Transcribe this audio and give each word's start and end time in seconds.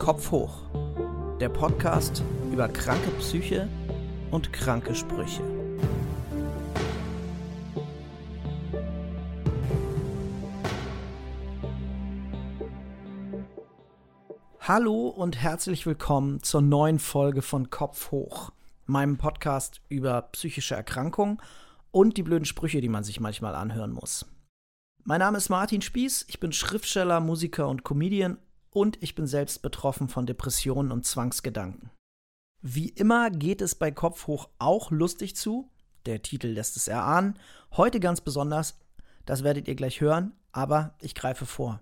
Kopf 0.00 0.30
hoch. 0.30 0.62
Der 1.40 1.50
Podcast 1.50 2.24
über 2.50 2.68
kranke 2.68 3.10
Psyche 3.18 3.68
und 4.30 4.50
kranke 4.50 4.94
Sprüche. 4.94 5.42
Hallo 14.60 15.08
und 15.08 15.36
herzlich 15.36 15.84
willkommen 15.84 16.42
zur 16.42 16.62
neuen 16.62 16.98
Folge 16.98 17.42
von 17.42 17.68
Kopf 17.68 18.10
hoch, 18.10 18.52
meinem 18.86 19.18
Podcast 19.18 19.82
über 19.90 20.22
psychische 20.32 20.76
Erkrankungen 20.76 21.42
und 21.90 22.16
die 22.16 22.22
blöden 22.22 22.46
Sprüche, 22.46 22.80
die 22.80 22.88
man 22.88 23.04
sich 23.04 23.20
manchmal 23.20 23.54
anhören 23.54 23.92
muss. 23.92 24.24
Mein 25.04 25.20
Name 25.20 25.36
ist 25.36 25.50
Martin 25.50 25.82
Spieß, 25.82 26.24
ich 26.28 26.40
bin 26.40 26.52
Schriftsteller, 26.52 27.20
Musiker 27.20 27.68
und 27.68 27.84
Comedian 27.84 28.38
und 28.70 29.02
ich 29.02 29.14
bin 29.14 29.26
selbst 29.26 29.62
betroffen 29.62 30.08
von 30.08 30.26
Depressionen 30.26 30.92
und 30.92 31.04
Zwangsgedanken. 31.04 31.90
Wie 32.62 32.88
immer 32.88 33.30
geht 33.30 33.62
es 33.62 33.74
bei 33.74 33.90
Kopf 33.90 34.26
hoch 34.26 34.48
auch 34.58 34.90
lustig 34.90 35.34
zu. 35.34 35.70
Der 36.06 36.22
Titel 36.22 36.48
lässt 36.48 36.76
es 36.76 36.88
erahnen. 36.88 37.38
Heute 37.76 38.00
ganz 38.00 38.20
besonders, 38.20 38.78
das 39.26 39.44
werdet 39.44 39.68
ihr 39.68 39.74
gleich 39.74 40.00
hören, 40.00 40.32
aber 40.52 40.94
ich 41.00 41.14
greife 41.14 41.46
vor. 41.46 41.80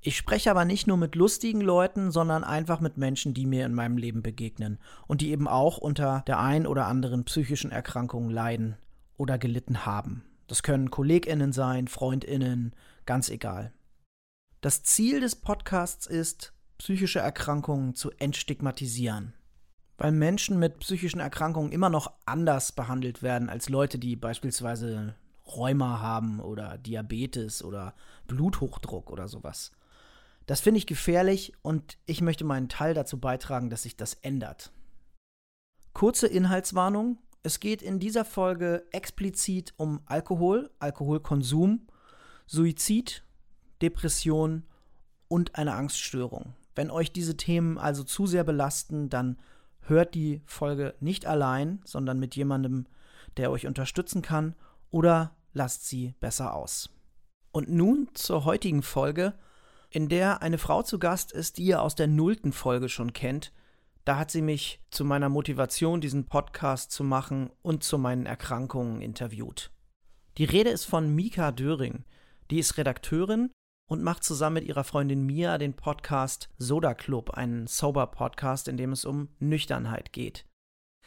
Ich 0.00 0.16
spreche 0.16 0.50
aber 0.50 0.64
nicht 0.64 0.86
nur 0.86 0.96
mit 0.96 1.16
lustigen 1.16 1.60
Leuten, 1.60 2.12
sondern 2.12 2.44
einfach 2.44 2.80
mit 2.80 2.96
Menschen, 2.96 3.34
die 3.34 3.46
mir 3.46 3.66
in 3.66 3.74
meinem 3.74 3.96
Leben 3.96 4.22
begegnen 4.22 4.78
und 5.06 5.20
die 5.20 5.30
eben 5.30 5.48
auch 5.48 5.78
unter 5.78 6.22
der 6.26 6.38
ein 6.38 6.66
oder 6.66 6.86
anderen 6.86 7.24
psychischen 7.24 7.72
Erkrankung 7.72 8.30
leiden 8.30 8.76
oder 9.16 9.38
gelitten 9.38 9.84
haben. 9.84 10.24
Das 10.46 10.62
können 10.62 10.90
Kolleginnen 10.90 11.52
sein, 11.52 11.88
Freundinnen, 11.88 12.72
ganz 13.04 13.30
egal. 13.30 13.72
Das 14.60 14.82
Ziel 14.82 15.20
des 15.20 15.36
Podcasts 15.36 16.06
ist, 16.06 16.52
psychische 16.78 17.18
Erkrankungen 17.18 17.94
zu 17.94 18.10
entstigmatisieren. 18.12 19.34
Weil 19.98 20.12
Menschen 20.12 20.58
mit 20.58 20.78
psychischen 20.80 21.20
Erkrankungen 21.20 21.72
immer 21.72 21.88
noch 21.88 22.12
anders 22.26 22.72
behandelt 22.72 23.22
werden 23.22 23.48
als 23.48 23.68
Leute, 23.68 23.98
die 23.98 24.16
beispielsweise 24.16 25.14
Rheuma 25.46 26.00
haben 26.00 26.40
oder 26.40 26.78
Diabetes 26.78 27.62
oder 27.62 27.94
Bluthochdruck 28.26 29.10
oder 29.10 29.28
sowas. 29.28 29.72
Das 30.46 30.60
finde 30.60 30.78
ich 30.78 30.86
gefährlich 30.86 31.52
und 31.62 31.98
ich 32.06 32.20
möchte 32.20 32.44
meinen 32.44 32.68
Teil 32.68 32.94
dazu 32.94 33.18
beitragen, 33.18 33.70
dass 33.70 33.82
sich 33.82 33.96
das 33.96 34.14
ändert. 34.14 34.72
Kurze 35.92 36.26
Inhaltswarnung. 36.26 37.18
Es 37.42 37.60
geht 37.60 37.82
in 37.82 38.00
dieser 38.00 38.24
Folge 38.24 38.84
explizit 38.90 39.72
um 39.76 40.00
Alkohol, 40.06 40.70
Alkoholkonsum, 40.78 41.86
Suizid 42.46 43.25
Depression 43.82 44.64
und 45.28 45.56
eine 45.56 45.74
Angststörung. 45.74 46.54
Wenn 46.74 46.90
euch 46.90 47.12
diese 47.12 47.36
Themen 47.36 47.78
also 47.78 48.04
zu 48.04 48.26
sehr 48.26 48.44
belasten, 48.44 49.08
dann 49.08 49.38
hört 49.80 50.14
die 50.14 50.42
Folge 50.44 50.94
nicht 51.00 51.26
allein, 51.26 51.80
sondern 51.84 52.18
mit 52.18 52.36
jemandem, 52.36 52.86
der 53.36 53.50
euch 53.50 53.66
unterstützen 53.66 54.22
kann, 54.22 54.54
oder 54.90 55.34
lasst 55.52 55.88
sie 55.88 56.14
besser 56.20 56.54
aus. 56.54 56.90
Und 57.52 57.70
nun 57.70 58.08
zur 58.14 58.44
heutigen 58.44 58.82
Folge, 58.82 59.34
in 59.90 60.08
der 60.08 60.42
eine 60.42 60.58
Frau 60.58 60.82
zu 60.82 60.98
Gast 60.98 61.32
ist, 61.32 61.58
die 61.58 61.64
ihr 61.64 61.82
aus 61.82 61.94
der 61.94 62.06
nullten 62.06 62.52
Folge 62.52 62.88
schon 62.88 63.12
kennt. 63.12 63.52
Da 64.04 64.18
hat 64.18 64.30
sie 64.30 64.42
mich 64.42 64.80
zu 64.90 65.04
meiner 65.04 65.28
Motivation, 65.28 66.00
diesen 66.00 66.26
Podcast 66.26 66.92
zu 66.92 67.02
machen 67.02 67.50
und 67.62 67.82
zu 67.82 67.98
meinen 67.98 68.26
Erkrankungen 68.26 69.00
interviewt. 69.00 69.70
Die 70.38 70.44
Rede 70.44 70.70
ist 70.70 70.84
von 70.84 71.14
Mika 71.14 71.50
Döring. 71.50 72.04
Die 72.50 72.58
ist 72.58 72.76
Redakteurin 72.76 73.50
und 73.86 74.02
macht 74.02 74.24
zusammen 74.24 74.54
mit 74.54 74.64
ihrer 74.64 74.84
Freundin 74.84 75.24
Mia 75.24 75.58
den 75.58 75.74
Podcast 75.74 76.48
Soda 76.58 76.94
Club, 76.94 77.30
einen 77.30 77.66
Sober-Podcast, 77.66 78.68
in 78.68 78.76
dem 78.76 78.92
es 78.92 79.04
um 79.04 79.28
Nüchternheit 79.38 80.12
geht. 80.12 80.44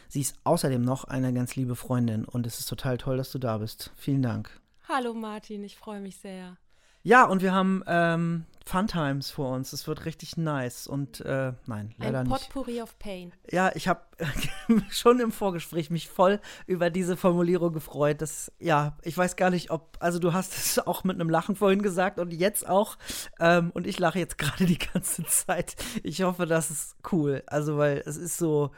Sie 0.07 0.21
ist 0.21 0.39
außerdem 0.43 0.81
noch 0.81 1.03
eine 1.03 1.33
ganz 1.33 1.55
liebe 1.55 1.75
Freundin 1.75 2.25
und 2.25 2.47
es 2.47 2.59
ist 2.59 2.67
total 2.67 2.97
toll, 2.97 3.17
dass 3.17 3.31
du 3.31 3.37
da 3.37 3.57
bist. 3.57 3.91
Vielen 3.95 4.21
Dank. 4.21 4.59
Hallo 4.87 5.13
Martin, 5.13 5.63
ich 5.63 5.77
freue 5.77 5.99
mich 5.99 6.17
sehr. 6.17 6.57
Ja, 7.03 7.25
und 7.25 7.41
wir 7.41 7.53
haben 7.53 7.83
ähm, 7.87 8.45
Fun 8.65 8.87
Times 8.87 9.31
vor 9.31 9.55
uns. 9.55 9.73
Es 9.73 9.87
wird 9.87 10.05
richtig 10.05 10.37
nice. 10.37 10.87
Und 10.87 11.21
äh, 11.21 11.53
nein, 11.65 11.93
leider 11.97 12.19
Ein 12.19 12.27
nicht. 12.27 12.49
Potpourri 12.49 12.81
of 12.81 12.97
Pain. 12.99 13.31
Ja, 13.51 13.71
ich 13.73 13.87
habe 13.87 14.01
schon 14.89 15.19
im 15.19 15.31
Vorgespräch 15.31 15.89
mich 15.89 16.07
voll 16.07 16.39
über 16.67 16.89
diese 16.89 17.17
Formulierung 17.17 17.73
gefreut. 17.73 18.21
Das, 18.21 18.51
ja, 18.59 18.97
ich 19.01 19.17
weiß 19.17 19.35
gar 19.35 19.49
nicht, 19.49 19.71
ob, 19.71 19.97
also 19.99 20.19
du 20.19 20.33
hast 20.33 20.55
es 20.55 20.79
auch 20.79 21.03
mit 21.03 21.15
einem 21.15 21.29
Lachen 21.29 21.55
vorhin 21.55 21.81
gesagt 21.81 22.19
und 22.19 22.31
jetzt 22.31 22.67
auch. 22.67 22.97
Ähm, 23.39 23.71
und 23.73 23.87
ich 23.87 23.99
lache 23.99 24.19
jetzt 24.19 24.37
gerade 24.37 24.65
die 24.65 24.79
ganze 24.79 25.23
Zeit. 25.25 25.75
Ich 26.03 26.21
hoffe, 26.21 26.45
das 26.45 26.71
ist 26.71 26.95
cool. 27.11 27.43
Also, 27.47 27.77
weil 27.77 28.03
es 28.05 28.17
ist 28.17 28.37
so, 28.37 28.71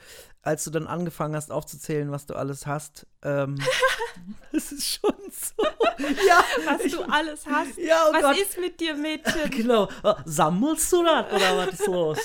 als 0.44 0.64
du 0.64 0.72
dann 0.72 0.88
angefangen 0.88 1.36
hast 1.36 1.52
aufzuzählen, 1.52 2.12
was 2.12 2.26
du 2.26 2.36
alles 2.36 2.66
hast, 2.66 3.06
ähm, 3.22 3.58
es 4.52 4.72
ist 4.72 4.88
schon 4.88 5.16
so. 5.30 5.64
Ja, 6.28 6.44
was 6.66 6.84
ich, 6.84 6.94
du 6.94 7.04
alles 7.04 7.46
hast. 7.46 7.78
Ja, 7.78 8.06
oh 8.10 8.14
was 8.14 8.22
Gott. 8.22 8.38
ist 8.38 8.60
mit 8.60 8.80
dir, 8.80 8.96
Mädchen? 8.96 9.52
Genau. 9.52 9.88
Sammelst 10.26 10.92
du 10.92 11.04
das 11.04 11.32
oder 11.32 11.58
was 11.58 11.80
ist 11.80 11.88
los? 11.88 12.18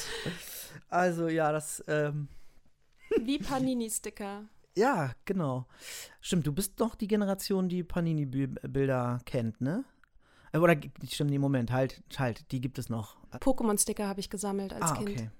Also 0.88 1.28
ja, 1.28 1.52
das. 1.52 1.84
Ähm, 1.86 2.28
Wie 3.20 3.38
Panini-Sticker. 3.38 4.44
ja, 4.76 5.12
genau. 5.26 5.66
Stimmt, 6.22 6.46
du 6.46 6.52
bist 6.52 6.80
doch 6.80 6.94
die 6.94 7.06
Generation, 7.06 7.68
die 7.68 7.82
Panini-Bilder 7.82 9.20
kennt, 9.26 9.60
ne? 9.60 9.84
Äh, 10.52 10.58
Oder 10.58 10.76
stimmt, 11.08 11.30
nee, 11.30 11.38
Moment, 11.38 11.70
halt, 11.70 12.02
halt, 12.16 12.50
die 12.52 12.60
gibt 12.62 12.78
es 12.78 12.88
noch. 12.88 13.16
Pokémon-Sticker 13.32 14.08
habe 14.08 14.20
ich 14.20 14.30
gesammelt 14.30 14.72
als 14.72 14.90
ah, 14.90 14.96
Kind. 14.96 15.10
okay. 15.10 15.30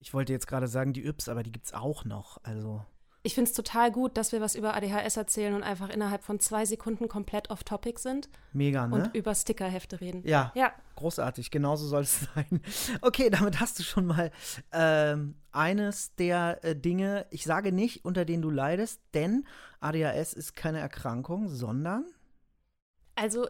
Ich 0.00 0.14
wollte 0.14 0.32
jetzt 0.32 0.46
gerade 0.46 0.66
sagen, 0.66 0.92
die 0.92 1.06
Yps, 1.06 1.28
aber 1.28 1.42
die 1.42 1.52
gibt's 1.52 1.72
auch 1.72 2.04
noch. 2.04 2.38
Also. 2.42 2.84
Ich 3.22 3.34
finde 3.34 3.50
es 3.50 3.54
total 3.54 3.92
gut, 3.92 4.16
dass 4.16 4.32
wir 4.32 4.40
was 4.40 4.54
über 4.54 4.74
ADHS 4.74 5.18
erzählen 5.18 5.54
und 5.54 5.62
einfach 5.62 5.90
innerhalb 5.90 6.22
von 6.22 6.40
zwei 6.40 6.64
Sekunden 6.64 7.06
komplett 7.06 7.50
off-topic 7.50 8.00
sind 8.00 8.30
Mega, 8.54 8.86
ne? 8.86 8.94
und 8.94 9.14
über 9.14 9.34
Stickerhefte 9.34 10.00
reden. 10.00 10.26
Ja, 10.26 10.52
Ja, 10.54 10.72
großartig, 10.96 11.50
genauso 11.50 11.86
soll 11.86 12.02
es 12.02 12.20
sein. 12.34 12.62
Okay, 13.02 13.28
damit 13.28 13.60
hast 13.60 13.78
du 13.78 13.82
schon 13.82 14.06
mal 14.06 14.30
ähm, 14.72 15.34
eines 15.52 16.14
der 16.14 16.64
äh, 16.64 16.74
Dinge, 16.74 17.26
ich 17.30 17.44
sage 17.44 17.72
nicht, 17.72 18.06
unter 18.06 18.24
denen 18.24 18.40
du 18.40 18.48
leidest, 18.48 19.02
denn 19.12 19.46
ADHS 19.80 20.32
ist 20.32 20.56
keine 20.56 20.80
Erkrankung, 20.80 21.50
sondern 21.50 22.06
also 23.20 23.46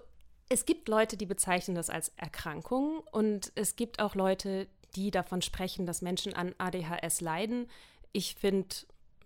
es 0.49 0.65
gibt 0.65 0.88
Leute, 0.88 1.17
die 1.17 1.27
bezeichnen 1.27 1.77
das 1.77 1.91
als 1.91 2.09
Erkrankung 2.17 3.05
und 3.12 3.53
es 3.55 3.77
gibt 3.77 4.00
auch 4.00 4.17
Leute, 4.17 4.67
die 4.96 5.10
davon 5.10 5.42
sprechen, 5.42 5.86
dass 5.86 6.02
Menschen 6.02 6.34
an 6.34 6.54
ADHS 6.58 7.20
leiden. 7.20 7.66
Ich 8.12 8.34
finde 8.34 8.74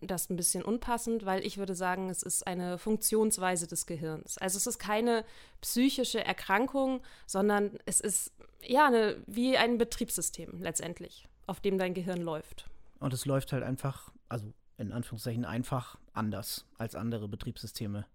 das 0.00 0.28
ein 0.28 0.36
bisschen 0.36 0.62
unpassend, 0.62 1.24
weil 1.24 1.44
ich 1.46 1.56
würde 1.56 1.74
sagen, 1.74 2.10
es 2.10 2.22
ist 2.22 2.46
eine 2.46 2.78
Funktionsweise 2.78 3.66
des 3.66 3.86
Gehirns. 3.86 4.38
Also 4.38 4.58
es 4.58 4.66
ist 4.66 4.78
keine 4.78 5.24
psychische 5.60 6.24
Erkrankung, 6.24 7.00
sondern 7.26 7.78
es 7.86 8.00
ist 8.00 8.32
ja 8.62 8.86
eine, 8.86 9.22
wie 9.26 9.56
ein 9.56 9.78
Betriebssystem 9.78 10.60
letztendlich, 10.60 11.28
auf 11.46 11.60
dem 11.60 11.78
dein 11.78 11.94
Gehirn 11.94 12.20
läuft. 12.20 12.68
und 13.00 13.12
es 13.12 13.26
läuft 13.26 13.52
halt 13.52 13.62
einfach, 13.62 14.10
also 14.28 14.52
in 14.76 14.92
Anführungszeichen 14.92 15.44
einfach 15.44 15.98
anders 16.12 16.66
als 16.78 16.94
andere 16.94 17.28
Betriebssysteme. 17.28 18.06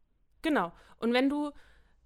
Genau. 0.42 0.72
Und 1.00 1.14
wenn 1.14 1.30
du 1.30 1.52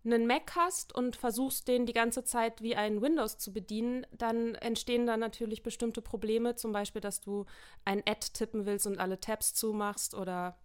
einen 0.06 0.28
Mac 0.28 0.56
hast 0.56 0.94
und 0.94 1.16
versuchst, 1.16 1.68
den 1.68 1.86
die 1.86 1.94
ganze 1.94 2.24
Zeit 2.24 2.62
wie 2.62 2.76
ein 2.76 3.02
Windows 3.02 3.38
zu 3.38 3.54
bedienen, 3.54 4.06
dann 4.12 4.56
entstehen 4.56 5.06
da 5.06 5.18
natürlich 5.18 5.64
bestimmte 5.64 6.02
Probleme. 6.02 6.56
Zum 6.56 6.72
Beispiel, 6.74 7.02
dass 7.02 7.22
du 7.22 7.46
ein 7.86 8.04
Ad 8.06 8.28
tippen 8.34 8.66
willst 8.66 8.88
und 8.88 9.00
alle 9.00 9.20
Tabs 9.20 9.54
zumachst 9.54 10.14
oder 10.14 10.58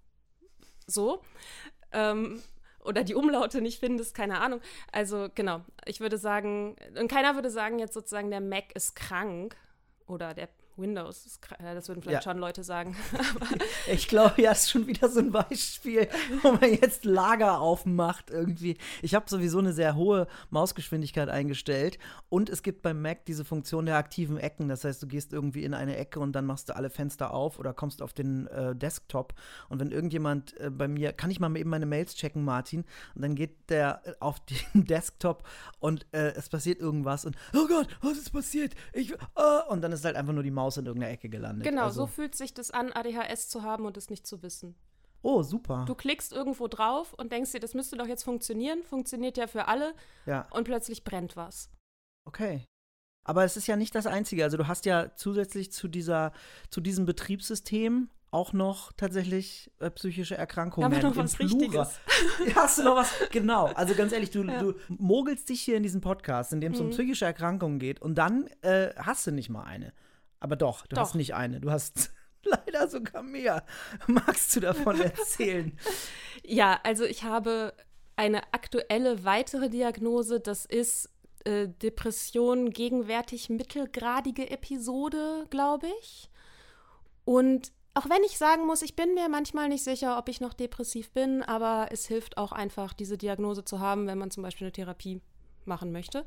so. 0.86 1.22
Ähm, 1.92 2.42
oder 2.84 3.04
die 3.04 3.14
Umlaute 3.14 3.60
nicht 3.60 3.80
findest, 3.80 4.14
keine 4.14 4.40
Ahnung. 4.40 4.60
Also 4.92 5.28
genau, 5.34 5.62
ich 5.84 6.00
würde 6.00 6.18
sagen, 6.18 6.76
und 6.98 7.08
keiner 7.08 7.34
würde 7.34 7.50
sagen 7.50 7.78
jetzt 7.78 7.94
sozusagen, 7.94 8.30
der 8.30 8.40
Mac 8.40 8.74
ist 8.74 8.96
krank 8.96 9.56
oder 10.06 10.34
der 10.34 10.48
Windows. 10.78 11.38
Ja, 11.60 11.74
Das 11.74 11.88
würden 11.88 12.02
vielleicht 12.02 12.24
Ja. 12.24 12.30
schon 12.32 12.38
Leute 12.40 12.62
sagen. 12.62 12.96
Ich 13.90 14.08
glaube, 14.08 14.40
ja, 14.42 14.52
ist 14.52 14.70
schon 14.70 14.86
wieder 14.86 15.08
so 15.08 15.20
ein 15.20 15.32
Beispiel, 15.32 16.08
wo 16.42 16.52
man 16.52 16.70
jetzt 16.74 17.04
Lager 17.04 17.60
aufmacht 17.60 18.30
irgendwie. 18.30 18.76
Ich 19.02 19.14
habe 19.14 19.28
sowieso 19.28 19.58
eine 19.58 19.72
sehr 19.72 19.94
hohe 19.96 20.26
Mausgeschwindigkeit 20.50 21.28
eingestellt 21.28 21.98
und 22.28 22.50
es 22.50 22.62
gibt 22.62 22.82
beim 22.82 23.00
Mac 23.00 23.24
diese 23.24 23.44
Funktion 23.44 23.86
der 23.86 23.96
aktiven 23.96 24.36
Ecken. 24.36 24.68
Das 24.68 24.84
heißt, 24.84 25.02
du 25.02 25.06
gehst 25.06 25.32
irgendwie 25.32 25.64
in 25.64 25.72
eine 25.72 25.96
Ecke 25.96 26.20
und 26.20 26.32
dann 26.32 26.44
machst 26.44 26.68
du 26.68 26.76
alle 26.76 26.90
Fenster 26.90 27.32
auf 27.32 27.58
oder 27.58 27.72
kommst 27.72 28.02
auf 28.02 28.12
den 28.12 28.46
äh, 28.48 28.74
Desktop. 28.76 29.32
Und 29.70 29.80
wenn 29.80 29.90
irgendjemand 29.90 30.58
äh, 30.60 30.70
bei 30.70 30.86
mir, 30.88 31.12
kann 31.12 31.30
ich 31.30 31.40
mal 31.40 31.54
eben 31.56 31.70
meine 31.70 31.86
Mails 31.86 32.14
checken, 32.14 32.44
Martin? 32.44 32.84
Und 33.14 33.22
dann 33.22 33.34
geht 33.34 33.70
der 33.70 34.02
äh, 34.04 34.12
auf 34.20 34.40
den 34.74 34.84
Desktop 34.84 35.44
und 35.78 36.06
äh, 36.12 36.32
es 36.34 36.48
passiert 36.50 36.78
irgendwas 36.80 37.24
und 37.24 37.36
oh 37.54 37.66
Gott, 37.68 37.88
was 38.02 38.18
ist 38.18 38.30
passiert? 38.32 38.74
Ich, 38.92 39.12
äh, 39.12 39.16
und 39.68 39.80
dann 39.80 39.92
ist 39.92 40.04
halt 40.04 40.16
einfach 40.16 40.34
nur 40.34 40.42
die 40.42 40.50
Maus 40.50 40.67
in 40.76 40.86
irgendeiner 40.86 41.12
Ecke 41.12 41.28
gelandet. 41.28 41.66
genau, 41.66 41.84
also, 41.84 42.02
so 42.02 42.06
fühlt 42.06 42.34
sich 42.34 42.52
das 42.54 42.70
an, 42.70 42.92
ADHS 42.92 43.48
zu 43.48 43.62
haben 43.62 43.86
und 43.86 43.96
es 43.96 44.10
nicht 44.10 44.26
zu 44.26 44.42
wissen. 44.42 44.74
Oh, 45.22 45.42
super. 45.42 45.84
Du 45.86 45.94
klickst 45.96 46.32
irgendwo 46.32 46.68
drauf 46.68 47.12
und 47.14 47.32
denkst 47.32 47.50
dir, 47.52 47.58
das 47.60 47.74
müsste 47.74 47.96
doch 47.96 48.06
jetzt 48.06 48.22
funktionieren. 48.22 48.82
Funktioniert 48.84 49.36
ja 49.36 49.46
für 49.48 49.66
alle. 49.66 49.94
ja. 50.26 50.46
Und 50.52 50.64
plötzlich 50.64 51.02
brennt 51.02 51.34
was. 51.36 51.70
Okay. 52.24 52.64
Aber 53.24 53.44
es 53.44 53.56
ist 53.56 53.66
ja 53.66 53.76
nicht 53.76 53.94
das 53.94 54.06
Einzige. 54.06 54.44
Also 54.44 54.56
du 54.56 54.68
hast 54.68 54.86
ja 54.86 55.14
zusätzlich 55.16 55.72
zu 55.72 55.88
dieser, 55.88 56.32
zu 56.70 56.80
diesem 56.80 57.04
Betriebssystem 57.04 58.08
auch 58.30 58.52
noch 58.52 58.92
tatsächlich 58.92 59.70
äh, 59.80 59.90
psychische 59.90 60.36
Erkrankungen. 60.36 60.92
Aber 60.92 61.02
noch 61.02 61.16
was 61.16 61.34
Plural. 61.34 61.54
Richtiges. 61.58 61.98
Ja, 62.46 62.54
hast 62.56 62.78
du 62.78 62.84
noch 62.84 62.96
was? 62.96 63.10
Genau. 63.30 63.66
Also 63.74 63.94
ganz 63.94 64.12
ehrlich, 64.12 64.30
du, 64.30 64.44
Ja. 64.44 64.60
du 64.60 64.74
mogelst 64.88 65.48
dich 65.48 65.60
hier 65.62 65.76
in 65.76 65.82
diesem 65.82 66.00
Podcast, 66.00 66.52
in 66.52 66.60
dem 66.60 66.72
es 66.74 66.80
um 66.80 66.86
Mhm. 66.86 66.90
psychische 66.92 67.24
Erkrankungen 67.24 67.78
geht 67.78 68.00
und 68.00 68.16
dann 68.16 68.46
äh, 68.62 68.90
hast 68.96 69.26
du 69.26 69.30
nicht 69.32 69.48
mal 69.48 69.64
eine. 69.64 69.92
Aber 70.40 70.56
doch, 70.56 70.86
du 70.86 70.96
Doch. 70.96 71.02
hast 71.02 71.14
nicht 71.14 71.34
eine. 71.34 71.60
Du 71.60 71.70
hast 71.70 72.12
leider 72.44 72.88
sogar 72.88 73.22
mehr. 73.22 73.64
Magst 74.06 74.54
du 74.56 74.60
davon 74.60 75.00
erzählen? 75.00 75.76
Ja, 76.44 76.80
also 76.82 77.04
ich 77.04 77.24
habe 77.24 77.74
eine 78.16 78.52
aktuelle 78.52 79.24
weitere 79.24 79.68
Diagnose, 79.68 80.40
das 80.40 80.64
ist 80.64 81.10
äh, 81.44 81.68
Depression, 81.68 82.70
gegenwärtig 82.70 83.48
mittelgradige 83.48 84.50
Episode, 84.50 85.46
glaube 85.50 85.86
ich. 86.00 86.30
Und 87.24 87.72
auch 87.94 88.08
wenn 88.08 88.22
ich 88.24 88.38
sagen 88.38 88.66
muss, 88.66 88.82
ich 88.82 88.96
bin 88.96 89.14
mir 89.14 89.28
manchmal 89.28 89.68
nicht 89.68 89.84
sicher, 89.84 90.18
ob 90.18 90.28
ich 90.28 90.40
noch 90.40 90.54
depressiv 90.54 91.10
bin, 91.10 91.42
aber 91.42 91.88
es 91.90 92.06
hilft 92.06 92.38
auch 92.38 92.52
einfach, 92.52 92.92
diese 92.92 93.18
Diagnose 93.18 93.64
zu 93.64 93.80
haben, 93.80 94.06
wenn 94.06 94.18
man 94.18 94.30
zum 94.30 94.42
Beispiel 94.42 94.66
eine 94.66 94.72
Therapie 94.72 95.20
machen 95.64 95.92
möchte. 95.92 96.24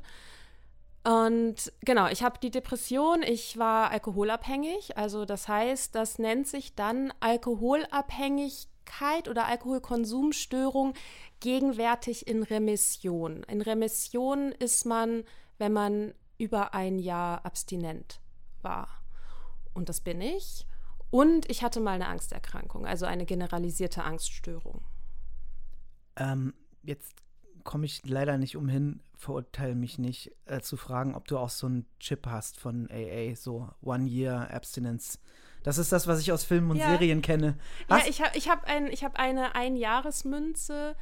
Und 1.04 1.72
genau, 1.80 2.06
ich 2.06 2.22
habe 2.22 2.38
die 2.40 2.50
Depression, 2.50 3.24
ich 3.24 3.58
war 3.58 3.90
alkoholabhängig, 3.90 4.96
also 4.96 5.24
das 5.24 5.48
heißt, 5.48 5.96
das 5.96 6.20
nennt 6.20 6.46
sich 6.46 6.76
dann 6.76 7.12
Alkoholabhängigkeit 7.18 9.28
oder 9.28 9.46
Alkoholkonsumstörung 9.46 10.94
gegenwärtig 11.40 12.28
in 12.28 12.44
Remission. 12.44 13.42
In 13.44 13.62
Remission 13.62 14.52
ist 14.52 14.86
man, 14.86 15.24
wenn 15.58 15.72
man 15.72 16.14
über 16.38 16.72
ein 16.72 17.00
Jahr 17.00 17.44
abstinent 17.44 18.20
war. 18.62 18.88
Und 19.74 19.88
das 19.88 20.00
bin 20.00 20.20
ich. 20.20 20.68
Und 21.10 21.50
ich 21.50 21.64
hatte 21.64 21.80
mal 21.80 21.94
eine 21.94 22.06
Angsterkrankung, 22.06 22.86
also 22.86 23.06
eine 23.06 23.26
generalisierte 23.26 24.04
Angststörung. 24.04 24.84
Ähm, 26.16 26.54
jetzt 26.82 27.14
komme 27.64 27.86
ich 27.86 28.02
leider 28.04 28.38
nicht 28.38 28.56
umhin, 28.56 29.00
verurteile 29.16 29.74
mich 29.74 29.98
nicht, 29.98 30.32
äh, 30.46 30.60
zu 30.60 30.76
fragen, 30.76 31.14
ob 31.14 31.26
du 31.28 31.38
auch 31.38 31.50
so 31.50 31.66
einen 31.66 31.86
Chip 32.00 32.26
hast 32.26 32.58
von 32.58 32.88
AA, 32.90 33.34
so 33.36 33.68
One 33.82 34.06
Year 34.08 34.50
Abstinence. 34.52 35.18
Das 35.62 35.78
ist 35.78 35.92
das, 35.92 36.06
was 36.08 36.20
ich 36.20 36.32
aus 36.32 36.42
Filmen 36.44 36.70
und 36.72 36.76
Ja. 36.78 36.88
Serien 36.90 37.22
kenne. 37.22 37.56
Ja, 37.88 37.98
Hast- 37.98 38.08
ich 38.08 38.20
habe 38.20 38.36
ich 38.36 38.48
hab 38.48 38.64
ein, 38.64 38.88
ich 38.88 39.04
hab 39.04 39.16
eine 39.18 39.54
Einjahresmünze. 39.54 40.96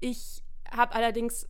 Ich 0.00 0.42
habe 0.70 0.94
allerdings 0.94 1.48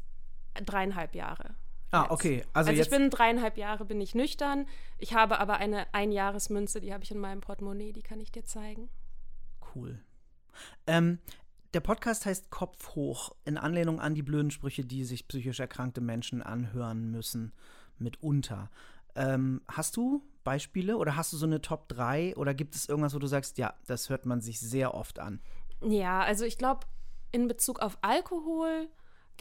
dreieinhalb 0.65 1.15
Jahre. 1.15 1.55
ah, 1.91 2.07
okay. 2.11 2.45
Also, 2.53 2.71
Also, 2.71 2.83
ich 2.83 2.89
bin 2.91 3.11
dreieinhalb 3.11 3.57
Jahre, 3.59 3.85
bin 3.85 4.01
ich 4.01 4.15
nüchtern. 4.15 4.67
Ich 4.99 5.15
habe 5.15 5.39
aber 5.41 5.57
eine 5.59 5.93
Einjahresmünze, 5.93 6.81
die 6.81 6.93
habe 6.95 7.05
ich 7.05 7.11
in 7.11 7.19
meinem 7.19 7.41
Portemonnaie, 7.41 7.93
die 7.93 8.03
kann 8.03 8.21
ich 8.21 8.31
dir 8.33 8.45
zeigen. 8.45 8.89
Cool. 9.75 9.99
Ähm, 10.87 11.19
der 11.75 11.81
Podcast 11.81 12.27
heißt 12.27 12.51
Kopf 12.51 12.95
hoch, 12.95 13.35
in 13.45 13.57
Anlehnung 13.57 14.01
an 14.01 14.15
die 14.15 14.23
blöden 14.23 14.51
Sprüche, 14.51 14.85
die 14.85 15.05
sich 15.05 15.27
psychisch 15.29 15.61
erkrankte 15.61 16.01
Menschen 16.01 16.43
anhören 16.43 17.11
müssen, 17.11 17.53
mitunter. 17.99 18.71
Ähm, 19.15 19.63
hast 19.69 19.97
du 19.97 20.23
Beispiele 20.45 20.97
oder 20.97 21.17
hast 21.17 21.33
du 21.33 21.37
so 21.37 21.47
eine 21.47 21.63
Top 21.63 21.89
3 21.89 22.37
oder 22.37 22.55
gibt 22.55 22.75
es 22.75 22.89
irgendwas, 22.89 23.15
wo 23.15 23.19
du 23.19 23.27
sagst, 23.27 23.59
ja, 23.59 23.75
das 23.87 24.11
hört 24.11 24.27
man 24.27 24.41
sich 24.41 24.61
sehr 24.61 24.95
oft 24.95 25.19
an? 25.19 25.41
Ja, 25.81 26.21
also 26.23 26.45
ich 26.45 26.59
glaube, 26.59 26.87
in 27.31 27.49
Bezug 27.49 27.81
auf 27.81 27.99
Alkohol 28.03 28.89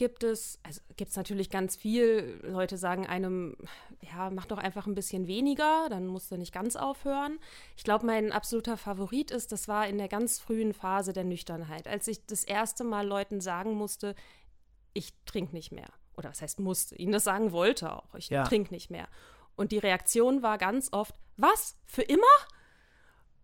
gibt 0.02 0.24
es, 0.24 0.58
also 0.64 0.80
gibt 0.96 1.12
es 1.12 1.16
natürlich 1.16 1.48
ganz 1.48 1.76
viel. 1.76 2.40
Leute 2.42 2.76
sagen 2.76 3.06
einem, 3.06 3.56
ja, 4.00 4.30
mach 4.30 4.46
doch 4.46 4.58
einfach 4.58 4.88
ein 4.88 4.96
bisschen 4.96 5.28
weniger, 5.28 5.86
dann 5.90 6.08
musst 6.08 6.32
du 6.32 6.36
nicht 6.36 6.52
ganz 6.52 6.74
aufhören. 6.74 7.38
Ich 7.76 7.84
glaube, 7.84 8.04
mein 8.04 8.32
absoluter 8.32 8.76
Favorit 8.76 9.30
ist, 9.30 9.52
das 9.52 9.68
war 9.68 9.86
in 9.86 9.98
der 9.98 10.08
ganz 10.08 10.40
frühen 10.40 10.74
Phase 10.74 11.12
der 11.12 11.22
Nüchternheit, 11.22 11.86
als 11.86 12.08
ich 12.08 12.26
das 12.26 12.42
erste 12.42 12.82
Mal 12.82 13.06
Leuten 13.06 13.40
sagen 13.40 13.74
musste, 13.74 14.16
ich 14.92 15.12
trinke 15.24 15.54
nicht 15.54 15.70
mehr. 15.70 15.88
Oder 16.16 16.30
was 16.30 16.42
heißt 16.42 16.58
musste, 16.58 16.96
ihnen 16.96 17.12
das 17.12 17.22
sagen 17.22 17.52
wollte 17.52 17.92
auch, 17.92 18.12
ich 18.16 18.28
Ja. 18.28 18.42
trinke 18.42 18.74
nicht 18.74 18.90
mehr. 18.90 19.06
Und 19.54 19.70
die 19.70 19.78
Reaktion 19.78 20.42
war 20.42 20.58
ganz 20.58 20.92
oft, 20.92 21.14
was, 21.36 21.76
für 21.86 22.02
immer? 22.02 22.26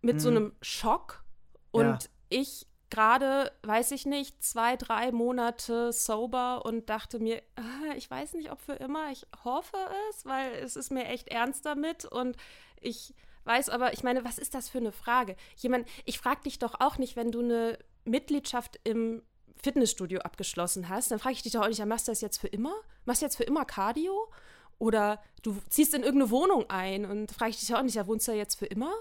Mit 0.01 0.19
so 0.19 0.29
Mhm. 0.29 0.35
einem 0.35 0.55
Schock. 0.61 1.23
Und 1.71 1.85
Ja. 1.85 1.99
ich 2.27 2.67
gerade, 2.89 3.51
weiß 3.63 3.91
ich 3.91 4.05
nicht, 4.05 4.43
zwei, 4.43 4.75
drei 4.75 5.11
Monate 5.11 5.93
sober 5.93 6.65
und 6.65 6.89
dachte 6.89 7.19
mir, 7.19 7.41
ah, 7.55 7.93
ich 7.95 8.09
weiß 8.09 8.33
nicht, 8.33 8.51
ob 8.51 8.59
für 8.59 8.73
immer, 8.73 9.11
ich 9.11 9.25
hoffe 9.43 9.77
es, 10.09 10.25
weil 10.25 10.53
es 10.55 10.75
ist 10.75 10.91
mir 10.91 11.05
echt 11.05 11.27
ernst 11.29 11.65
damit 11.65 12.05
und 12.05 12.35
ich 12.81 13.13
weiß 13.45 13.69
aber, 13.69 13.93
ich 13.93 14.03
meine, 14.03 14.23
was 14.23 14.37
ist 14.37 14.53
das 14.53 14.69
für 14.69 14.79
eine 14.79 14.91
Frage? 14.91 15.35
Jemand, 15.57 15.87
ich 16.05 16.19
frage 16.19 16.41
dich 16.43 16.59
doch 16.59 16.75
auch 16.79 16.97
nicht, 16.97 17.15
wenn 17.15 17.31
du 17.31 17.39
eine 17.39 17.77
Mitgliedschaft 18.05 18.79
im 18.83 19.23
Fitnessstudio 19.61 20.19
abgeschlossen 20.21 20.89
hast, 20.89 21.11
dann 21.11 21.19
frage 21.19 21.33
ich 21.33 21.43
dich 21.43 21.53
doch 21.53 21.63
auch 21.63 21.67
nicht, 21.67 21.79
ja, 21.79 21.85
machst 21.85 22.07
du 22.07 22.11
das 22.11 22.21
jetzt 22.21 22.37
für 22.37 22.47
immer? 22.47 22.73
Machst 23.05 23.21
du 23.21 23.25
jetzt 23.25 23.37
für 23.37 23.43
immer 23.43 23.65
Cardio? 23.65 24.31
Oder 24.77 25.21
du 25.43 25.57
ziehst 25.69 25.93
in 25.93 26.03
irgendeine 26.03 26.31
Wohnung 26.31 26.69
ein 26.69 27.05
und 27.05 27.31
frage 27.31 27.51
ich 27.51 27.59
dich 27.59 27.75
auch 27.75 27.81
nicht, 27.81 27.95
ja, 27.95 28.07
wohnst 28.07 28.27
du 28.27 28.31
da 28.31 28.37
jetzt 28.37 28.57
für 28.57 28.65
immer? 28.65 28.93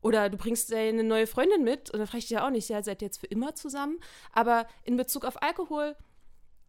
Oder 0.00 0.30
du 0.30 0.36
bringst 0.36 0.72
eine 0.72 1.04
neue 1.04 1.26
Freundin 1.26 1.64
mit 1.64 1.90
und 1.90 1.98
dann 1.98 2.06
frage 2.06 2.18
ich 2.18 2.26
dich 2.26 2.36
ja 2.36 2.46
auch 2.46 2.50
nicht, 2.50 2.68
ja, 2.68 2.82
seid 2.82 3.02
ihr 3.02 3.06
jetzt 3.06 3.18
für 3.18 3.26
immer 3.26 3.54
zusammen? 3.54 3.98
Aber 4.32 4.66
in 4.84 4.96
Bezug 4.96 5.24
auf 5.24 5.42
Alkohol 5.42 5.96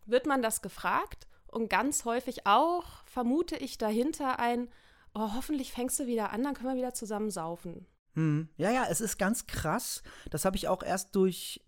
wird 0.05 0.25
man 0.25 0.41
das 0.41 0.61
gefragt 0.61 1.27
und 1.47 1.69
ganz 1.69 2.05
häufig 2.05 2.45
auch 2.47 3.03
vermute 3.05 3.57
ich 3.57 3.77
dahinter 3.77 4.39
ein, 4.39 4.69
oh, 5.13 5.33
hoffentlich 5.35 5.71
fängst 5.71 5.99
du 5.99 6.07
wieder 6.07 6.31
an, 6.31 6.43
dann 6.43 6.53
können 6.53 6.69
wir 6.69 6.77
wieder 6.77 6.93
zusammen 6.93 7.29
saufen. 7.29 7.85
Hm. 8.13 8.49
Ja, 8.57 8.71
ja, 8.71 8.85
es 8.89 9.01
ist 9.01 9.17
ganz 9.17 9.45
krass. 9.45 10.01
Das 10.31 10.45
habe 10.45 10.57
ich 10.57 10.67
auch 10.67 10.81
erst 10.81 11.15
durch 11.15 11.61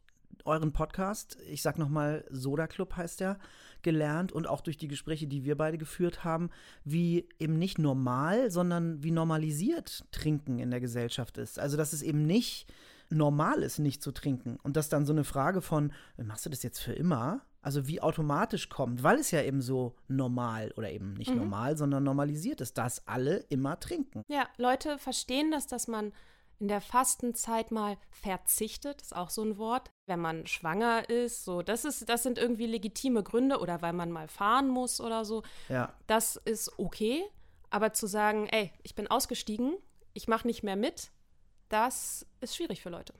euren 0.45 0.71
Podcast, 0.73 1.37
ich 1.49 1.61
sag 1.61 1.77
noch 1.77 1.89
mal 1.89 2.25
Soda 2.29 2.67
Club 2.67 2.95
heißt 2.95 3.19
der, 3.19 3.37
gelernt 3.81 4.31
und 4.31 4.47
auch 4.47 4.61
durch 4.61 4.77
die 4.77 4.87
Gespräche, 4.87 5.27
die 5.27 5.45
wir 5.45 5.55
beide 5.57 5.77
geführt 5.77 6.23
haben, 6.23 6.49
wie 6.83 7.27
eben 7.39 7.57
nicht 7.57 7.79
normal, 7.79 8.51
sondern 8.51 9.03
wie 9.03 9.11
normalisiert 9.11 10.03
Trinken 10.11 10.59
in 10.59 10.69
der 10.71 10.81
Gesellschaft 10.81 11.37
ist. 11.37 11.59
Also, 11.59 11.77
dass 11.77 11.93
es 11.93 12.01
eben 12.01 12.25
nicht 12.25 12.67
normal 13.09 13.63
ist, 13.63 13.79
nicht 13.79 14.03
zu 14.03 14.11
trinken. 14.11 14.57
Und 14.63 14.75
dass 14.77 14.89
dann 14.89 15.05
so 15.05 15.13
eine 15.13 15.23
Frage 15.23 15.61
von, 15.61 15.91
machst 16.17 16.45
du 16.45 16.49
das 16.49 16.61
jetzt 16.63 16.79
für 16.79 16.93
immer? 16.93 17.41
Also 17.61 17.87
wie 17.87 18.01
automatisch 18.01 18.69
kommt, 18.69 19.03
weil 19.03 19.17
es 19.19 19.31
ja 19.31 19.41
eben 19.41 19.61
so 19.61 19.95
normal 20.07 20.71
oder 20.77 20.91
eben 20.91 21.13
nicht 21.15 21.31
Mhm. 21.31 21.37
normal, 21.39 21.75
sondern 21.77 22.03
normalisiert 22.03 22.61
ist, 22.61 22.77
dass 22.77 23.05
alle 23.07 23.37
immer 23.49 23.79
trinken. 23.79 24.23
Ja, 24.27 24.47
Leute 24.57 24.97
verstehen 24.97 25.51
das, 25.51 25.67
dass 25.67 25.87
man 25.87 26.13
in 26.59 26.67
der 26.67 26.81
Fastenzeit 26.81 27.71
mal 27.71 27.97
verzichtet, 28.11 29.01
ist 29.01 29.15
auch 29.15 29.29
so 29.29 29.43
ein 29.43 29.57
Wort, 29.57 29.91
wenn 30.07 30.19
man 30.19 30.45
schwanger 30.45 31.09
ist, 31.09 31.45
so 31.45 31.61
das 31.61 31.85
ist 31.85 32.09
das 32.09 32.23
sind 32.23 32.37
irgendwie 32.37 32.65
legitime 32.65 33.23
Gründe 33.23 33.59
oder 33.59 33.81
weil 33.81 33.93
man 33.93 34.11
mal 34.11 34.27
fahren 34.27 34.67
muss 34.67 34.99
oder 34.99 35.23
so. 35.23 35.43
Ja. 35.69 35.93
Das 36.07 36.35
ist 36.35 36.77
okay, 36.77 37.23
aber 37.69 37.93
zu 37.93 38.07
sagen, 38.07 38.47
ey, 38.47 38.71
ich 38.83 38.93
bin 38.93 39.07
ausgestiegen, 39.07 39.77
ich 40.13 40.27
mache 40.27 40.47
nicht 40.47 40.63
mehr 40.63 40.75
mit, 40.75 41.11
das 41.69 42.25
ist 42.41 42.55
schwierig 42.55 42.81
für 42.81 42.89
Leute. 42.89 43.13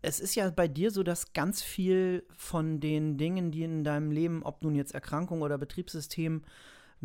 Es 0.00 0.20
ist 0.20 0.34
ja 0.34 0.50
bei 0.50 0.68
dir 0.68 0.90
so, 0.90 1.02
dass 1.02 1.32
ganz 1.32 1.62
viel 1.62 2.26
von 2.36 2.78
den 2.78 3.16
Dingen, 3.16 3.50
die 3.50 3.62
in 3.62 3.84
deinem 3.84 4.10
Leben, 4.10 4.42
ob 4.42 4.62
nun 4.62 4.74
jetzt 4.74 4.92
Erkrankung 4.92 5.40
oder 5.40 5.56
Betriebssystem, 5.56 6.44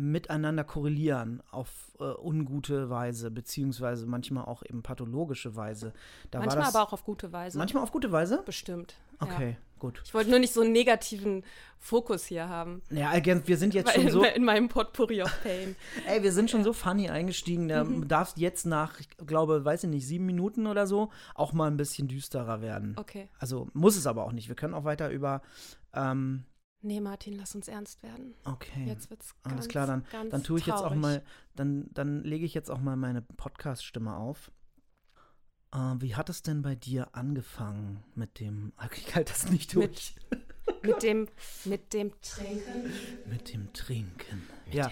miteinander 0.00 0.64
korrelieren 0.64 1.42
auf 1.50 1.70
äh, 2.00 2.04
ungute 2.04 2.88
Weise, 2.90 3.30
beziehungsweise 3.30 4.06
manchmal 4.06 4.46
auch 4.46 4.62
eben 4.64 4.82
pathologische 4.82 5.54
Weise. 5.56 5.92
Da 6.30 6.38
Manchmal 6.38 6.56
war 6.58 6.64
das, 6.64 6.74
aber 6.74 6.84
auch 6.88 6.92
auf 6.92 7.04
gute 7.04 7.32
Weise. 7.32 7.58
Manchmal 7.58 7.82
auf 7.82 7.92
gute 7.92 8.10
Weise? 8.10 8.42
Bestimmt. 8.46 8.94
Ja. 9.20 9.26
Okay, 9.26 9.56
gut. 9.78 10.00
Ich 10.04 10.14
wollte 10.14 10.30
nur 10.30 10.38
nicht 10.38 10.54
so 10.54 10.62
einen 10.62 10.72
negativen 10.72 11.44
Fokus 11.78 12.24
hier 12.24 12.48
haben. 12.48 12.80
Ja, 12.90 13.10
again, 13.10 13.42
wir 13.44 13.58
sind 13.58 13.74
jetzt 13.74 13.88
Weil 13.94 14.02
schon 14.02 14.10
so, 14.10 14.24
in 14.24 14.44
meinem 14.44 14.68
Potpourri 14.68 15.22
of 15.22 15.42
Pain. 15.42 15.76
ey, 16.06 16.22
wir 16.22 16.32
sind 16.32 16.50
schon 16.50 16.64
so 16.64 16.72
funny 16.72 17.10
eingestiegen. 17.10 17.68
Da 17.68 17.84
Mhm. 17.84 18.08
darfst 18.08 18.38
jetzt 18.38 18.64
nach, 18.64 18.98
ich 19.00 19.08
glaube, 19.26 19.64
weiß 19.64 19.84
ich 19.84 19.90
nicht, 19.90 20.06
sieben 20.06 20.24
Minuten 20.24 20.66
oder 20.66 20.86
so, 20.86 21.10
auch 21.34 21.52
mal 21.52 21.66
ein 21.70 21.76
bisschen 21.76 22.08
düsterer 22.08 22.62
werden. 22.62 22.94
Okay. 22.98 23.28
Also 23.38 23.68
muss 23.74 23.96
es 23.96 24.06
aber 24.06 24.24
auch 24.24 24.32
nicht. 24.32 24.48
Wir 24.48 24.56
können 24.56 24.72
auch 24.72 24.84
weiter 24.84 25.10
über, 25.10 25.42
ähm, 25.92 26.44
Nee, 26.82 27.00
Martin, 27.00 27.34
lass 27.34 27.54
uns 27.54 27.68
ernst 27.68 28.02
werden. 28.02 28.34
okay. 28.44 28.84
Jetzt 28.86 29.10
wird's 29.10 29.34
Alles 29.42 29.56
ganz, 29.56 29.68
klar, 29.68 29.86
dann, 29.86 30.04
dann 30.30 30.42
tue 30.42 30.58
ich 30.58 30.66
jetzt 30.66 30.76
auch 30.76 30.82
traurig. 30.88 30.98
mal, 30.98 31.22
dann, 31.54 31.90
dann 31.92 32.24
lege 32.24 32.46
ich 32.46 32.54
jetzt 32.54 32.70
auch 32.70 32.80
mal 32.80 32.96
meine 32.96 33.20
Podcast-Stimme 33.20 34.16
auf. 34.16 34.50
Äh, 35.72 35.76
wie 35.98 36.14
hat 36.16 36.30
es 36.30 36.42
denn 36.42 36.62
bei 36.62 36.74
dir 36.74 37.14
angefangen 37.14 38.02
mit 38.14 38.40
dem, 38.40 38.72
ich 38.96 39.14
halte 39.14 39.32
das 39.32 39.50
nicht 39.50 39.74
Mit- 39.76 39.88
durch, 39.90 40.14
Mit 40.82 41.02
dem, 41.02 41.28
mit 41.66 41.92
dem 41.92 42.12
Trinken. 42.22 42.92
mit, 43.26 43.52
dem 43.52 43.72
Trinken. 43.74 44.42
ja, 44.72 44.90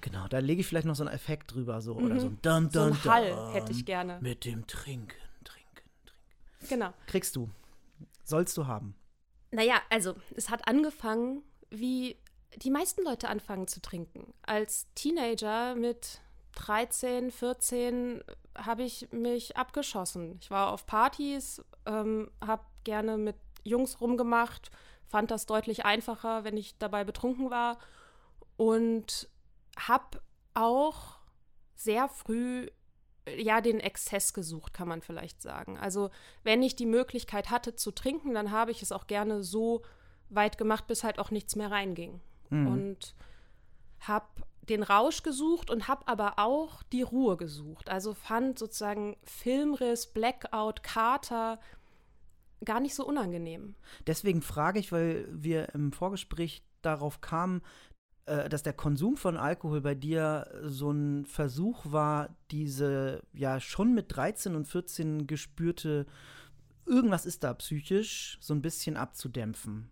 genau, 0.00 0.26
da 0.26 0.38
lege 0.38 0.60
ich 0.60 0.66
vielleicht 0.66 0.86
noch 0.86 0.96
so 0.96 1.04
einen 1.04 1.14
Effekt 1.14 1.54
drüber, 1.54 1.80
so, 1.82 1.94
oder 1.94 2.18
so 2.18 2.26
ein 2.26 2.38
Dun, 2.42 2.64
Mhm. 2.64 2.70
So 2.70 2.80
ein 2.82 3.04
Hall 3.04 3.30
Dun. 3.30 3.52
hätte 3.52 3.70
ich 3.72 3.84
gerne. 3.86 4.18
Mit 4.20 4.44
dem 4.44 4.66
Trinken, 4.66 5.14
Trinken, 5.44 5.88
Trinken. 6.04 6.68
Genau. 6.68 6.92
Kriegst 7.06 7.36
du. 7.36 7.48
Sollst 8.24 8.56
du 8.56 8.66
haben. 8.66 8.94
Naja, 9.54 9.80
also 9.88 10.16
es 10.34 10.50
hat 10.50 10.66
angefangen 10.66 11.44
wie 11.70 12.18
die 12.56 12.70
meisten 12.70 13.04
Leute 13.04 13.28
anfangen 13.28 13.68
zu 13.68 13.80
trinken. 13.80 14.34
Als 14.42 14.88
Teenager 14.96 15.76
mit 15.76 16.20
13, 16.56 17.30
14 17.30 18.24
habe 18.58 18.82
ich 18.82 19.12
mich 19.12 19.56
abgeschossen. 19.56 20.38
Ich 20.40 20.50
war 20.50 20.72
auf 20.72 20.86
Partys, 20.86 21.62
ähm, 21.86 22.32
habe 22.44 22.64
gerne 22.82 23.16
mit 23.16 23.36
Jungs 23.62 24.00
rumgemacht, 24.00 24.72
fand 25.06 25.30
das 25.30 25.46
deutlich 25.46 25.84
einfacher, 25.84 26.42
wenn 26.42 26.56
ich 26.56 26.76
dabei 26.78 27.04
betrunken 27.04 27.50
war 27.50 27.78
und 28.56 29.28
habe 29.78 30.20
auch 30.54 31.18
sehr 31.76 32.08
früh 32.08 32.68
ja 33.36 33.60
den 33.60 33.80
Exzess 33.80 34.34
gesucht, 34.34 34.74
kann 34.74 34.88
man 34.88 35.00
vielleicht 35.00 35.40
sagen. 35.40 35.78
Also 35.78 36.10
wenn 36.42 36.62
ich 36.62 36.76
die 36.76 36.86
Möglichkeit 36.86 37.50
hatte 37.50 37.74
zu 37.74 37.90
trinken, 37.90 38.34
dann 38.34 38.50
habe 38.50 38.70
ich 38.70 38.82
es 38.82 38.92
auch 38.92 39.06
gerne 39.06 39.42
so 39.42 39.82
weit 40.28 40.58
gemacht, 40.58 40.86
bis 40.86 41.04
halt 41.04 41.18
auch 41.18 41.30
nichts 41.30 41.56
mehr 41.56 41.70
reinging. 41.70 42.20
Mhm. 42.50 42.66
Und 42.66 43.14
habe 44.00 44.26
den 44.68 44.82
Rausch 44.82 45.22
gesucht 45.22 45.70
und 45.70 45.88
habe 45.88 46.06
aber 46.08 46.38
auch 46.38 46.82
die 46.84 47.02
Ruhe 47.02 47.36
gesucht. 47.36 47.88
Also 47.90 48.14
fand 48.14 48.58
sozusagen 48.58 49.16
Filmriss, 49.24 50.06
Blackout, 50.06 50.82
Kater 50.82 51.58
gar 52.64 52.80
nicht 52.80 52.94
so 52.94 53.06
unangenehm. 53.06 53.74
Deswegen 54.06 54.42
frage 54.42 54.78
ich, 54.78 54.90
weil 54.90 55.28
wir 55.30 55.74
im 55.74 55.92
Vorgespräch 55.92 56.62
darauf 56.82 57.20
kamen, 57.20 57.62
äh, 58.26 58.48
dass 58.48 58.62
der 58.62 58.72
Konsum 58.72 59.16
von 59.16 59.36
Alkohol 59.36 59.80
bei 59.80 59.94
dir 59.94 60.50
so 60.62 60.90
ein 60.90 61.26
Versuch 61.26 61.84
war, 61.84 62.34
diese 62.50 63.22
ja 63.32 63.60
schon 63.60 63.94
mit 63.94 64.14
13 64.14 64.54
und 64.54 64.66
14 64.66 65.26
gespürte, 65.26 66.06
irgendwas 66.86 67.26
ist 67.26 67.44
da 67.44 67.52
psychisch, 67.54 68.38
so 68.40 68.54
ein 68.54 68.62
bisschen 68.62 68.96
abzudämpfen. 68.96 69.90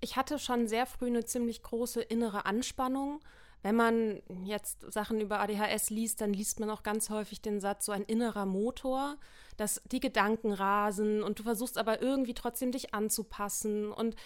Ich 0.00 0.16
hatte 0.16 0.38
schon 0.38 0.66
sehr 0.66 0.86
früh 0.86 1.06
eine 1.06 1.24
ziemlich 1.24 1.62
große 1.62 2.02
innere 2.02 2.46
Anspannung 2.46 3.20
wenn 3.62 3.76
man 3.76 4.22
jetzt 4.44 4.92
Sachen 4.92 5.20
über 5.20 5.40
ADHS 5.40 5.90
liest, 5.90 6.20
dann 6.20 6.32
liest 6.32 6.60
man 6.60 6.68
auch 6.68 6.82
ganz 6.82 7.10
häufig 7.10 7.40
den 7.40 7.60
Satz, 7.60 7.86
so 7.86 7.92
ein 7.92 8.02
innerer 8.04 8.44
Motor, 8.44 9.16
dass 9.56 9.80
die 9.90 10.00
Gedanken 10.00 10.52
rasen 10.52 11.22
und 11.22 11.38
du 11.38 11.44
versuchst 11.44 11.78
aber 11.78 12.02
irgendwie 12.02 12.34
trotzdem 12.34 12.72
dich 12.72 12.92
anzupassen 12.92 13.92
und 13.92 14.16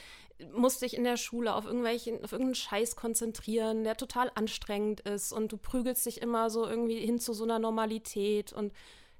musst 0.54 0.82
dich 0.82 0.96
in 0.96 1.04
der 1.04 1.16
Schule 1.16 1.54
auf, 1.54 1.66
irgendwelchen, 1.66 2.22
auf 2.24 2.32
irgendeinen 2.32 2.54
Scheiß 2.54 2.96
konzentrieren, 2.96 3.84
der 3.84 3.96
total 3.96 4.30
anstrengend 4.34 5.00
ist 5.00 5.32
und 5.32 5.52
du 5.52 5.58
prügelst 5.58 6.06
dich 6.06 6.22
immer 6.22 6.50
so 6.50 6.66
irgendwie 6.66 6.98
hin 6.98 7.18
zu 7.18 7.32
so 7.32 7.44
einer 7.44 7.58
Normalität 7.58 8.52
und 8.52 8.72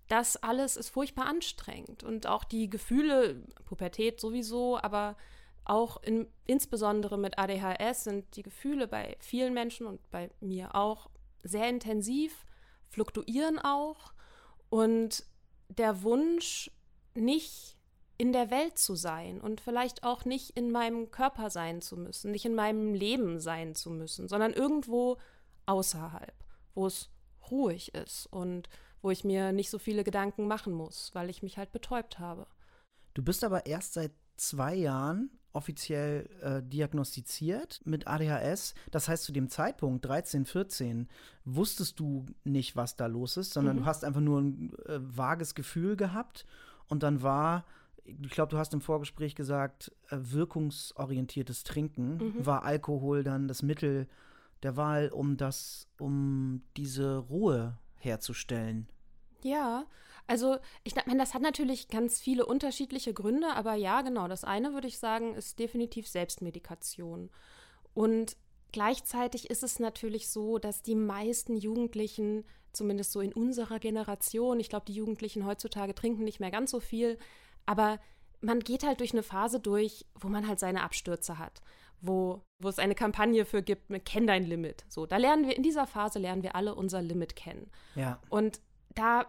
das 0.09 0.37
alles 0.37 0.77
ist 0.77 0.91
furchtbar 0.91 1.27
anstrengend. 1.27 2.05
Und 2.05 2.27
auch 2.27 2.45
die 2.45 2.71
Gefühle, 2.71 3.43
Pubertät 3.65 4.21
sowieso, 4.21 4.79
aber 4.79 5.17
auch 5.69 6.03
in, 6.03 6.29
insbesondere 6.45 7.19
mit 7.19 7.39
ADHS 7.39 8.05
sind 8.05 8.37
die 8.37 8.43
Gefühle 8.43 8.87
bei 8.89 9.17
vielen 9.21 9.55
Menschen 9.55 9.87
und 9.87 10.01
bei 10.11 10.31
mir 10.41 10.75
auch 10.75 11.11
sehr 11.43 11.69
intensiv, 11.69 12.45
fluktuieren 12.89 13.59
auch 13.59 14.13
und 14.69 15.25
der 15.69 16.03
Wunsch, 16.03 16.71
nicht 17.15 17.77
in 18.19 18.33
der 18.33 18.51
Welt 18.51 18.79
zu 18.79 18.95
sein 18.95 19.41
und 19.41 19.61
vielleicht 19.61 20.03
auch 20.03 20.25
nicht 20.25 20.51
in 20.51 20.71
meinem 20.71 21.11
Körper 21.11 21.51
sein 21.51 21.83
zu 21.83 21.97
müssen, 21.97 22.31
nicht 22.31 22.45
in 22.45 22.55
meinem 22.55 22.95
Leben 22.95 23.41
sein 23.41 23.75
zu 23.75 23.91
müssen, 23.91 24.29
sondern 24.29 24.53
irgendwo 24.53 25.19
außerhalb, 25.67 26.35
wo 26.75 26.87
es 26.87 27.11
ruhig 27.51 27.95
ist 27.95 28.27
und 28.27 28.69
wo 29.03 29.11
ich 29.11 29.25
mir 29.25 29.53
nicht 29.53 29.71
so 29.71 29.79
viele 29.79 30.05
Gedanken 30.05 30.47
machen 30.47 30.73
muss, 30.73 31.15
weil 31.15 31.29
ich 31.29 31.43
mich 31.43 31.59
halt 31.59 31.73
betäubt 31.73 32.19
habe. 32.19 32.47
Du 33.15 33.23
bist 33.23 33.45
aber 33.45 33.67
erst 33.67 33.95
seit 33.95 34.13
zwei 34.37 34.75
Jahren 34.75 35.36
offiziell 35.57 36.29
äh, 36.43 36.63
diagnostiziert 36.63 37.81
mit 37.85 38.07
ADHS. 38.07 38.75
Das 38.91 39.09
heißt, 39.09 39.25
zu 39.25 39.33
dem 39.33 39.49
Zeitpunkt, 39.49 40.05
13, 40.05 40.45
14, 40.45 41.09
wusstest 41.45 41.99
du 41.99 42.27
nicht, 42.45 42.77
was 42.77 42.97
da 42.97 43.07
los 43.07 43.37
ist, 43.37 43.55
sondern 43.55 43.77
mhm. 43.77 43.81
du 43.81 43.87
hast 43.87 44.05
einfach 44.05 44.21
nur 44.21 44.41
ein 44.41 44.73
äh, 44.85 44.99
vages 45.01 45.55
Gefühl 45.55 45.97
gehabt. 45.97 46.45
Und 46.89 47.03
dann 47.03 47.23
war, 47.23 47.65
ich 48.05 48.31
glaube, 48.31 48.51
du 48.51 48.59
hast 48.59 48.75
im 48.75 48.83
Vorgespräch 48.83 49.35
gesagt, 49.35 49.91
äh, 50.11 50.19
wirkungsorientiertes 50.21 51.65
Trinken, 51.65 52.19
mhm. 52.19 52.47
war 52.47 52.65
Alkohol 52.65 53.25
dann 53.25 53.49
das 53.49 53.63
Mittel 53.63 54.07
der 54.63 54.77
Wahl, 54.77 55.09
um 55.09 55.37
das, 55.37 55.89
um 55.99 56.63
diese 56.77 57.17
Ruhe 57.17 57.79
herzustellen. 57.97 58.89
Ja, 59.47 59.87
also 60.27 60.57
ich 60.83 60.97
meine, 61.07 61.21
das 61.21 61.35
hat 61.35 61.43
natürlich 61.43 61.89
ganz 61.89 62.21
viele 62.21 62.45
unterschiedliche 62.45 63.15
Gründe, 63.15 63.55
aber 63.55 63.75
ja, 63.75 64.03
genau, 64.03 64.27
das 64.27 64.43
eine 64.43 64.75
würde 64.75 64.89
ich 64.89 64.99
sagen, 64.99 65.35
ist 65.35 65.59
definitiv 65.61 66.09
Selbstmedikation. 66.09 67.31
Und 67.95 68.37
gleichzeitig 68.73 69.49
ist 69.49 69.63
es 69.63 69.79
natürlich 69.79 70.29
so, 70.29 70.59
dass 70.59 70.83
die 70.83 70.97
meisten 70.97 71.57
Jugendlichen, 71.57 72.45
zumindest 72.73 73.13
so 73.13 73.21
in 73.21 73.33
unserer 73.33 73.79
Generation, 73.79 74.59
ich 74.59 74.69
glaube, 74.69 74.87
die 74.87 74.95
Jugendlichen 74.95 75.47
heutzutage 75.47 75.95
trinken 75.95 76.25
nicht 76.25 76.41
mehr 76.41 76.51
ganz 76.51 76.73
so 76.73 76.81
viel, 76.81 77.19
aber 77.65 78.01
man 78.41 78.61
geht 78.61 78.85
halt 78.85 78.99
durch 79.01 79.13
eine 79.13 79.23
Phase 79.23 79.61
durch, 79.61 80.07
wo 80.19 80.29
man 80.29 80.49
halt 80.49 80.59
seine 80.59 80.83
Abstürze 80.83 81.39
hat, 81.39 81.63
wo, 82.01 82.43
wo 82.59 82.69
es 82.69 82.81
eine 82.81 82.97
Kampagne 82.97 83.45
für 83.45 83.63
gibt, 83.63 83.89
Kenn 84.05 84.27
dein 84.27 84.45
Limit. 84.45 84.85
So, 84.89 85.07
da 85.07 85.17
lernen 85.19 85.47
wir, 85.47 85.57
in 85.57 85.63
dieser 85.63 85.87
Phase 85.87 86.19
lernen 86.19 86.43
wir 86.43 86.57
alle 86.57 86.75
unser 86.75 87.01
Limit 87.01 87.37
kennen. 87.37 87.71
Ja. 87.95 88.21
Und 88.29 88.61
da 88.97 89.27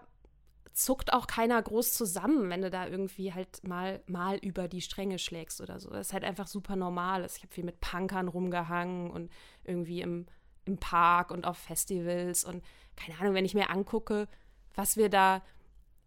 zuckt 0.74 1.12
auch 1.12 1.26
keiner 1.26 1.62
groß 1.62 1.94
zusammen, 1.94 2.50
wenn 2.50 2.62
du 2.62 2.70
da 2.70 2.88
irgendwie 2.88 3.34
halt 3.34 3.64
mal, 3.64 4.02
mal 4.06 4.38
über 4.38 4.68
die 4.68 4.82
Stränge 4.82 5.18
schlägst 5.18 5.60
oder 5.60 5.80
so. 5.80 5.90
Das 5.90 6.08
ist 6.08 6.14
halt 6.14 6.24
einfach 6.24 6.48
super 6.48 6.76
normal. 6.76 7.26
Ich 7.26 7.42
habe 7.42 7.54
viel 7.54 7.64
mit 7.64 7.80
Punkern 7.80 8.28
rumgehangen 8.28 9.10
und 9.10 9.32
irgendwie 9.64 10.02
im, 10.02 10.28
im 10.66 10.78
Park 10.78 11.32
und 11.32 11.46
auf 11.46 11.58
Festivals 11.58 12.44
und 12.44 12.64
keine 12.96 13.20
Ahnung, 13.20 13.34
wenn 13.34 13.46
ich 13.46 13.56
mir 13.56 13.70
angucke, 13.72 14.28
was 14.76 14.98
wir 14.98 15.10
da 15.10 15.42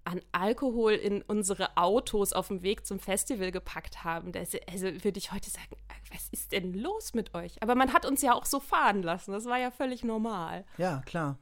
an 0.04 0.20
Alkohol 0.32 0.92
in 0.92 1.22
unsere 1.22 1.76
Autos 1.76 2.32
auf 2.32 2.48
dem 2.48 2.62
Weg 2.62 2.86
zum 2.86 3.00
Festival 3.00 3.50
gepackt 3.50 4.04
haben. 4.04 4.32
Das, 4.32 4.52
also 4.70 4.86
würde 5.04 5.18
ich 5.18 5.32
heute 5.32 5.50
sagen, 5.50 5.76
was 6.12 6.28
ist 6.30 6.52
denn 6.52 6.74
los 6.74 7.12
mit 7.12 7.34
euch? 7.34 7.62
Aber 7.62 7.74
man 7.74 7.92
hat 7.92 8.06
uns 8.06 8.22
ja 8.22 8.34
auch 8.34 8.44
so 8.44 8.60
fahren 8.60 9.02
lassen. 9.02 9.32
Das 9.32 9.44
war 9.44 9.58
ja 9.58 9.70
völlig 9.70 10.04
normal. 10.04 10.64
Ja, 10.78 11.02
klar. 11.06 11.38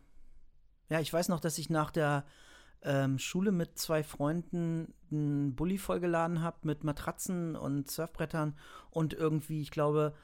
Ja, 0.88 1.00
ich 1.00 1.12
weiß 1.12 1.28
noch, 1.28 1.40
dass 1.40 1.58
ich 1.58 1.70
nach 1.70 1.90
der 1.90 2.24
ähm, 2.82 3.18
Schule 3.18 3.52
mit 3.52 3.78
zwei 3.78 4.02
Freunden 4.02 4.94
einen 5.10 5.54
Bulli 5.54 5.78
vollgeladen 5.78 6.42
habe 6.42 6.58
mit 6.62 6.84
Matratzen 6.84 7.56
und 7.56 7.90
Surfbrettern 7.90 8.56
und 8.90 9.14
irgendwie, 9.14 9.60
ich 9.60 9.70
glaube, 9.70 10.14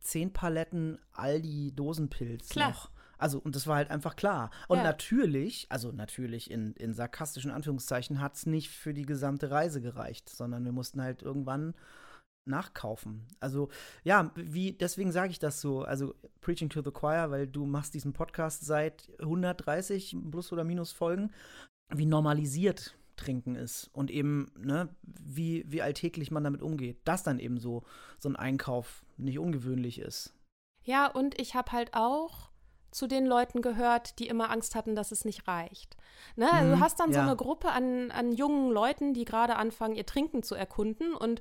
zehn 0.00 0.32
Paletten 0.32 0.98
Aldi 1.12 1.72
Dosenpilz 1.74 2.50
klar. 2.50 2.70
noch. 2.70 2.90
Also, 3.18 3.38
und 3.38 3.56
das 3.56 3.66
war 3.66 3.76
halt 3.76 3.90
einfach 3.90 4.16
klar. 4.16 4.50
Und 4.68 4.78
ja. 4.78 4.84
natürlich, 4.84 5.66
also 5.70 5.92
natürlich 5.92 6.50
in, 6.50 6.74
in 6.74 6.94
sarkastischen 6.94 7.50
Anführungszeichen, 7.50 8.20
hat 8.20 8.34
es 8.34 8.46
nicht 8.46 8.70
für 8.70 8.92
die 8.92 9.06
gesamte 9.06 9.50
Reise 9.50 9.80
gereicht, 9.80 10.28
sondern 10.28 10.64
wir 10.64 10.72
mussten 10.72 11.00
halt 11.00 11.22
irgendwann 11.22 11.74
nachkaufen. 12.46 13.26
Also 13.40 13.68
ja, 14.02 14.30
wie 14.34 14.72
deswegen 14.72 15.12
sage 15.12 15.30
ich 15.30 15.38
das 15.38 15.60
so, 15.60 15.82
also 15.82 16.14
Preaching 16.40 16.68
to 16.68 16.82
the 16.82 16.90
Choir, 16.90 17.30
weil 17.30 17.46
du 17.46 17.66
machst 17.66 17.94
diesen 17.94 18.12
Podcast 18.12 18.64
seit 18.64 19.10
130 19.20 20.16
plus 20.30 20.52
oder 20.52 20.64
minus 20.64 20.92
Folgen 20.92 21.30
wie 21.90 22.06
normalisiert 22.06 22.96
Trinken 23.16 23.54
ist 23.54 23.90
und 23.92 24.10
eben, 24.10 24.50
ne, 24.58 24.88
wie, 25.02 25.64
wie 25.68 25.82
alltäglich 25.82 26.30
man 26.30 26.42
damit 26.42 26.62
umgeht, 26.62 26.98
dass 27.04 27.22
dann 27.22 27.38
eben 27.38 27.58
so, 27.58 27.84
so 28.18 28.28
ein 28.28 28.36
Einkauf 28.36 29.04
nicht 29.16 29.38
ungewöhnlich 29.38 30.00
ist. 30.00 30.34
Ja, 30.82 31.06
und 31.06 31.40
ich 31.40 31.54
habe 31.54 31.72
halt 31.72 31.90
auch 31.94 32.50
zu 32.90 33.06
den 33.06 33.26
Leuten 33.26 33.62
gehört, 33.62 34.18
die 34.18 34.28
immer 34.28 34.50
Angst 34.50 34.74
hatten, 34.74 34.94
dass 34.94 35.12
es 35.12 35.24
nicht 35.24 35.48
reicht. 35.48 35.96
Ne? 36.36 36.50
Also 36.52 36.68
mhm, 36.68 36.72
du 36.72 36.80
hast 36.80 37.00
dann 37.00 37.10
ja. 37.10 37.16
so 37.16 37.20
eine 37.20 37.36
Gruppe 37.36 37.70
an, 37.70 38.10
an 38.10 38.32
jungen 38.32 38.70
Leuten, 38.70 39.14
die 39.14 39.24
gerade 39.24 39.56
anfangen, 39.56 39.96
ihr 39.96 40.06
Trinken 40.06 40.42
zu 40.42 40.54
erkunden 40.54 41.14
und 41.14 41.40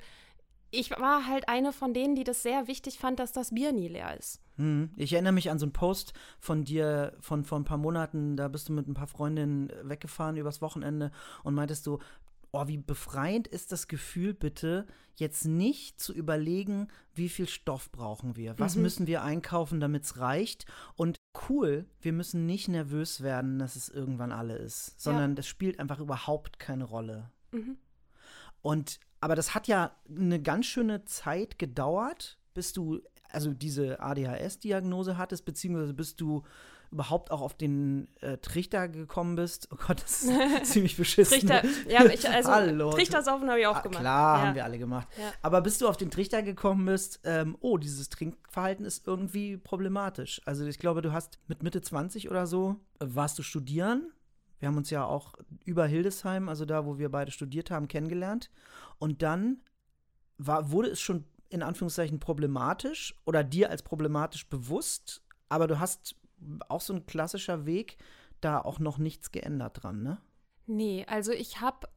ich 0.74 0.90
war 0.92 1.28
halt 1.28 1.48
eine 1.48 1.72
von 1.72 1.94
denen, 1.94 2.16
die 2.16 2.24
das 2.24 2.42
sehr 2.42 2.68
wichtig 2.68 2.98
fand, 2.98 3.20
dass 3.20 3.32
das 3.32 3.54
Bier 3.54 3.72
nie 3.72 3.88
leer 3.88 4.18
ist. 4.18 4.42
Hm. 4.58 4.90
Ich 4.96 5.14
erinnere 5.14 5.34
mich 5.34 5.52
an 5.52 5.60
so 5.60 5.66
einen 5.66 5.74
Post 5.74 6.14
von 6.40 6.64
dir 6.64 7.16
von 7.20 7.44
vor 7.44 7.60
ein 7.60 7.64
paar 7.64 7.78
Monaten, 7.78 8.36
da 8.36 8.48
bist 8.48 8.70
du 8.70 8.74
mit 8.74 8.88
ein 8.88 8.96
paar 8.96 9.08
Freundinnen 9.08 9.72
weggefahren 9.84 10.36
übers 10.36 10.62
Wochenende 10.62 11.12
und 11.44 11.54
meintest 11.54 11.86
du, 11.86 12.00
oh, 12.52 12.68
wie 12.68 12.78
befreiend 12.78 13.48
ist 13.48 13.72
das 13.72 13.88
Gefühl 13.88 14.34
bitte, 14.34 14.88
jetzt 15.16 15.46
nicht 15.46 16.00
zu 16.00 16.12
überlegen, 16.12 16.88
wie 17.14 17.30
viel 17.30 17.48
Stoff 17.48 17.92
brauchen 17.92 18.36
wir, 18.36 18.58
was 18.58 18.76
mhm. 18.76 18.82
müssen 18.82 19.08
wir 19.08 19.24
einkaufen, 19.24 19.80
damit 19.80 20.04
es 20.06 20.18
reicht 20.18 20.66
und 20.96 21.18
cool, 21.50 21.86
wir 22.02 22.14
müssen 22.14 22.46
nicht 22.48 22.68
nervös 22.68 23.22
werden, 23.22 23.60
dass 23.60 23.76
es 23.76 23.90
irgendwann 23.90 24.32
alle 24.32 24.56
ist, 24.56 25.00
sondern 25.00 25.32
ja. 25.32 25.36
das 25.36 25.48
spielt 25.48 25.80
einfach 25.80 26.00
überhaupt 26.00 26.58
keine 26.58 26.84
Rolle. 26.84 27.32
Mhm. 27.52 27.78
Und 28.62 29.00
aber 29.24 29.36
das 29.36 29.56
hat 29.56 29.68
ja 29.68 29.96
eine 30.10 30.42
ganz 30.42 30.66
schöne 30.66 31.06
Zeit 31.06 31.58
gedauert, 31.58 32.38
bis 32.54 32.74
du 32.74 33.00
also 33.30 33.54
diese 33.54 34.02
ADHS-Diagnose 34.02 35.18
hattest, 35.18 35.46
beziehungsweise 35.46 35.94
bis 35.94 36.18
du 36.18 36.44
überhaupt 36.92 37.32
auch 37.32 37.42
auf 37.42 37.54
den 37.54 38.10
äh, 38.20 38.38
Trichter 38.38 38.90
gekommen 38.90 39.38
bist. 39.38 39.70
Oh 39.72 39.78
Gott, 39.88 40.04
das 40.04 40.24
ist 40.24 40.32
ziemlich 40.74 40.98
beschissen. 40.98 41.40
Trichter, 41.40 41.64
ja, 41.88 42.04
ich, 42.06 42.30
also 42.30 42.52
Hallo. 42.52 42.92
Trichtersaufen 42.92 43.50
habe 43.50 43.62
ich 43.62 43.66
auch 43.66 43.78
ah, 43.78 43.82
gemacht. 43.82 44.02
Klar, 44.02 44.38
ja. 44.38 44.46
haben 44.46 44.56
wir 44.56 44.66
alle 44.66 44.78
gemacht. 44.78 45.08
Ja. 45.18 45.32
Aber 45.42 45.62
bis 45.62 45.78
du 45.78 45.88
auf 45.88 45.96
den 45.96 46.12
Trichter 46.12 46.44
gekommen 46.44 46.86
bist, 46.86 47.22
ähm, 47.24 47.58
oh, 47.62 47.78
dieses 47.78 48.10
Trinkverhalten 48.10 48.86
ist 48.86 49.08
irgendwie 49.08 49.56
problematisch. 49.56 50.42
Also 50.44 50.66
ich 50.66 50.80
glaube, 50.80 51.02
du 51.02 51.14
hast 51.14 51.40
mit 51.48 51.64
Mitte 51.64 51.82
20 51.82 52.30
oder 52.30 52.46
so, 52.46 52.76
äh, 53.00 53.06
warst 53.08 53.40
du 53.40 53.42
studieren. 53.42 54.12
Wir 54.64 54.70
haben 54.70 54.78
uns 54.78 54.92
ja 54.92 55.04
auch 55.04 55.34
über 55.66 55.86
Hildesheim, 55.88 56.48
also 56.48 56.64
da, 56.64 56.86
wo 56.86 56.98
wir 56.98 57.12
beide 57.12 57.32
studiert 57.32 57.70
haben, 57.70 57.90
kennengelernt. 57.90 58.50
Und 58.98 59.22
dann 59.22 59.62
war, 60.38 60.72
wurde 60.72 60.88
es 60.88 61.02
schon 61.02 61.26
in 61.50 61.62
Anführungszeichen 61.62 62.22
problematisch 62.22 63.14
oder 63.26 63.44
dir 63.44 63.70
als 63.70 63.84
problematisch 63.84 64.48
bewusst, 64.48 65.22
aber 65.50 65.68
du 65.68 65.82
hast 65.82 66.16
auch 66.70 66.80
so 66.80 66.94
ein 66.94 67.06
klassischer 67.06 67.66
Weg, 67.66 67.98
da 68.40 68.58
auch 68.58 68.80
noch 68.80 68.98
nichts 69.00 69.34
geändert 69.34 69.84
dran, 69.84 70.02
ne? 70.02 70.22
Nee, 70.66 71.06
also 71.10 71.34
ich 71.34 71.60
habe 71.60 71.90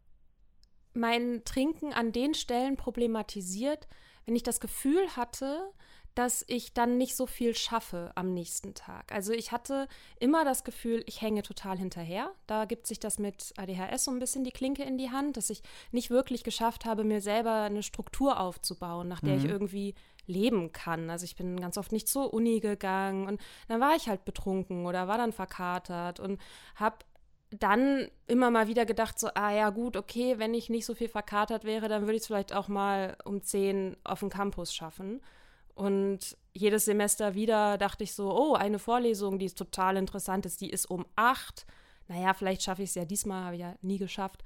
mein 0.93 1.43
Trinken 1.45 1.93
an 1.93 2.11
den 2.11 2.35
Stellen 2.35 2.77
problematisiert, 2.77 3.87
wenn 4.25 4.35
ich 4.35 4.43
das 4.43 4.59
Gefühl 4.59 5.15
hatte, 5.15 5.71
dass 6.17 6.45
ich 6.49 6.73
dann 6.73 6.97
nicht 6.97 7.15
so 7.15 7.27
viel 7.27 7.55
schaffe 7.55 8.11
am 8.15 8.33
nächsten 8.33 8.73
Tag. 8.73 9.13
Also 9.13 9.35
ich 9.35 9.53
hatte 9.53 9.87
immer 10.19 10.47
das 10.47 10.65
Gefühl, 10.65 11.05
ich 11.07 11.21
hänge 11.21 11.43
total 11.43 11.77
hinterher. 11.77 12.33
Da 12.47 12.65
gibt 12.65 12.87
sich 12.87 12.99
das 12.99 13.19
mit 13.19 13.53
ADHS 13.59 14.05
so 14.05 14.11
ein 14.11 14.19
bisschen 14.19 14.43
die 14.43 14.51
Klinke 14.51 14.83
in 14.83 14.97
die 14.97 15.11
Hand, 15.11 15.37
dass 15.37 15.51
ich 15.51 15.63
nicht 15.93 16.09
wirklich 16.09 16.43
geschafft 16.43 16.87
habe, 16.87 17.05
mir 17.05 17.21
selber 17.21 17.63
eine 17.63 17.83
Struktur 17.83 18.41
aufzubauen, 18.41 19.09
nach 19.09 19.21
der 19.21 19.35
mhm. 19.35 19.45
ich 19.45 19.51
irgendwie 19.51 19.95
leben 20.27 20.73
kann. 20.73 21.11
Also 21.11 21.27
ich 21.27 21.37
bin 21.37 21.61
ganz 21.61 21.77
oft 21.77 21.93
nicht 21.93 22.09
zur 22.09 22.33
Uni 22.33 22.61
gegangen 22.61 23.29
und 23.29 23.39
dann 23.69 23.83
war 23.83 23.95
ich 23.95 24.09
halt 24.09 24.25
betrunken 24.25 24.87
oder 24.87 25.09
war 25.09 25.19
dann 25.19 25.33
verkatert 25.33 26.19
und 26.19 26.41
habe 26.77 26.97
dann 27.51 28.09
immer 28.27 28.51
mal 28.51 28.69
wieder 28.69 28.87
gedacht, 28.87 29.19
so, 29.19 29.29
ah 29.35 29.53
ja, 29.53 29.69
gut, 29.69 29.99
okay, 29.99 30.39
wenn 30.39 30.55
ich 30.55 30.71
nicht 30.71 30.87
so 30.87 30.95
viel 30.95 31.09
verkatert 31.09 31.65
wäre, 31.65 31.89
dann 31.89 32.03
würde 32.03 32.15
ich 32.15 32.23
es 32.23 32.27
vielleicht 32.27 32.55
auch 32.55 32.69
mal 32.69 33.19
um 33.25 33.43
zehn 33.43 33.99
auf 34.03 34.21
dem 34.21 34.31
Campus 34.31 34.75
schaffen. 34.75 35.21
Und 35.76 36.38
jedes 36.54 36.87
Semester 36.87 37.35
wieder 37.35 37.76
dachte 37.76 38.02
ich 38.02 38.14
so, 38.14 38.35
oh, 38.35 38.54
eine 38.54 38.78
Vorlesung, 38.78 39.38
die 39.38 39.45
ist 39.45 39.59
total 39.59 39.99
interessant 39.99 40.47
ist, 40.47 40.62
die 40.62 40.71
ist 40.71 40.87
um 40.87 41.04
acht. 41.16 41.66
Naja, 42.09 42.33
vielleicht 42.33 42.62
schaffe 42.62 42.83
ich 42.83 42.88
es 42.88 42.95
ja 42.95 43.04
diesmal, 43.04 43.45
habe 43.45 43.56
ich 43.56 43.61
ja 43.61 43.75
nie 43.83 43.99
geschafft. 43.99 44.42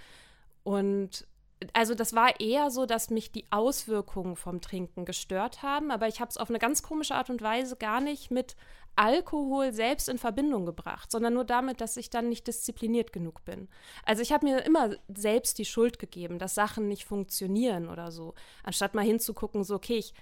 Und 0.64 1.26
also 1.72 1.94
das 1.94 2.14
war 2.14 2.40
eher 2.40 2.70
so, 2.72 2.84
dass 2.84 3.10
mich 3.10 3.30
die 3.30 3.44
Auswirkungen 3.50 4.34
vom 4.34 4.60
Trinken 4.60 5.04
gestört 5.04 5.62
haben, 5.62 5.92
aber 5.92 6.08
ich 6.08 6.20
habe 6.20 6.30
es 6.30 6.36
auf 6.36 6.48
eine 6.48 6.58
ganz 6.58 6.82
komische 6.82 7.14
Art 7.14 7.30
und 7.30 7.42
Weise 7.42 7.76
gar 7.76 8.00
nicht 8.00 8.32
mit 8.32 8.56
Alkohol 8.96 9.72
selbst 9.72 10.08
in 10.08 10.18
Verbindung 10.18 10.66
gebracht, 10.66 11.12
sondern 11.12 11.34
nur 11.34 11.44
damit, 11.44 11.80
dass 11.80 11.96
ich 11.96 12.10
dann 12.10 12.28
nicht 12.28 12.48
diszipliniert 12.48 13.12
genug 13.12 13.44
bin. 13.44 13.68
Also 14.04 14.20
ich 14.22 14.32
habe 14.32 14.46
mir 14.46 14.64
immer 14.64 14.96
selbst 15.14 15.58
die 15.58 15.64
Schuld 15.64 16.00
gegeben, 16.00 16.40
dass 16.40 16.56
Sachen 16.56 16.88
nicht 16.88 17.04
funktionieren 17.04 17.88
oder 17.88 18.10
so, 18.10 18.34
anstatt 18.64 18.94
mal 18.94 19.04
hinzugucken, 19.04 19.62
so 19.62 19.76
okay, 19.76 19.98
ich 19.98 20.12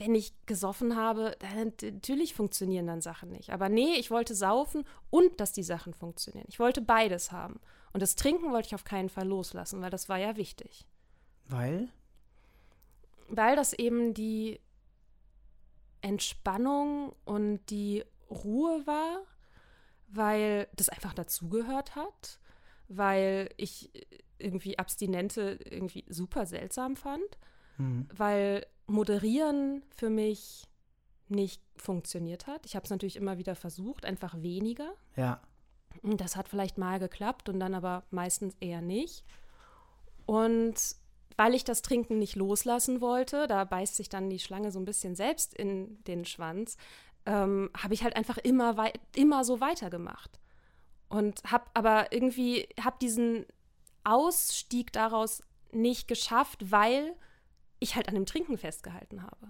wenn 0.00 0.14
ich 0.14 0.34
gesoffen 0.46 0.96
habe, 0.96 1.36
dann 1.38 1.72
natürlich 1.82 2.34
funktionieren 2.34 2.86
dann 2.86 3.00
Sachen 3.00 3.30
nicht. 3.30 3.50
Aber 3.50 3.68
nee, 3.68 3.94
ich 3.96 4.10
wollte 4.10 4.34
saufen 4.34 4.84
und 5.10 5.40
dass 5.40 5.52
die 5.52 5.62
Sachen 5.62 5.94
funktionieren. 5.94 6.46
Ich 6.48 6.58
wollte 6.58 6.80
beides 6.80 7.32
haben. 7.32 7.60
Und 7.92 8.00
das 8.00 8.16
Trinken 8.16 8.52
wollte 8.52 8.66
ich 8.66 8.74
auf 8.74 8.84
keinen 8.84 9.08
Fall 9.08 9.26
loslassen, 9.26 9.80
weil 9.80 9.90
das 9.90 10.08
war 10.08 10.18
ja 10.18 10.36
wichtig. 10.36 10.86
Weil? 11.46 11.88
Weil 13.28 13.56
das 13.56 13.72
eben 13.72 14.14
die 14.14 14.60
Entspannung 16.00 17.14
und 17.24 17.60
die 17.70 18.04
Ruhe 18.30 18.86
war, 18.86 19.22
weil 20.08 20.68
das 20.76 20.88
einfach 20.88 21.14
dazugehört 21.14 21.96
hat, 21.96 22.38
weil 22.88 23.48
ich 23.56 23.90
irgendwie 24.38 24.78
Abstinente 24.78 25.58
irgendwie 25.64 26.04
super 26.08 26.46
seltsam 26.46 26.96
fand, 26.96 27.38
mhm. 27.78 28.06
weil 28.14 28.66
Moderieren 28.86 29.82
für 29.90 30.10
mich 30.10 30.68
nicht 31.28 31.60
funktioniert 31.76 32.46
hat. 32.46 32.66
Ich 32.66 32.76
habe 32.76 32.84
es 32.84 32.90
natürlich 32.90 33.16
immer 33.16 33.38
wieder 33.38 33.54
versucht, 33.54 34.04
einfach 34.04 34.40
weniger. 34.40 34.92
Ja. 35.16 35.40
Das 36.02 36.36
hat 36.36 36.48
vielleicht 36.48 36.78
mal 36.78 36.98
geklappt 36.98 37.48
und 37.48 37.58
dann 37.58 37.74
aber 37.74 38.04
meistens 38.10 38.54
eher 38.60 38.80
nicht. 38.80 39.24
Und 40.26 40.74
weil 41.36 41.54
ich 41.54 41.64
das 41.64 41.82
Trinken 41.82 42.18
nicht 42.18 42.36
loslassen 42.36 43.00
wollte, 43.00 43.46
da 43.46 43.64
beißt 43.64 43.96
sich 43.96 44.08
dann 44.08 44.30
die 44.30 44.38
Schlange 44.38 44.70
so 44.70 44.78
ein 44.78 44.84
bisschen 44.84 45.14
selbst 45.14 45.54
in 45.54 46.02
den 46.04 46.24
Schwanz, 46.24 46.76
ähm, 47.26 47.70
habe 47.76 47.94
ich 47.94 48.02
halt 48.02 48.16
einfach 48.16 48.38
immer, 48.38 48.92
immer 49.14 49.44
so 49.44 49.60
weitergemacht. 49.60 50.38
Und 51.08 51.42
habe 51.44 51.64
aber 51.74 52.12
irgendwie, 52.12 52.68
habe 52.82 52.96
diesen 53.00 53.46
Ausstieg 54.04 54.92
daraus 54.92 55.42
nicht 55.72 56.08
geschafft, 56.08 56.70
weil 56.70 57.14
ich 57.80 57.96
halt 57.96 58.08
an 58.08 58.14
dem 58.14 58.26
Trinken 58.26 58.58
festgehalten 58.58 59.22
habe. 59.22 59.48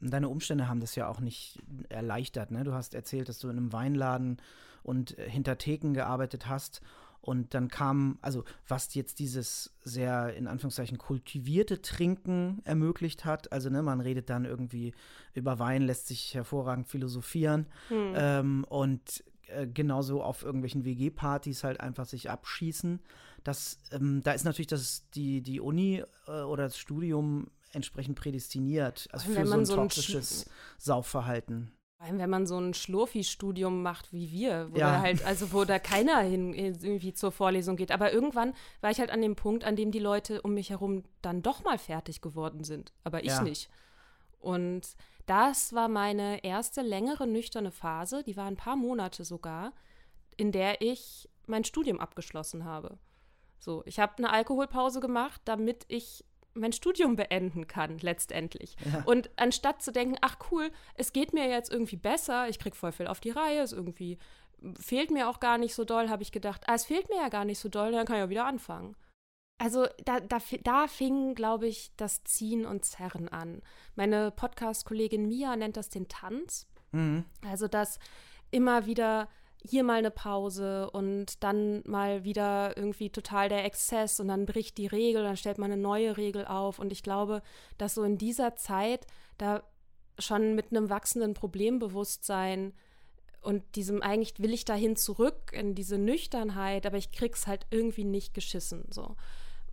Deine 0.00 0.28
Umstände 0.28 0.68
haben 0.68 0.80
das 0.80 0.96
ja 0.96 1.08
auch 1.08 1.20
nicht 1.20 1.58
erleichtert. 1.88 2.50
Ne? 2.50 2.64
Du 2.64 2.74
hast 2.74 2.94
erzählt, 2.94 3.28
dass 3.28 3.38
du 3.38 3.48
in 3.48 3.56
einem 3.56 3.72
Weinladen 3.72 4.38
und 4.82 5.18
äh, 5.18 5.28
hinter 5.28 5.58
Theken 5.58 5.94
gearbeitet 5.94 6.48
hast. 6.48 6.80
Und 7.20 7.54
dann 7.54 7.68
kam, 7.68 8.18
also 8.20 8.44
was 8.68 8.92
jetzt 8.94 9.18
dieses 9.18 9.74
sehr 9.82 10.34
in 10.34 10.46
Anführungszeichen 10.46 10.98
kultivierte 10.98 11.80
Trinken 11.80 12.60
ermöglicht 12.64 13.24
hat. 13.24 13.50
Also 13.50 13.70
ne, 13.70 13.82
man 13.82 14.02
redet 14.02 14.28
dann 14.28 14.44
irgendwie 14.44 14.92
über 15.32 15.58
Wein, 15.58 15.82
lässt 15.82 16.08
sich 16.08 16.34
hervorragend 16.34 16.86
philosophieren. 16.86 17.66
Hm. 17.88 18.12
Ähm, 18.14 18.64
und 18.68 19.24
äh, 19.46 19.66
genauso 19.66 20.22
auf 20.22 20.42
irgendwelchen 20.42 20.84
WG-Partys 20.84 21.64
halt 21.64 21.80
einfach 21.80 22.04
sich 22.04 22.28
abschießen. 22.28 23.00
Das, 23.44 23.78
ähm, 23.92 24.22
da 24.22 24.32
ist 24.32 24.44
natürlich 24.44 24.66
das, 24.66 25.08
die, 25.14 25.42
die 25.42 25.60
Uni 25.60 26.02
äh, 26.26 26.42
oder 26.42 26.64
das 26.64 26.78
Studium 26.78 27.48
entsprechend 27.72 28.16
prädestiniert, 28.18 29.08
also 29.12 29.30
für 29.30 29.46
so 29.46 29.54
ein 29.54 29.66
so 29.66 29.76
toxisches 29.76 30.48
Saufverhalten. 30.78 31.72
Wenn 32.10 32.28
man 32.30 32.46
so 32.46 32.58
ein 32.58 32.74
Schlurfi-Studium 32.74 33.82
macht 33.82 34.12
wie 34.12 34.30
wir, 34.30 34.68
wo 34.72 34.76
ja. 34.76 34.92
da 34.92 35.00
halt, 35.00 35.24
also 35.24 35.52
wo 35.52 35.64
da 35.64 35.78
keiner 35.78 36.20
hin 36.20 36.52
irgendwie 36.52 37.14
zur 37.14 37.32
Vorlesung 37.32 37.76
geht. 37.76 37.92
Aber 37.92 38.12
irgendwann 38.12 38.52
war 38.82 38.90
ich 38.90 39.00
halt 39.00 39.10
an 39.10 39.22
dem 39.22 39.36
Punkt, 39.36 39.64
an 39.64 39.74
dem 39.74 39.90
die 39.90 40.00
Leute 40.00 40.42
um 40.42 40.52
mich 40.52 40.68
herum 40.68 41.04
dann 41.22 41.40
doch 41.40 41.64
mal 41.64 41.78
fertig 41.78 42.20
geworden 42.20 42.62
sind. 42.62 42.92
Aber 43.04 43.24
ich 43.24 43.30
ja. 43.30 43.42
nicht. 43.42 43.70
Und 44.38 44.96
das 45.24 45.72
war 45.72 45.88
meine 45.88 46.44
erste 46.44 46.82
längere 46.82 47.26
nüchterne 47.26 47.70
Phase, 47.70 48.22
die 48.22 48.36
war 48.36 48.46
ein 48.46 48.56
paar 48.56 48.76
Monate 48.76 49.24
sogar, 49.24 49.72
in 50.36 50.52
der 50.52 50.82
ich 50.82 51.30
mein 51.46 51.64
Studium 51.64 52.00
abgeschlossen 52.00 52.64
habe. 52.64 52.98
So, 53.64 53.82
ich 53.86 53.98
habe 53.98 54.18
eine 54.18 54.30
Alkoholpause 54.30 55.00
gemacht, 55.00 55.40
damit 55.46 55.86
ich 55.88 56.22
mein 56.52 56.74
Studium 56.74 57.16
beenden 57.16 57.66
kann, 57.66 57.98
letztendlich. 57.98 58.76
Ja. 58.84 59.02
Und 59.06 59.30
anstatt 59.36 59.80
zu 59.80 59.90
denken, 59.90 60.16
ach 60.20 60.36
cool, 60.50 60.70
es 60.96 61.14
geht 61.14 61.32
mir 61.32 61.48
jetzt 61.48 61.72
irgendwie 61.72 61.96
besser, 61.96 62.46
ich 62.48 62.58
krieg 62.58 62.76
voll 62.76 62.92
viel 62.92 63.06
auf 63.06 63.20
die 63.20 63.30
Reihe, 63.30 63.62
es 63.62 63.72
irgendwie 63.72 64.18
fehlt 64.78 65.10
mir 65.10 65.30
auch 65.30 65.40
gar 65.40 65.56
nicht 65.56 65.74
so 65.74 65.84
doll, 65.84 66.10
habe 66.10 66.22
ich 66.22 66.30
gedacht, 66.30 66.64
ah, 66.66 66.74
es 66.74 66.84
fehlt 66.84 67.08
mir 67.08 67.16
ja 67.16 67.30
gar 67.30 67.46
nicht 67.46 67.58
so 67.58 67.70
doll, 67.70 67.90
dann 67.90 68.04
kann 68.04 68.16
ich 68.16 68.20
ja 68.20 68.28
wieder 68.28 68.44
anfangen. 68.44 68.96
Also 69.58 69.86
da, 70.04 70.20
da, 70.20 70.38
da 70.62 70.86
fing, 70.86 71.34
glaube 71.34 71.66
ich, 71.66 71.92
das 71.96 72.22
Ziehen 72.22 72.66
und 72.66 72.84
Zerren 72.84 73.30
an. 73.30 73.62
Meine 73.94 74.30
Podcast-Kollegin 74.30 75.26
Mia 75.26 75.56
nennt 75.56 75.78
das 75.78 75.88
den 75.88 76.08
Tanz. 76.08 76.66
Mhm. 76.92 77.24
Also, 77.48 77.66
dass 77.66 77.98
immer 78.50 78.84
wieder 78.84 79.28
hier 79.66 79.82
mal 79.82 79.98
eine 79.98 80.10
Pause 80.10 80.90
und 80.90 81.42
dann 81.42 81.82
mal 81.86 82.24
wieder 82.24 82.76
irgendwie 82.76 83.10
total 83.10 83.48
der 83.48 83.64
Exzess 83.64 84.20
und 84.20 84.28
dann 84.28 84.46
bricht 84.46 84.76
die 84.76 84.86
Regel, 84.86 85.22
dann 85.22 85.36
stellt 85.36 85.58
man 85.58 85.72
eine 85.72 85.80
neue 85.80 86.16
Regel 86.16 86.46
auf. 86.46 86.78
Und 86.78 86.92
ich 86.92 87.02
glaube, 87.02 87.42
dass 87.78 87.94
so 87.94 88.04
in 88.04 88.18
dieser 88.18 88.56
Zeit 88.56 89.06
da 89.38 89.62
schon 90.18 90.54
mit 90.54 90.70
einem 90.70 90.90
wachsenden 90.90 91.34
Problembewusstsein 91.34 92.74
und 93.40 93.62
diesem 93.76 94.02
eigentlich 94.02 94.38
will 94.38 94.52
ich 94.52 94.64
dahin 94.64 94.96
zurück 94.96 95.52
in 95.52 95.74
diese 95.74 95.98
Nüchternheit, 95.98 96.86
aber 96.86 96.96
ich 96.96 97.12
krieg's 97.12 97.46
halt 97.46 97.66
irgendwie 97.70 98.04
nicht 98.04 98.34
geschissen 98.34 98.84
so. 98.90 99.16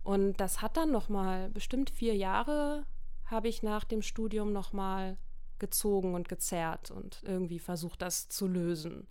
Und 0.02 0.40
das 0.40 0.62
hat 0.62 0.76
dann 0.76 0.90
noch 0.90 1.08
mal 1.08 1.48
bestimmt 1.50 1.90
vier 1.90 2.16
Jahre 2.16 2.86
habe 3.32 3.48
ich 3.48 3.62
nach 3.62 3.84
dem 3.84 4.02
Studium 4.02 4.52
noch 4.52 4.72
mal 4.72 5.16
gezogen 5.58 6.14
und 6.14 6.28
gezerrt 6.28 6.90
und 6.90 7.22
irgendwie 7.24 7.58
versucht, 7.58 8.02
das 8.02 8.28
zu 8.28 8.46
lösen, 8.46 9.08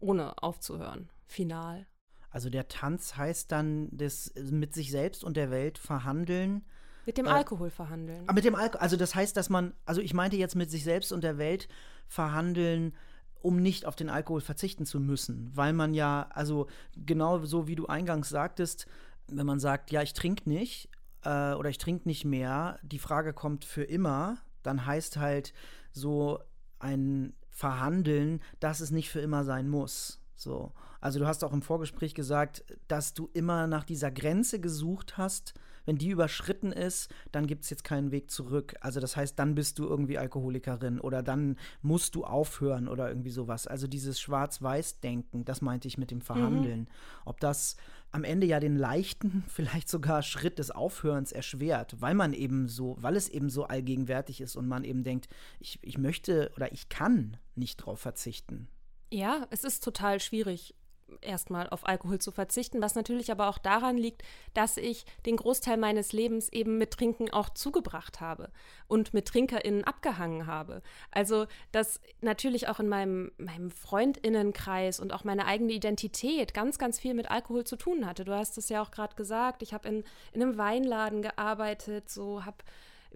ohne 0.00 0.42
aufzuhören. 0.42 1.08
Final. 1.26 1.86
Also 2.30 2.50
der 2.50 2.68
Tanz 2.68 3.16
heißt 3.16 3.50
dann 3.50 3.88
das 3.92 4.32
mit 4.34 4.74
sich 4.74 4.90
selbst 4.90 5.24
und 5.24 5.36
der 5.36 5.50
Welt 5.50 5.78
verhandeln. 5.78 6.64
Mit 7.06 7.18
dem 7.18 7.26
äh, 7.26 7.30
Alkohol 7.30 7.70
verhandeln. 7.70 8.24
Ah, 8.26 8.32
mit 8.32 8.44
dem 8.44 8.54
Alkohol. 8.54 8.80
Also 8.80 8.96
das 8.96 9.14
heißt, 9.14 9.36
dass 9.36 9.48
man, 9.48 9.72
also 9.84 10.00
ich 10.00 10.12
meinte 10.12 10.36
jetzt 10.36 10.54
mit 10.54 10.70
sich 10.70 10.84
selbst 10.84 11.12
und 11.12 11.24
der 11.24 11.38
Welt 11.38 11.68
verhandeln, 12.08 12.94
um 13.40 13.56
nicht 13.56 13.86
auf 13.86 13.96
den 13.96 14.10
Alkohol 14.10 14.40
verzichten 14.40 14.86
zu 14.86 15.00
müssen. 15.00 15.50
Weil 15.54 15.72
man 15.72 15.94
ja, 15.94 16.28
also 16.30 16.66
genau 16.96 17.44
so 17.44 17.66
wie 17.68 17.76
du 17.76 17.86
eingangs 17.86 18.28
sagtest, 18.28 18.86
wenn 19.28 19.46
man 19.46 19.60
sagt, 19.60 19.90
ja, 19.90 20.02
ich 20.02 20.12
trinke 20.12 20.48
nicht 20.48 20.90
äh, 21.24 21.54
oder 21.54 21.70
ich 21.70 21.78
trinke 21.78 22.08
nicht 22.08 22.24
mehr, 22.24 22.78
die 22.82 22.98
Frage 22.98 23.32
kommt 23.32 23.64
für 23.64 23.84
immer, 23.84 24.38
dann 24.62 24.84
heißt 24.84 25.16
halt 25.16 25.52
so 25.92 26.40
ein 26.78 27.34
verhandeln, 27.56 28.42
dass 28.60 28.80
es 28.80 28.90
nicht 28.90 29.08
für 29.08 29.20
immer 29.20 29.42
sein 29.42 29.66
muss. 29.66 30.20
So. 30.34 30.72
Also 31.00 31.18
du 31.18 31.26
hast 31.26 31.42
auch 31.42 31.54
im 31.54 31.62
Vorgespräch 31.62 32.14
gesagt, 32.14 32.64
dass 32.86 33.14
du 33.14 33.30
immer 33.32 33.66
nach 33.66 33.84
dieser 33.84 34.10
Grenze 34.10 34.60
gesucht 34.60 35.16
hast. 35.16 35.54
Wenn 35.86 35.96
die 35.96 36.10
überschritten 36.10 36.72
ist, 36.72 37.10
dann 37.32 37.46
gibt 37.46 37.64
es 37.64 37.70
jetzt 37.70 37.84
keinen 37.84 38.10
Weg 38.10 38.30
zurück. 38.30 38.74
Also 38.80 39.00
das 39.00 39.16
heißt, 39.16 39.38
dann 39.38 39.54
bist 39.54 39.78
du 39.78 39.86
irgendwie 39.86 40.18
Alkoholikerin 40.18 41.00
oder 41.00 41.22
dann 41.22 41.56
musst 41.80 42.14
du 42.14 42.24
aufhören 42.24 42.88
oder 42.88 43.08
irgendwie 43.08 43.30
sowas. 43.30 43.66
Also 43.66 43.86
dieses 43.86 44.20
Schwarz-Weiß-Denken, 44.20 45.44
das 45.44 45.62
meinte 45.62 45.88
ich 45.88 45.96
mit 45.96 46.10
dem 46.10 46.20
Verhandeln. 46.20 46.80
Mhm. 46.80 46.86
Ob 47.24 47.40
das 47.40 47.76
am 48.10 48.24
Ende 48.24 48.46
ja 48.46 48.60
den 48.60 48.76
leichten, 48.76 49.44
vielleicht 49.48 49.88
sogar 49.88 50.22
Schritt 50.22 50.58
des 50.58 50.70
Aufhörens 50.70 51.32
erschwert, 51.32 52.00
weil 52.00 52.14
man 52.14 52.32
eben 52.32 52.68
so, 52.68 52.96
weil 52.98 53.16
es 53.16 53.28
eben 53.28 53.48
so 53.48 53.64
allgegenwärtig 53.64 54.40
ist 54.40 54.56
und 54.56 54.66
man 54.66 54.84
eben 54.84 55.04
denkt, 55.04 55.28
ich, 55.60 55.78
ich 55.82 55.98
möchte 55.98 56.50
oder 56.56 56.72
ich 56.72 56.88
kann 56.88 57.36
nicht 57.54 57.76
drauf 57.76 58.00
verzichten. 58.00 58.68
Ja, 59.12 59.46
es 59.50 59.62
ist 59.62 59.84
total 59.84 60.20
schwierig 60.20 60.74
erstmal 61.20 61.68
auf 61.68 61.86
Alkohol 61.86 62.18
zu 62.18 62.32
verzichten, 62.32 62.82
was 62.82 62.94
natürlich 62.94 63.30
aber 63.30 63.48
auch 63.48 63.58
daran 63.58 63.96
liegt, 63.96 64.22
dass 64.54 64.76
ich 64.76 65.04
den 65.24 65.36
Großteil 65.36 65.76
meines 65.76 66.12
Lebens 66.12 66.48
eben 66.52 66.78
mit 66.78 66.92
Trinken 66.92 67.30
auch 67.30 67.50
zugebracht 67.50 68.20
habe 68.20 68.50
und 68.88 69.14
mit 69.14 69.26
TrinkerInnen 69.26 69.84
abgehangen 69.84 70.46
habe. 70.46 70.82
Also, 71.10 71.46
dass 71.72 72.00
natürlich 72.20 72.68
auch 72.68 72.80
in 72.80 72.88
meinem, 72.88 73.32
meinem 73.38 73.70
FreundInnenkreis 73.70 75.00
und 75.00 75.12
auch 75.12 75.24
meine 75.24 75.46
eigene 75.46 75.72
Identität 75.72 76.54
ganz, 76.54 76.78
ganz 76.78 76.98
viel 76.98 77.14
mit 77.14 77.30
Alkohol 77.30 77.64
zu 77.64 77.76
tun 77.76 78.06
hatte. 78.06 78.24
Du 78.24 78.34
hast 78.34 78.58
es 78.58 78.68
ja 78.68 78.82
auch 78.82 78.90
gerade 78.90 79.16
gesagt, 79.16 79.62
ich 79.62 79.72
habe 79.72 79.88
in, 79.88 80.04
in 80.32 80.42
einem 80.42 80.58
Weinladen 80.58 81.22
gearbeitet, 81.22 82.10
so 82.10 82.44
habe 82.44 82.58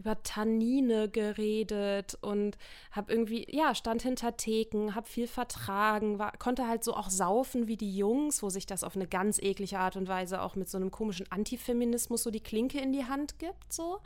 über 0.01 0.23
Tannine 0.23 1.09
geredet 1.09 2.17
und 2.23 2.57
habe 2.91 3.13
irgendwie, 3.13 3.47
ja, 3.55 3.75
stand 3.75 4.03
hinter 4.03 4.37
Theken, 4.37 4.95
habe 4.95 5.07
viel 5.07 5.27
vertragen, 5.27 6.19
war, 6.19 6.33
konnte 6.39 6.67
halt 6.67 6.83
so 6.83 6.95
auch 6.95 7.11
saufen 7.11 7.69
wie 7.69 7.77
die 7.77 7.97
Jungs, 7.97 8.43
wo 8.43 8.49
sich 8.49 8.67
das 8.67 8.83
auf 8.83 8.97
eine 8.97 9.07
ganz 9.07 9.39
eklige 9.39 9.79
Art 9.79 9.97
und 9.97 10.09
Weise 10.09 10.41
auch 10.41 10.57
mit 10.57 10.69
so 10.69 10.79
einem 10.79 10.91
komischen 10.91 11.31
Antifeminismus 11.31 12.23
so 12.23 12.31
die 12.31 12.43
Klinke 12.43 12.81
in 12.81 12.93
die 12.93 13.05
Hand 13.05 13.39
gibt, 13.39 13.73
so. 13.73 14.01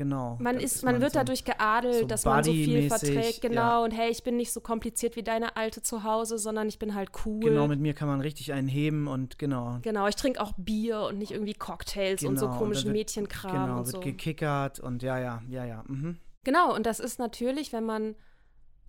Genau. 0.00 0.38
Man, 0.40 0.58
ist, 0.58 0.82
man, 0.82 0.94
man 0.94 1.02
wird 1.02 1.12
so 1.12 1.18
dadurch 1.18 1.44
geadelt, 1.44 1.94
so 1.94 2.06
dass 2.06 2.24
man 2.24 2.42
so 2.42 2.50
viel 2.52 2.88
verträgt. 2.88 3.42
Genau. 3.42 3.54
Ja. 3.60 3.84
Und 3.84 3.90
hey, 3.90 4.10
ich 4.10 4.22
bin 4.22 4.38
nicht 4.38 4.50
so 4.50 4.62
kompliziert 4.62 5.14
wie 5.14 5.22
deine 5.22 5.58
Alte 5.58 5.82
zu 5.82 6.04
Hause, 6.04 6.38
sondern 6.38 6.68
ich 6.68 6.78
bin 6.78 6.94
halt 6.94 7.10
cool. 7.26 7.40
Genau, 7.40 7.68
mit 7.68 7.80
mir 7.80 7.92
kann 7.92 8.08
man 8.08 8.22
richtig 8.22 8.54
einen 8.54 8.66
heben 8.66 9.08
und 9.08 9.38
genau. 9.38 9.78
Genau, 9.82 10.08
ich 10.08 10.16
trinke 10.16 10.40
auch 10.40 10.54
Bier 10.56 11.02
und 11.02 11.18
nicht 11.18 11.32
irgendwie 11.32 11.52
Cocktails 11.52 12.20
genau, 12.20 12.30
und 12.30 12.38
so 12.38 12.48
komischen 12.48 12.86
wird, 12.86 12.96
Mädchenkram. 12.96 13.52
Genau, 13.52 13.78
und 13.80 13.84
wird 13.84 13.96
so. 13.96 14.00
gekickert 14.00 14.80
und 14.80 15.02
ja, 15.02 15.18
ja, 15.18 15.42
ja, 15.50 15.66
ja. 15.66 15.84
Mhm. 15.86 16.16
Genau, 16.44 16.74
und 16.74 16.86
das 16.86 16.98
ist 16.98 17.18
natürlich, 17.18 17.74
wenn 17.74 17.84
man 17.84 18.14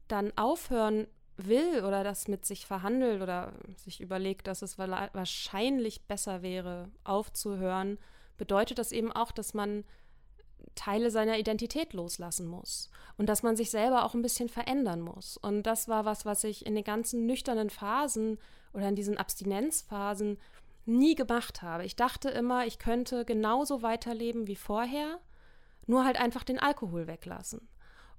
dann 0.07 0.31
aufhören 0.37 1.07
will 1.35 1.83
oder 1.85 2.05
das 2.05 2.29
mit 2.29 2.45
sich 2.45 2.65
verhandelt 2.65 3.21
oder 3.21 3.51
sich 3.75 3.99
überlegt, 3.99 4.47
dass 4.47 4.61
es 4.61 4.77
wahrscheinlich 4.77 6.07
besser 6.07 6.41
wäre, 6.41 6.87
aufzuhören, 7.03 7.97
bedeutet 8.37 8.79
das 8.79 8.93
eben 8.93 9.11
auch, 9.11 9.33
dass 9.33 9.53
man 9.53 9.83
Teile 10.75 11.11
seiner 11.11 11.37
Identität 11.37 11.93
loslassen 11.93 12.47
muss 12.47 12.89
und 13.17 13.27
dass 13.27 13.43
man 13.43 13.55
sich 13.55 13.71
selber 13.71 14.05
auch 14.05 14.13
ein 14.13 14.21
bisschen 14.21 14.49
verändern 14.49 15.01
muss. 15.01 15.37
Und 15.37 15.63
das 15.63 15.87
war 15.87 16.05
was, 16.05 16.25
was 16.25 16.43
ich 16.43 16.65
in 16.65 16.75
den 16.75 16.83
ganzen 16.83 17.25
nüchternen 17.25 17.69
Phasen 17.69 18.37
oder 18.73 18.87
in 18.87 18.95
diesen 18.95 19.17
Abstinenzphasen 19.17 20.37
nie 20.85 21.15
gemacht 21.15 21.61
habe. 21.61 21.85
Ich 21.85 21.95
dachte 21.95 22.29
immer, 22.29 22.65
ich 22.65 22.79
könnte 22.79 23.25
genauso 23.25 23.81
weiterleben 23.81 24.47
wie 24.47 24.55
vorher, 24.55 25.19
nur 25.85 26.05
halt 26.05 26.19
einfach 26.19 26.43
den 26.43 26.59
Alkohol 26.59 27.07
weglassen. 27.07 27.67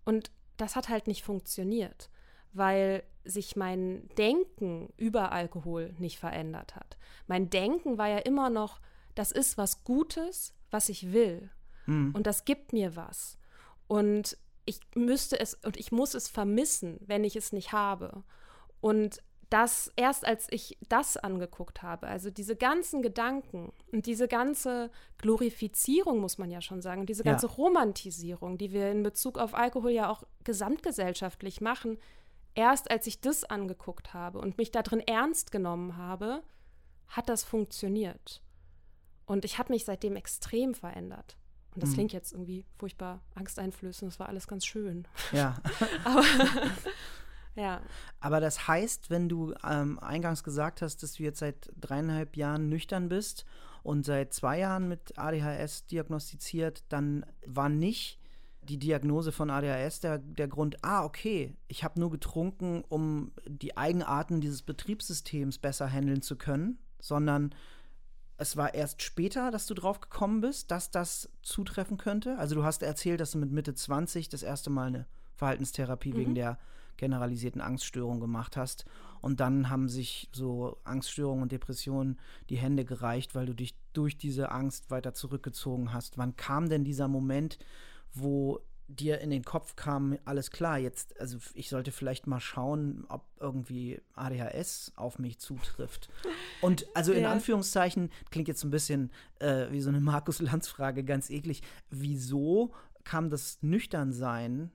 Und 0.05 0.31
das 0.57 0.77
hat 0.77 0.89
halt 0.89 1.07
nicht 1.07 1.25
funktioniert, 1.25 2.11
weil 2.53 3.03
sich 3.25 3.57
mein 3.57 4.09
Denken 4.19 4.93
über 4.97 5.33
Alkohol 5.33 5.95
nicht 5.99 6.19
verändert 6.19 6.77
hat. 6.77 6.97
Mein 7.27 7.51
Denken 7.51 7.99
war 7.99 8.09
ja 8.09 8.19
immer 8.19 8.51
noch, 8.51 8.81
das 9.15 9.33
ist 9.33 9.59
was 9.59 9.85
Gutes, 9.85 10.55
was 10.71 10.89
ich 10.89 11.13
will. 11.13 11.51
Mhm. 11.87 12.13
Und 12.15 12.27
das 12.27 12.45
gibt 12.45 12.73
mir 12.73 12.97
was. 12.97 13.39
Und 13.87 14.37
ich 14.65 14.81
müsste 14.95 15.39
es 15.39 15.55
und 15.55 15.77
ich 15.77 15.93
muss 15.93 16.15
es 16.15 16.29
vermissen, 16.29 16.99
wenn 17.07 17.25
ich 17.25 17.37
es 17.37 17.53
nicht 17.53 17.73
habe. 17.73 18.23
Und 18.81 19.23
das 19.53 19.93
erst 19.97 20.27
als 20.27 20.47
ich 20.51 20.79
das 20.89 21.19
angeguckt 21.19 21.83
habe, 21.83 22.07
also 22.07 22.31
diese 22.31 22.57
ganzen 22.57 23.03
Gedanken 23.03 23.73
und 23.93 24.07
diese 24.07 24.27
ganze 24.27 24.91
Glorifizierung, 25.19 26.21
muss 26.21 26.39
man 26.39 26.51
ja 26.51 26.63
schon 26.63 26.81
sagen, 26.81 27.05
diese 27.05 27.23
ganze 27.23 27.49
ja. 27.49 27.53
Romantisierung, 27.53 28.57
die 28.57 28.73
wir 28.73 28.91
in 28.91 29.03
Bezug 29.03 29.37
auf 29.37 29.53
Alkohol 29.53 29.91
ja 29.91 30.09
auch 30.09 30.23
gesamtgesellschaftlich 30.45 31.61
machen, 31.61 31.99
erst 32.55 32.91
als 32.91 33.07
ich 33.07 33.21
das 33.21 33.45
angeguckt 33.45 34.15
habe 34.15 34.39
und 34.39 34.57
mich 34.57 34.71
darin 34.71 35.01
ernst 35.01 35.53
genommen 35.53 35.99
habe, 35.99 36.43
hat 37.09 37.29
das 37.29 37.45
funktioniert. 37.45 38.41
Und 39.27 39.45
ich 39.45 39.59
habe 39.59 39.73
mich 39.73 39.85
seitdem 39.85 40.17
extrem 40.17 40.75
verändert. 40.75 41.37
Und 41.75 41.83
das 41.83 41.91
mhm. 41.91 41.95
klingt 41.95 42.13
jetzt 42.13 42.33
irgendwie 42.33 42.65
furchtbar 42.79 43.21
angsteinflößend, 43.35 44.13
das 44.13 44.21
war 44.21 44.29
alles 44.29 44.47
ganz 44.47 44.67
schön. 44.67 45.07
Ja. 45.33 45.57
Aber, 46.05 46.25
ja. 47.55 47.81
Aber 48.21 48.41
das 48.41 48.69
heißt, 48.69 49.11
wenn 49.11 49.29
du 49.29 49.55
ähm, 49.65 49.99
eingangs 49.99 50.45
gesagt 50.45 50.83
hast, 50.83 51.03
dass 51.03 51.15
du 51.15 51.23
jetzt 51.23 51.39
seit 51.39 51.71
dreieinhalb 51.81 52.37
Jahren 52.37 52.69
nüchtern 52.69 53.09
bist 53.09 53.45
und 53.83 54.05
seit 54.05 54.33
zwei 54.35 54.59
Jahren 54.59 54.89
mit 54.89 55.19
ADHS 55.19 55.87
diagnostiziert, 55.87 56.85
dann 56.89 57.25
war 57.47 57.69
nicht 57.69 58.19
die 58.63 58.79
Diagnose 58.79 59.33
von 59.33 59.51
ADHS 59.51 60.01
der, 60.01 60.19
der 60.19 60.47
Grund, 60.47 60.85
ah, 60.85 61.05
okay, 61.05 61.57
ich 61.67 61.83
habe 61.83 61.99
nur 61.99 62.11
getrunken, 62.11 62.85
um 62.89 63.33
die 63.47 63.77
Eigenarten 63.77 64.41
dieses 64.41 64.63
Betriebssystems 64.63 65.59
besser 65.59 65.89
handeln 65.89 66.23
zu 66.23 66.37
können, 66.37 66.79
sondern 67.01 67.55
es 68.39 68.57
war 68.57 68.75
erst 68.75 69.03
später, 69.03 69.51
dass 69.51 69.67
du 69.67 69.75
drauf 69.75 70.01
gekommen 70.01 70.41
bist, 70.41 70.71
dass 70.71 70.91
das 70.91 71.31
zutreffen 71.43 71.97
könnte. 71.97 72.39
Also 72.39 72.55
du 72.55 72.65
hast 72.65 72.83
erzählt, 72.83 73.21
dass 73.21 73.33
du 73.33 73.39
mit 73.39 73.53
Mitte 73.53 73.75
20 73.75 74.29
das 74.29 74.43
erste 74.43 74.71
Mal 74.71 74.89
eine 74.89 75.07
Verhaltenstherapie 75.35 76.13
mhm. 76.13 76.17
wegen 76.17 76.35
der 76.35 76.59
generalisierten 76.97 77.61
Angststörung 77.61 78.21
gemacht 78.21 78.57
hast. 78.57 78.85
Und 79.21 79.41
dann 79.41 79.71
haben 79.71 79.89
sich 79.89 80.29
so 80.33 80.79
Angststörungen 80.85 81.43
und 81.43 81.53
Depressionen 81.53 82.19
die 82.49 82.57
Hände 82.57 82.85
gereicht, 82.85 83.35
weil 83.35 83.47
du 83.47 83.55
dich 83.55 83.77
durch 83.93 84.19
diese 84.19 84.51
Angst 84.51 84.91
weiter 84.91 85.15
zurückgezogen 85.15 85.93
hast. 85.93 86.19
Wann 86.19 86.37
kam 86.37 86.69
denn 86.69 86.85
dieser 86.85 87.09
Moment, 87.09 87.59
wo 88.13 88.61
dir 88.97 89.21
in 89.21 89.31
den 89.31 89.45
Kopf 89.45 89.77
kam, 89.77 90.19
alles 90.25 90.51
klar, 90.51 90.79
jetzt, 90.79 91.19
also 91.21 91.39
ich 91.55 91.69
sollte 91.69 91.93
vielleicht 91.93 92.27
mal 92.27 92.41
schauen, 92.41 93.05
ob 93.09 93.25
irgendwie 93.41 94.01
ADHS 94.15 94.93
auf 94.97 95.19
mich 95.19 95.39
zutrifft. 95.39 96.09
Und 96.61 96.87
also 96.95 97.13
in 97.13 97.23
ja. 97.23 97.33
Anführungszeichen, 97.33 98.11
klingt 98.31 98.49
jetzt 98.49 98.65
ein 98.65 98.71
bisschen 98.71 99.11
äh, 99.39 99.71
wie 99.71 99.81
so 99.81 99.89
eine 99.89 100.01
Markus-Lanz-Frage, 100.01 101.05
ganz 101.05 101.31
eklig. 101.31 101.63
Wieso 101.91 102.73
kam 103.05 103.31
das 103.31 103.59
Nüchternsein 103.63 104.71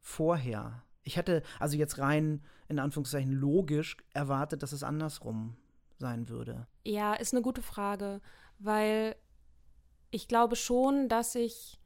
vorher? 0.00 0.82
Ich 1.02 1.16
hätte 1.16 1.42
also 1.58 1.76
jetzt 1.76 1.98
rein 1.98 2.42
in 2.68 2.78
Anführungszeichen 2.78 3.32
logisch 3.32 3.96
erwartet, 4.14 4.62
dass 4.62 4.72
es 4.72 4.82
andersrum 4.82 5.56
sein 5.98 6.28
würde. 6.28 6.66
Ja, 6.84 7.14
ist 7.14 7.32
eine 7.32 7.42
gute 7.42 7.62
Frage, 7.62 8.20
weil 8.58 9.16
ich 10.10 10.28
glaube 10.28 10.56
schon, 10.56 11.08
dass 11.08 11.34
ich 11.34 11.78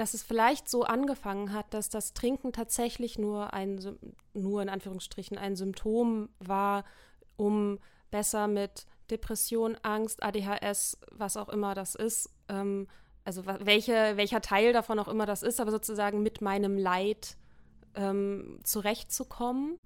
dass 0.00 0.14
es 0.14 0.22
vielleicht 0.22 0.66
so 0.66 0.84
angefangen 0.84 1.52
hat, 1.52 1.74
dass 1.74 1.90
das 1.90 2.14
Trinken 2.14 2.54
tatsächlich 2.54 3.18
nur 3.18 3.52
ein, 3.52 3.98
nur 4.32 4.62
in 4.62 4.70
Anführungsstrichen 4.70 5.36
ein 5.36 5.56
Symptom 5.56 6.30
war, 6.38 6.84
um 7.36 7.78
besser 8.10 8.48
mit 8.48 8.86
Depression, 9.10 9.76
Angst, 9.82 10.22
ADHS, 10.22 10.96
was 11.10 11.36
auch 11.36 11.50
immer 11.50 11.74
das 11.74 11.96
ist, 11.96 12.30
ähm, 12.48 12.88
also 13.26 13.44
welche, 13.44 14.16
welcher 14.16 14.40
Teil 14.40 14.72
davon 14.72 14.98
auch 14.98 15.08
immer 15.08 15.26
das 15.26 15.42
ist, 15.42 15.60
aber 15.60 15.70
sozusagen 15.70 16.22
mit 16.22 16.40
meinem 16.40 16.78
Leid 16.78 17.36
ähm, 17.94 18.58
zurechtzukommen, 18.64 19.76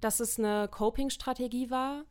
dass 0.00 0.20
es 0.20 0.38
eine 0.38 0.68
Coping-Strategie 0.68 1.70
war, 1.70 2.04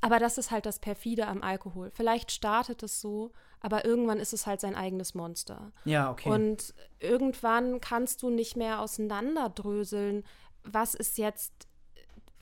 aber 0.00 0.18
das 0.18 0.38
ist 0.38 0.50
halt 0.50 0.66
das 0.66 0.78
Perfide 0.78 1.26
am 1.26 1.42
Alkohol. 1.42 1.90
Vielleicht 1.90 2.30
startet 2.30 2.82
es 2.82 3.00
so, 3.00 3.32
aber 3.60 3.84
irgendwann 3.84 4.20
ist 4.20 4.32
es 4.32 4.46
halt 4.46 4.60
sein 4.60 4.74
eigenes 4.74 5.14
Monster. 5.14 5.72
Ja, 5.84 6.10
okay. 6.10 6.28
Und 6.28 6.74
irgendwann 7.00 7.80
kannst 7.80 8.22
du 8.22 8.30
nicht 8.30 8.56
mehr 8.56 8.80
auseinanderdröseln, 8.80 10.24
was 10.64 10.94
ist 10.94 11.18
jetzt 11.18 11.68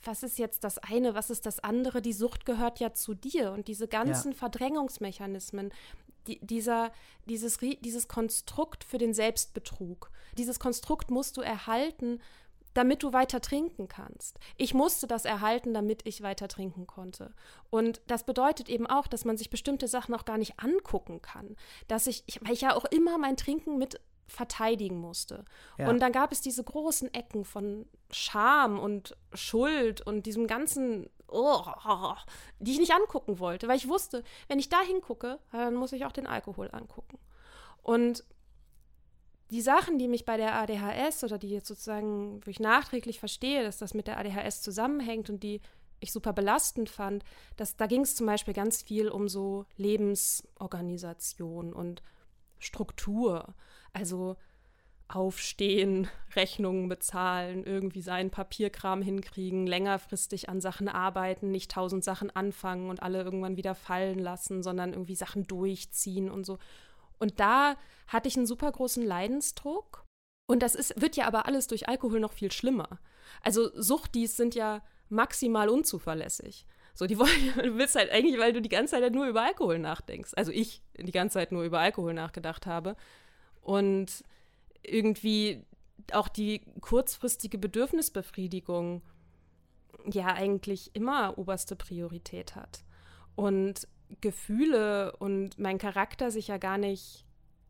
was 0.07 0.23
ist 0.23 0.39
jetzt 0.39 0.65
das 0.65 0.77
eine, 0.77 1.15
was 1.15 1.31
ist 1.31 1.47
das 1.47 1.61
andere? 1.61 2.03
Die 2.03 2.13
Sucht 2.13 2.45
gehört 2.45 2.79
ja 2.79 2.93
zu 2.93 3.15
dir 3.15 3.53
und 3.53 3.69
diese 3.69 3.89
ganzen 3.89 4.33
ja. 4.33 4.37
Verdrängungsmechanismen, 4.39 5.73
die, 6.27 6.45
dieser, 6.45 6.93
dieses, 7.27 7.59
dieses 7.59 8.09
Konstrukt 8.09 8.85
für 8.85 8.99
den 8.99 9.15
Selbstbetrug, 9.15 10.11
dieses 10.37 10.59
Konstrukt 10.59 11.11
musst 11.11 11.37
du 11.37 11.41
erhalten, 11.41 12.21
damit 12.75 13.03
du 13.03 13.13
weiter 13.13 13.41
trinken 13.41 13.89
kannst. 13.89 14.39
Ich 14.57 14.75
musste 14.75 15.07
das 15.07 15.25
erhalten, 15.25 15.73
damit 15.73 16.07
ich 16.07 16.23
weiter 16.23 16.49
trinken 16.49 16.87
konnte. 16.87 17.33
Und 17.71 18.03
das 18.07 18.25
bedeutet 18.25 18.69
eben 18.69 18.87
auch, 18.87 19.07
dass 19.07 19.25
man 19.25 19.37
sich 19.37 19.49
bestimmte 19.49 19.89
Sachen 19.89 20.15
auch 20.15 20.25
gar 20.25 20.39
nicht 20.39 20.61
angucken 20.61 21.23
kann. 21.23 21.57
Dass 21.89 22.07
ich, 22.07 22.25
ich 22.27 22.41
weil 22.43 22.53
ich 22.53 22.61
ja 22.61 22.77
auch 22.77 22.85
immer 22.85 23.17
mein 23.17 23.37
Trinken 23.37 23.79
mit 23.79 24.01
verteidigen 24.27 24.99
musste. 24.99 25.45
Ja. 25.79 25.89
Und 25.89 26.01
dann 26.01 26.13
gab 26.13 26.33
es 26.33 26.41
diese 26.41 26.65
großen 26.65 27.13
Ecken 27.13 27.45
von 27.45 27.87
Scham 28.11 28.79
und 28.79 29.17
Schuld 29.33 30.01
und 30.01 30.27
diesem 30.27 30.47
ganzen, 30.47 31.11
oh, 31.29 31.63
die 32.59 32.73
ich 32.73 32.79
nicht 32.79 32.95
angucken 32.95 33.39
wollte, 33.39 33.69
weil 33.69 33.77
ich 33.77 33.89
wusste, 33.89 34.25
wenn 34.49 34.59
ich 34.59 34.69
da 34.69 34.81
hingucke, 34.81 35.39
dann 35.53 35.75
muss 35.75 35.93
ich 35.93 36.05
auch 36.07 36.13
den 36.13 36.27
Alkohol 36.27 36.71
angucken. 36.73 37.19
Und 37.83 38.25
die 39.51 39.61
Sachen, 39.61 39.99
die 39.99 40.09
mich 40.09 40.25
bei 40.25 40.37
der 40.37 40.55
ADHS 40.55 41.25
oder 41.25 41.39
die 41.39 41.51
jetzt 41.51 41.69
sozusagen, 41.69 42.41
wo 42.45 42.51
ich 42.51 42.61
nachträglich 42.61 43.19
verstehe, 43.19 43.63
dass 43.63 43.79
das 43.79 43.95
mit 43.95 44.07
der 44.07 44.19
ADHS 44.19 44.63
zusammenhängt 44.63 45.31
und 45.31 45.43
die 45.43 45.61
ich 46.01 46.13
super 46.13 46.33
belastend 46.33 46.89
fand, 46.91 47.25
dass 47.57 47.77
da 47.77 47.87
ging 47.87 48.03
es 48.03 48.15
zum 48.15 48.27
Beispiel 48.27 48.55
ganz 48.55 48.83
viel 48.83 49.09
um 49.09 49.29
so 49.29 49.67
Lebensorganisation 49.77 51.73
und 51.73 52.03
Struktur. 52.59 53.55
Also 53.93 54.37
aufstehen, 55.09 56.09
Rechnungen 56.37 56.89
bezahlen, 56.89 57.65
irgendwie 57.65 58.03
seinen 58.03 58.31
Papierkram 58.31 59.03
hinkriegen, 59.03 59.67
längerfristig 59.67 60.49
an 60.49 60.61
Sachen 60.61 60.89
arbeiten, 60.89 61.51
nicht 61.51 61.71
tausend 61.71 62.05
Sachen 62.05 62.31
anfangen 62.35 62.91
und 62.91 63.03
alle 63.03 63.23
irgendwann 63.23 63.57
wieder 63.57 63.75
fallen 63.75 64.19
lassen, 64.19 64.63
sondern 64.63 64.93
irgendwie 64.93 65.15
Sachen 65.15 65.47
durchziehen 65.47 66.31
und 66.31 66.45
so. 66.45 66.59
Und 67.25 67.41
da 67.41 67.77
hatte 68.07 68.29
ich 68.29 68.37
einen 68.37 68.47
super 68.47 68.71
großen 68.71 69.03
Leidensdruck. 69.03 70.05
Und 70.47 70.63
das 70.63 70.75
ist, 70.75 71.01
wird 71.01 71.17
ja 71.17 71.27
aber 71.27 71.47
alles 71.47 71.69
durch 71.69 71.89
Alkohol 71.89 72.21
noch 72.21 72.35
viel 72.35 72.53
schlimmer. 72.53 73.01
Also 73.41 73.71
Suchtis 73.81 74.37
sind 74.37 74.55
ja 74.55 74.83
maximal 75.09 75.71
unzuverlässig. 75.71 76.67
So, 76.93 77.07
die 77.07 77.19
wollen, 77.19 77.55
du 77.57 77.79
willst 77.79 77.95
halt 77.95 78.11
eigentlich, 78.11 78.39
weil 78.39 78.53
du 78.53 78.61
die 78.61 78.69
ganze 78.69 79.01
Zeit 79.01 79.15
nur 79.15 79.27
über 79.27 79.41
Alkohol 79.41 79.79
nachdenkst. 79.79 80.33
Also 80.37 80.53
ich 80.53 80.83
die 80.99 81.13
ganze 81.13 81.35
Zeit 81.35 81.51
nur 81.51 81.65
über 81.65 81.81
Alkohol 81.81 82.13
nachgedacht 82.13 82.67
habe. 82.67 82.95
Und 83.63 84.23
irgendwie 84.83 85.65
auch 86.13 86.29
die 86.29 86.61
kurzfristige 86.83 87.57
Bedürfnisbefriedigung 87.57 89.01
ja 90.05 90.27
eigentlich 90.27 90.95
immer 90.95 91.39
oberste 91.39 91.75
Priorität 91.75 92.55
hat. 92.55 92.85
Und 93.35 93.89
Gefühle 94.21 95.17
und 95.17 95.59
mein 95.59 95.79
Charakter 95.79 96.31
sich 96.31 96.49
ja 96.49 96.59
gar 96.59 96.79
nicht 96.79 97.25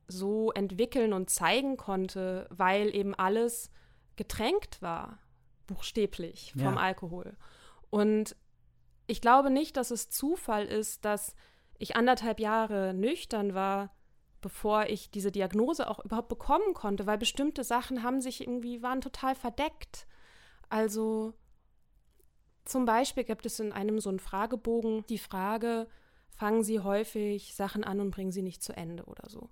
so 0.06 0.52
entwickeln 0.52 1.12
und 1.12 1.30
zeigen 1.30 1.76
konnte, 1.76 2.46
weil 2.50 2.94
eben 2.94 3.14
alles 3.14 3.70
getränkt 4.16 4.82
war, 4.82 5.18
buchstäblich 5.66 6.52
vom 6.52 6.74
ja. 6.74 6.76
Alkohol. 6.76 7.36
Und 7.90 8.36
ich 9.06 9.20
glaube 9.20 9.50
nicht, 9.50 9.76
dass 9.76 9.90
es 9.90 10.10
Zufall 10.10 10.66
ist, 10.66 11.04
dass 11.04 11.34
ich 11.78 11.96
anderthalb 11.96 12.40
Jahre 12.40 12.94
nüchtern 12.94 13.54
war, 13.54 13.94
bevor 14.40 14.86
ich 14.86 15.10
diese 15.10 15.32
Diagnose 15.32 15.88
auch 15.88 16.04
überhaupt 16.04 16.28
bekommen 16.28 16.74
konnte, 16.74 17.06
weil 17.06 17.18
bestimmte 17.18 17.64
Sachen 17.64 18.02
haben 18.02 18.20
sich 18.20 18.42
irgendwie, 18.42 18.82
waren 18.82 19.00
total 19.00 19.34
verdeckt. 19.34 20.06
Also 20.68 21.32
zum 22.64 22.84
Beispiel 22.84 23.24
gibt 23.24 23.46
es 23.46 23.58
in 23.60 23.72
einem 23.72 24.00
so 24.00 24.10
einen 24.10 24.20
Fragebogen 24.20 25.04
die 25.08 25.18
Frage, 25.18 25.86
fangen 26.34 26.62
Sie 26.62 26.80
häufig 26.80 27.54
Sachen 27.54 27.84
an 27.84 28.00
und 28.00 28.10
bringen 28.10 28.32
sie 28.32 28.42
nicht 28.42 28.62
zu 28.62 28.76
Ende 28.76 29.04
oder 29.04 29.28
so. 29.28 29.48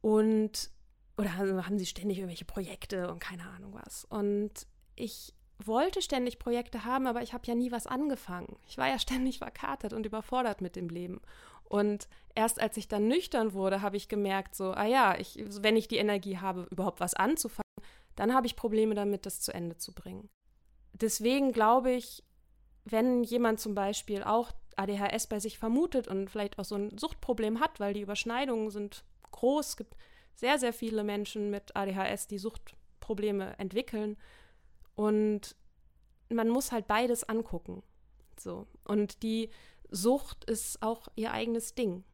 Und, 0.00 0.70
oder 1.16 1.36
haben 1.36 1.78
Sie 1.78 1.86
ständig 1.86 2.18
irgendwelche 2.18 2.44
Projekte 2.44 3.10
und 3.10 3.20
keine 3.20 3.48
Ahnung 3.48 3.74
was. 3.74 4.04
Und 4.04 4.66
ich 4.96 5.32
wollte 5.64 6.02
ständig 6.02 6.38
Projekte 6.38 6.84
haben, 6.84 7.06
aber 7.06 7.22
ich 7.22 7.32
habe 7.32 7.46
ja 7.46 7.54
nie 7.54 7.70
was 7.70 7.86
angefangen. 7.86 8.56
Ich 8.66 8.78
war 8.78 8.88
ja 8.88 8.98
ständig 8.98 9.38
verkatert 9.38 9.92
und 9.92 10.04
überfordert 10.04 10.60
mit 10.60 10.74
dem 10.74 10.88
Leben. 10.88 11.20
Und 11.64 12.08
erst 12.34 12.60
als 12.60 12.76
ich 12.76 12.88
dann 12.88 13.08
nüchtern 13.08 13.52
wurde, 13.54 13.80
habe 13.80 13.96
ich 13.96 14.08
gemerkt, 14.08 14.54
so, 14.54 14.72
ah 14.72 14.84
ja, 14.84 15.16
ich, 15.18 15.42
wenn 15.62 15.76
ich 15.76 15.88
die 15.88 15.96
Energie 15.96 16.38
habe, 16.38 16.66
überhaupt 16.70 17.00
was 17.00 17.14
anzufangen, 17.14 17.62
dann 18.16 18.34
habe 18.34 18.46
ich 18.46 18.56
Probleme 18.56 18.94
damit, 18.94 19.24
das 19.24 19.40
zu 19.40 19.54
Ende 19.54 19.78
zu 19.78 19.94
bringen. 19.94 20.28
Deswegen 20.92 21.52
glaube 21.52 21.92
ich, 21.92 22.24
wenn 22.84 23.22
jemand 23.22 23.60
zum 23.60 23.74
Beispiel 23.74 24.22
auch 24.22 24.52
ADHS 24.78 25.26
bei 25.26 25.40
sich 25.40 25.58
vermutet 25.58 26.08
und 26.08 26.30
vielleicht 26.30 26.58
auch 26.58 26.64
so 26.64 26.74
ein 26.74 26.96
Suchtproblem 26.96 27.60
hat, 27.60 27.80
weil 27.80 27.94
die 27.94 28.00
Überschneidungen 28.00 28.70
sind 28.70 29.04
groß, 29.30 29.68
es 29.70 29.76
gibt 29.76 29.96
sehr, 30.34 30.58
sehr 30.58 30.72
viele 30.72 31.04
Menschen 31.04 31.50
mit 31.50 31.76
ADHS, 31.76 32.26
die 32.26 32.38
Suchtprobleme 32.38 33.58
entwickeln 33.58 34.16
und 34.94 35.56
man 36.30 36.48
muss 36.48 36.72
halt 36.72 36.86
beides 36.86 37.24
angucken. 37.24 37.82
So. 38.38 38.66
Und 38.84 39.22
die 39.22 39.50
Sucht 39.90 40.44
ist 40.44 40.82
auch 40.82 41.08
ihr 41.16 41.32
eigenes 41.32 41.74
Ding. 41.74 42.04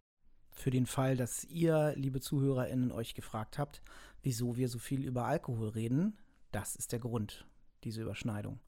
Für 0.51 0.71
den 0.71 0.87
Fall, 0.87 1.17
dass 1.17 1.45
ihr, 1.45 1.95
liebe 1.97 2.21
ZuhörerInnen, 2.21 2.91
euch 2.91 3.15
gefragt 3.15 3.59
habt, 3.59 3.81
wieso 4.23 4.57
wir 4.57 4.69
so 4.69 4.79
viel 4.79 5.05
über 5.05 5.25
Alkohol 5.25 5.69
reden, 5.69 6.19
das 6.51 6.75
ist 6.75 6.91
der 6.93 6.99
Grund, 6.99 7.47
diese 7.85 8.03
Überschneidung. 8.03 8.61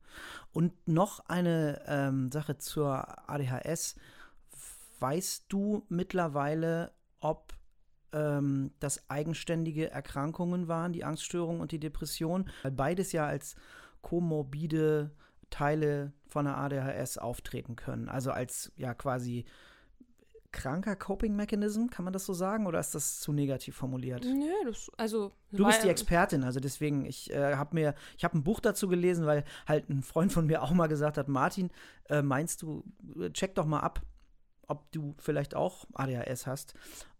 Und 0.52 0.72
noch 0.86 1.20
eine 1.26 1.82
ähm, 1.86 2.30
Sache 2.32 2.58
zur 2.58 3.28
ADHS. 3.28 3.96
Weißt 4.98 5.46
du 5.48 5.84
mittlerweile, 5.88 6.92
ob 7.20 7.54
ähm, 8.12 8.72
das 8.80 9.08
eigenständige 9.08 9.90
Erkrankungen 9.90 10.68
waren, 10.68 10.92
die 10.92 11.04
Angststörung 11.04 11.60
und 11.60 11.72
die 11.72 11.80
Depression? 11.80 12.50
Weil 12.62 12.72
beides 12.72 13.12
ja 13.12 13.26
als 13.26 13.56
komorbide 14.02 15.10
Teile 15.50 16.12
von 16.26 16.44
der 16.44 16.56
ADHS 16.56 17.18
auftreten 17.18 17.76
können. 17.76 18.08
Also 18.08 18.30
als 18.30 18.72
ja 18.76 18.94
quasi 18.94 19.44
kranker 20.52 20.96
Coping 20.96 21.36
Mechanism, 21.36 21.86
kann 21.86 22.04
man 22.04 22.12
das 22.12 22.26
so 22.26 22.32
sagen, 22.32 22.66
oder 22.66 22.80
ist 22.80 22.94
das 22.94 23.20
zu 23.20 23.32
negativ 23.32 23.76
formuliert? 23.76 24.24
Nö, 24.24 24.50
das, 24.64 24.90
also. 24.96 25.32
Du 25.52 25.64
bist 25.64 25.84
die 25.84 25.88
Expertin, 25.88 26.44
also 26.44 26.60
deswegen, 26.60 27.04
ich 27.04 27.30
äh, 27.30 27.54
habe 27.54 27.74
mir, 27.74 27.94
ich 28.16 28.24
habe 28.24 28.38
ein 28.38 28.42
Buch 28.42 28.60
dazu 28.60 28.88
gelesen, 28.88 29.26
weil 29.26 29.44
halt 29.66 29.88
ein 29.88 30.02
Freund 30.02 30.32
von 30.32 30.46
mir 30.46 30.62
auch 30.62 30.72
mal 30.72 30.86
gesagt 30.86 31.18
hat, 31.18 31.28
Martin, 31.28 31.70
äh, 32.08 32.22
meinst 32.22 32.62
du, 32.62 32.84
äh, 33.20 33.30
check 33.30 33.54
doch 33.54 33.66
mal 33.66 33.80
ab, 33.80 34.02
ob 34.66 34.90
du 34.92 35.14
vielleicht 35.18 35.54
auch 35.54 35.86
ADHS 35.94 36.46
hast. 36.46 36.74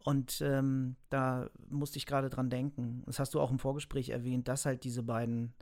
Und 0.05 0.41
ähm, 0.41 0.97
da 1.11 1.51
musste 1.69 1.99
ich 1.99 2.07
gerade 2.07 2.31
dran 2.31 2.49
denken. 2.49 3.03
Das 3.07 3.19
hast 3.19 3.35
du 3.35 3.41
auch 3.41 3.51
im 3.51 3.59
Vorgespräch 3.59 4.11
erwähnt, 4.11 4.49
dass 4.49 4.65
halt 4.65 4.85
diese 4.85 5.03
beiden 5.03 5.53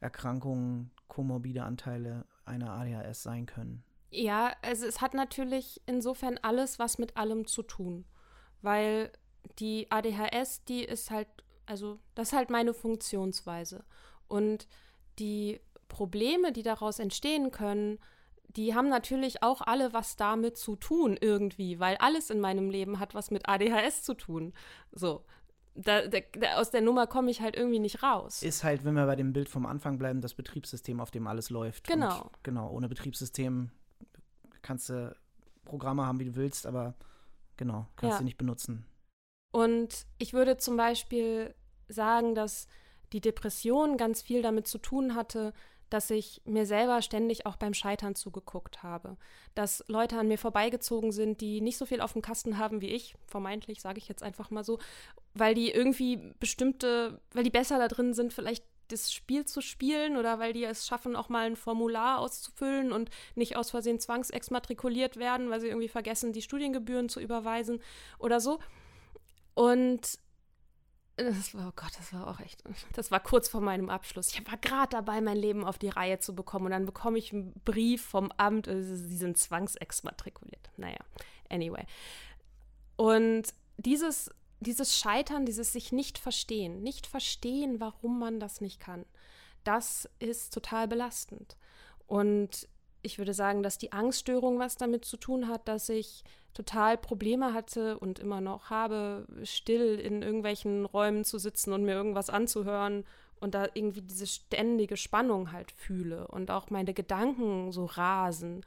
Erkrankungen 0.00 0.90
komorbide 1.06 1.62
Anteile 1.62 2.24
einer 2.44 2.72
ADHS 2.72 3.22
sein 3.22 3.46
können. 3.46 3.84
Ja, 4.14 4.52
also 4.62 4.86
es 4.86 5.00
hat 5.00 5.12
natürlich 5.14 5.80
insofern 5.86 6.38
alles 6.42 6.78
was 6.78 6.98
mit 6.98 7.16
allem 7.16 7.46
zu 7.46 7.64
tun, 7.64 8.04
weil 8.62 9.10
die 9.58 9.90
ADHS, 9.90 10.64
die 10.64 10.84
ist 10.84 11.10
halt, 11.10 11.28
also 11.66 11.98
das 12.14 12.28
ist 12.28 12.34
halt 12.34 12.48
meine 12.48 12.74
Funktionsweise. 12.74 13.84
Und 14.28 14.68
die 15.18 15.60
Probleme, 15.88 16.52
die 16.52 16.62
daraus 16.62 17.00
entstehen 17.00 17.50
können, 17.50 17.98
die 18.48 18.74
haben 18.74 18.88
natürlich 18.88 19.42
auch 19.42 19.60
alle 19.60 19.92
was 19.92 20.14
damit 20.14 20.56
zu 20.56 20.76
tun 20.76 21.18
irgendwie, 21.20 21.80
weil 21.80 21.96
alles 21.96 22.30
in 22.30 22.38
meinem 22.38 22.70
Leben 22.70 23.00
hat 23.00 23.14
was 23.14 23.32
mit 23.32 23.48
ADHS 23.48 24.04
zu 24.04 24.14
tun. 24.14 24.52
So, 24.92 25.24
da, 25.74 26.06
da, 26.06 26.18
da, 26.38 26.54
aus 26.58 26.70
der 26.70 26.82
Nummer 26.82 27.08
komme 27.08 27.32
ich 27.32 27.40
halt 27.40 27.56
irgendwie 27.56 27.80
nicht 27.80 28.04
raus. 28.04 28.44
Ist 28.44 28.62
halt, 28.62 28.84
wenn 28.84 28.94
wir 28.94 29.06
bei 29.06 29.16
dem 29.16 29.32
Bild 29.32 29.48
vom 29.48 29.66
Anfang 29.66 29.98
bleiben, 29.98 30.20
das 30.20 30.34
Betriebssystem, 30.34 31.00
auf 31.00 31.10
dem 31.10 31.26
alles 31.26 31.50
läuft. 31.50 31.88
Genau. 31.88 32.22
Und, 32.22 32.44
genau, 32.44 32.70
ohne 32.70 32.88
Betriebssystem 32.88 33.72
kannst 34.64 34.88
du 34.88 35.14
Programme 35.64 36.04
haben, 36.06 36.18
wie 36.18 36.24
du 36.24 36.34
willst, 36.34 36.66
aber 36.66 36.94
genau, 37.56 37.86
kannst 37.96 38.14
ja. 38.14 38.18
du 38.18 38.24
nicht 38.24 38.38
benutzen. 38.38 38.84
Und 39.52 40.06
ich 40.18 40.32
würde 40.32 40.56
zum 40.56 40.76
Beispiel 40.76 41.54
sagen, 41.88 42.34
dass 42.34 42.66
die 43.12 43.20
Depression 43.20 43.96
ganz 43.96 44.22
viel 44.22 44.42
damit 44.42 44.66
zu 44.66 44.78
tun 44.78 45.14
hatte, 45.14 45.52
dass 45.90 46.10
ich 46.10 46.42
mir 46.44 46.66
selber 46.66 47.02
ständig 47.02 47.46
auch 47.46 47.54
beim 47.54 47.74
Scheitern 47.74 48.16
zugeguckt 48.16 48.82
habe. 48.82 49.16
Dass 49.54 49.84
Leute 49.86 50.18
an 50.18 50.26
mir 50.26 50.38
vorbeigezogen 50.38 51.12
sind, 51.12 51.40
die 51.40 51.60
nicht 51.60 51.78
so 51.78 51.86
viel 51.86 52.00
auf 52.00 52.14
dem 52.14 52.22
Kasten 52.22 52.58
haben 52.58 52.80
wie 52.80 52.88
ich, 52.88 53.14
vermeintlich, 53.26 53.80
sage 53.80 53.98
ich 53.98 54.08
jetzt 54.08 54.24
einfach 54.24 54.50
mal 54.50 54.64
so, 54.64 54.80
weil 55.34 55.54
die 55.54 55.70
irgendwie 55.70 56.32
bestimmte, 56.40 57.20
weil 57.32 57.44
die 57.44 57.50
besser 57.50 57.78
da 57.78 57.86
drin 57.86 58.12
sind, 58.12 58.32
vielleicht 58.32 58.64
das 58.88 59.12
Spiel 59.12 59.44
zu 59.44 59.60
spielen 59.60 60.16
oder 60.16 60.38
weil 60.38 60.52
die 60.52 60.64
es 60.64 60.86
schaffen, 60.86 61.16
auch 61.16 61.28
mal 61.28 61.46
ein 61.46 61.56
Formular 61.56 62.18
auszufüllen 62.18 62.92
und 62.92 63.10
nicht 63.34 63.56
aus 63.56 63.70
Versehen 63.70 64.00
zwangsexmatrikuliert 64.00 65.16
werden, 65.16 65.50
weil 65.50 65.60
sie 65.60 65.68
irgendwie 65.68 65.88
vergessen, 65.88 66.32
die 66.32 66.42
Studiengebühren 66.42 67.08
zu 67.08 67.20
überweisen 67.20 67.80
oder 68.18 68.40
so. 68.40 68.58
Und 69.54 70.18
das 71.16 71.54
war, 71.54 71.68
oh 71.68 71.72
Gott, 71.76 71.92
das 71.96 72.12
war 72.12 72.26
auch 72.26 72.40
echt, 72.40 72.64
das 72.94 73.12
war 73.12 73.20
kurz 73.20 73.48
vor 73.48 73.60
meinem 73.60 73.88
Abschluss. 73.88 74.32
Ich 74.32 74.46
war 74.50 74.58
gerade 74.58 74.90
dabei, 74.90 75.20
mein 75.20 75.36
Leben 75.36 75.64
auf 75.64 75.78
die 75.78 75.88
Reihe 75.88 76.18
zu 76.18 76.34
bekommen 76.34 76.66
und 76.66 76.72
dann 76.72 76.86
bekomme 76.86 77.18
ich 77.18 77.32
einen 77.32 77.52
Brief 77.64 78.04
vom 78.04 78.32
Amt, 78.36 78.66
also 78.66 78.96
sie 78.96 79.16
sind 79.16 79.38
zwangsexmatrikuliert. 79.38 80.70
Naja, 80.76 80.98
anyway. 81.48 81.84
Und 82.96 83.54
dieses, 83.76 84.30
dieses 84.64 84.98
Scheitern, 84.98 85.46
dieses 85.46 85.72
sich 85.72 85.92
nicht 85.92 86.18
verstehen, 86.18 86.82
nicht 86.82 87.06
verstehen, 87.06 87.80
warum 87.80 88.18
man 88.18 88.40
das 88.40 88.60
nicht 88.60 88.80
kann, 88.80 89.04
das 89.62 90.08
ist 90.18 90.52
total 90.52 90.88
belastend. 90.88 91.56
Und 92.06 92.68
ich 93.02 93.18
würde 93.18 93.34
sagen, 93.34 93.62
dass 93.62 93.78
die 93.78 93.92
Angststörung 93.92 94.58
was 94.58 94.76
damit 94.76 95.04
zu 95.04 95.16
tun 95.16 95.48
hat, 95.48 95.68
dass 95.68 95.88
ich 95.88 96.24
total 96.54 96.96
Probleme 96.96 97.52
hatte 97.52 97.98
und 97.98 98.18
immer 98.18 98.40
noch 98.40 98.70
habe, 98.70 99.26
still 99.42 99.98
in 99.98 100.22
irgendwelchen 100.22 100.84
Räumen 100.86 101.24
zu 101.24 101.38
sitzen 101.38 101.72
und 101.72 101.84
mir 101.84 101.94
irgendwas 101.94 102.30
anzuhören 102.30 103.04
und 103.40 103.54
da 103.54 103.66
irgendwie 103.74 104.02
diese 104.02 104.26
ständige 104.26 104.96
Spannung 104.96 105.52
halt 105.52 105.72
fühle 105.72 106.28
und 106.28 106.50
auch 106.50 106.70
meine 106.70 106.94
Gedanken 106.94 107.72
so 107.72 107.84
rasen 107.84 108.64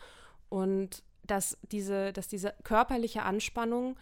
und 0.49 1.01
dass 1.23 1.57
diese, 1.71 2.13
dass 2.13 2.27
diese 2.27 2.53
körperliche 2.63 3.23
Anspannung 3.23 3.97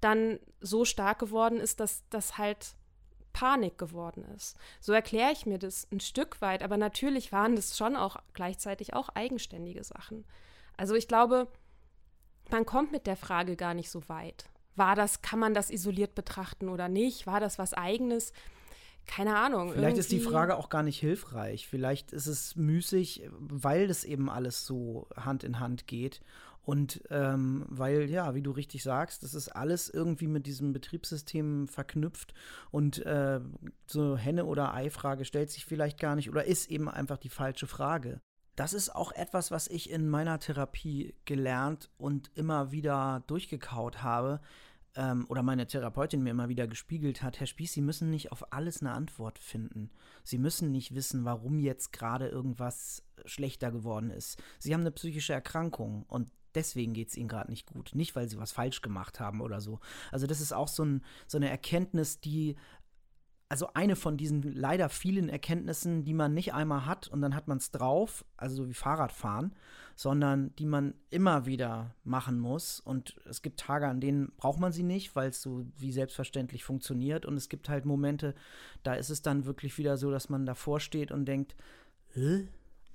dann 0.00 0.38
so 0.60 0.84
stark 0.84 1.18
geworden 1.18 1.58
ist, 1.58 1.80
dass 1.80 2.04
das 2.10 2.38
halt 2.38 2.74
Panik 3.32 3.78
geworden 3.78 4.24
ist. 4.36 4.56
So 4.80 4.92
erkläre 4.92 5.32
ich 5.32 5.46
mir 5.46 5.58
das 5.58 5.86
ein 5.92 6.00
Stück 6.00 6.40
weit, 6.40 6.62
aber 6.62 6.76
natürlich 6.76 7.32
waren 7.32 7.56
das 7.56 7.76
schon 7.76 7.96
auch 7.96 8.16
gleichzeitig 8.32 8.94
auch 8.94 9.08
eigenständige 9.10 9.84
Sachen. 9.84 10.24
Also 10.76 10.94
ich 10.94 11.08
glaube, 11.08 11.48
man 12.50 12.66
kommt 12.66 12.92
mit 12.92 13.06
der 13.06 13.16
Frage 13.16 13.56
gar 13.56 13.74
nicht 13.74 13.90
so 13.90 14.08
weit. 14.08 14.46
War 14.76 14.96
das, 14.96 15.22
kann 15.22 15.38
man 15.38 15.54
das 15.54 15.70
isoliert 15.70 16.14
betrachten 16.14 16.68
oder 16.68 16.88
nicht? 16.88 17.26
War 17.26 17.40
das 17.40 17.58
was 17.58 17.74
eigenes? 17.74 18.32
Keine 19.06 19.36
Ahnung. 19.36 19.72
Vielleicht 19.72 19.98
ist 19.98 20.12
die 20.12 20.20
Frage 20.20 20.56
auch 20.56 20.68
gar 20.68 20.82
nicht 20.82 20.98
hilfreich. 20.98 21.66
Vielleicht 21.66 22.12
ist 22.12 22.26
es 22.26 22.56
müßig, 22.56 23.28
weil 23.30 23.88
das 23.88 24.04
eben 24.04 24.30
alles 24.30 24.66
so 24.66 25.08
Hand 25.16 25.44
in 25.44 25.58
Hand 25.58 25.86
geht 25.86 26.20
und 26.62 27.02
ähm, 27.10 27.64
weil, 27.68 28.10
ja, 28.10 28.34
wie 28.34 28.42
du 28.42 28.50
richtig 28.50 28.82
sagst, 28.82 29.22
das 29.22 29.34
ist 29.34 29.48
alles 29.48 29.88
irgendwie 29.88 30.28
mit 30.28 30.46
diesem 30.46 30.72
Betriebssystem 30.72 31.68
verknüpft 31.68 32.34
und 32.70 33.04
äh, 33.06 33.40
so 33.86 34.16
Henne- 34.16 34.44
oder 34.44 34.74
Ei-Frage 34.74 35.24
stellt 35.24 35.50
sich 35.50 35.64
vielleicht 35.64 35.98
gar 35.98 36.16
nicht 36.16 36.30
oder 36.30 36.44
ist 36.44 36.70
eben 36.70 36.88
einfach 36.88 37.18
die 37.18 37.28
falsche 37.28 37.66
Frage. 37.66 38.20
Das 38.56 38.72
ist 38.74 38.94
auch 38.94 39.12
etwas, 39.12 39.50
was 39.50 39.68
ich 39.68 39.90
in 39.90 40.08
meiner 40.08 40.38
Therapie 40.38 41.14
gelernt 41.24 41.88
und 41.96 42.30
immer 42.34 42.72
wieder 42.72 43.22
durchgekaut 43.26 44.02
habe 44.02 44.40
ähm, 44.96 45.24
oder 45.28 45.42
meine 45.42 45.66
Therapeutin 45.66 46.22
mir 46.22 46.30
immer 46.30 46.48
wieder 46.48 46.66
gespiegelt 46.66 47.22
hat, 47.22 47.38
Herr 47.38 47.46
Spieß, 47.46 47.72
Sie 47.72 47.80
müssen 47.80 48.10
nicht 48.10 48.32
auf 48.32 48.52
alles 48.52 48.80
eine 48.80 48.92
Antwort 48.92 49.38
finden. 49.38 49.90
Sie 50.24 50.38
müssen 50.38 50.72
nicht 50.72 50.94
wissen, 50.94 51.24
warum 51.24 51.58
jetzt 51.58 51.92
gerade 51.92 52.28
irgendwas 52.28 53.02
schlechter 53.24 53.70
geworden 53.70 54.10
ist. 54.10 54.42
Sie 54.58 54.74
haben 54.74 54.80
eine 54.80 54.90
psychische 54.90 55.32
Erkrankung 55.32 56.04
und 56.08 56.30
deswegen 56.54 56.92
geht 56.92 57.08
es 57.08 57.16
ihnen 57.16 57.28
gerade 57.28 57.50
nicht 57.50 57.66
gut. 57.66 57.90
Nicht, 57.94 58.16
weil 58.16 58.28
sie 58.28 58.38
was 58.38 58.52
falsch 58.52 58.82
gemacht 58.82 59.20
haben 59.20 59.40
oder 59.40 59.60
so. 59.60 59.80
Also 60.10 60.26
das 60.26 60.40
ist 60.40 60.52
auch 60.52 60.68
so, 60.68 60.84
ein, 60.84 61.02
so 61.26 61.38
eine 61.38 61.50
Erkenntnis, 61.50 62.20
die 62.20 62.56
also 63.50 63.68
eine 63.74 63.96
von 63.96 64.16
diesen 64.16 64.42
leider 64.42 64.88
vielen 64.88 65.28
Erkenntnissen, 65.28 66.04
die 66.04 66.14
man 66.14 66.32
nicht 66.32 66.54
einmal 66.54 66.86
hat 66.86 67.08
und 67.08 67.20
dann 67.20 67.34
hat 67.34 67.48
man 67.48 67.58
es 67.58 67.72
drauf, 67.72 68.24
also 68.36 68.54
so 68.54 68.68
wie 68.68 68.74
Fahrradfahren, 68.74 69.56
sondern 69.96 70.54
die 70.54 70.66
man 70.66 70.94
immer 71.10 71.46
wieder 71.46 71.96
machen 72.04 72.38
muss. 72.38 72.78
Und 72.78 73.16
es 73.28 73.42
gibt 73.42 73.58
Tage, 73.58 73.88
an 73.88 74.00
denen 74.00 74.30
braucht 74.36 74.60
man 74.60 74.70
sie 74.70 74.84
nicht, 74.84 75.16
weil 75.16 75.30
es 75.30 75.42
so 75.42 75.66
wie 75.76 75.90
selbstverständlich 75.90 76.62
funktioniert. 76.62 77.26
Und 77.26 77.36
es 77.36 77.48
gibt 77.48 77.68
halt 77.68 77.86
Momente, 77.86 78.36
da 78.84 78.94
ist 78.94 79.10
es 79.10 79.20
dann 79.20 79.44
wirklich 79.46 79.78
wieder 79.78 79.96
so, 79.96 80.12
dass 80.12 80.28
man 80.28 80.46
davor 80.46 80.78
steht 80.78 81.10
und 81.10 81.24
denkt, 81.24 81.56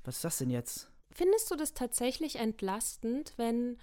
was 0.06 0.16
ist 0.16 0.24
das 0.24 0.38
denn 0.38 0.52
jetzt? 0.52 0.90
Findest 1.16 1.50
du 1.50 1.56
das 1.56 1.74
tatsächlich 1.74 2.36
entlastend, 2.36 3.34
wenn 3.38 3.78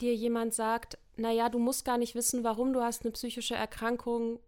dir 0.00 0.14
jemand 0.14 0.54
sagt, 0.54 0.96
naja, 1.16 1.48
du 1.48 1.58
musst 1.58 1.84
gar 1.84 1.98
nicht 1.98 2.14
wissen, 2.14 2.44
warum 2.44 2.72
du 2.72 2.80
hast 2.80 3.02
eine 3.02 3.10
psychische 3.10 3.56
Erkrankung, 3.56 4.38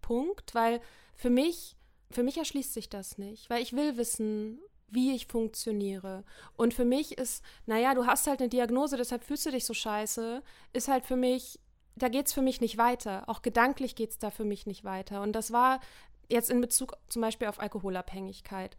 Punkt? 0.00 0.54
Weil 0.54 0.80
für 1.16 1.28
mich, 1.28 1.76
für 2.12 2.22
mich 2.22 2.38
erschließt 2.38 2.72
sich 2.72 2.88
das 2.88 3.18
nicht, 3.18 3.50
weil 3.50 3.62
ich 3.62 3.72
will 3.72 3.96
wissen, 3.96 4.60
wie 4.86 5.12
ich 5.12 5.26
funktioniere. 5.26 6.22
Und 6.56 6.72
für 6.72 6.84
mich 6.84 7.18
ist, 7.18 7.42
naja, 7.66 7.94
du 7.94 8.06
hast 8.06 8.28
halt 8.28 8.38
eine 8.38 8.48
Diagnose, 8.48 8.96
deshalb 8.96 9.24
fühlst 9.24 9.44
du 9.46 9.50
dich 9.50 9.64
so 9.64 9.74
scheiße, 9.74 10.44
ist 10.72 10.86
halt 10.86 11.04
für 11.04 11.16
mich, 11.16 11.58
da 11.96 12.08
geht 12.08 12.28
es 12.28 12.32
für 12.32 12.42
mich 12.42 12.60
nicht 12.60 12.78
weiter. 12.78 13.28
Auch 13.28 13.42
gedanklich 13.42 13.96
geht 13.96 14.10
es 14.10 14.18
da 14.18 14.30
für 14.30 14.44
mich 14.44 14.66
nicht 14.66 14.84
weiter. 14.84 15.20
Und 15.22 15.32
das 15.32 15.50
war 15.50 15.80
jetzt 16.28 16.48
in 16.48 16.60
Bezug 16.60 16.96
zum 17.08 17.22
Beispiel 17.22 17.48
auf 17.48 17.58
Alkoholabhängigkeit 17.58 18.76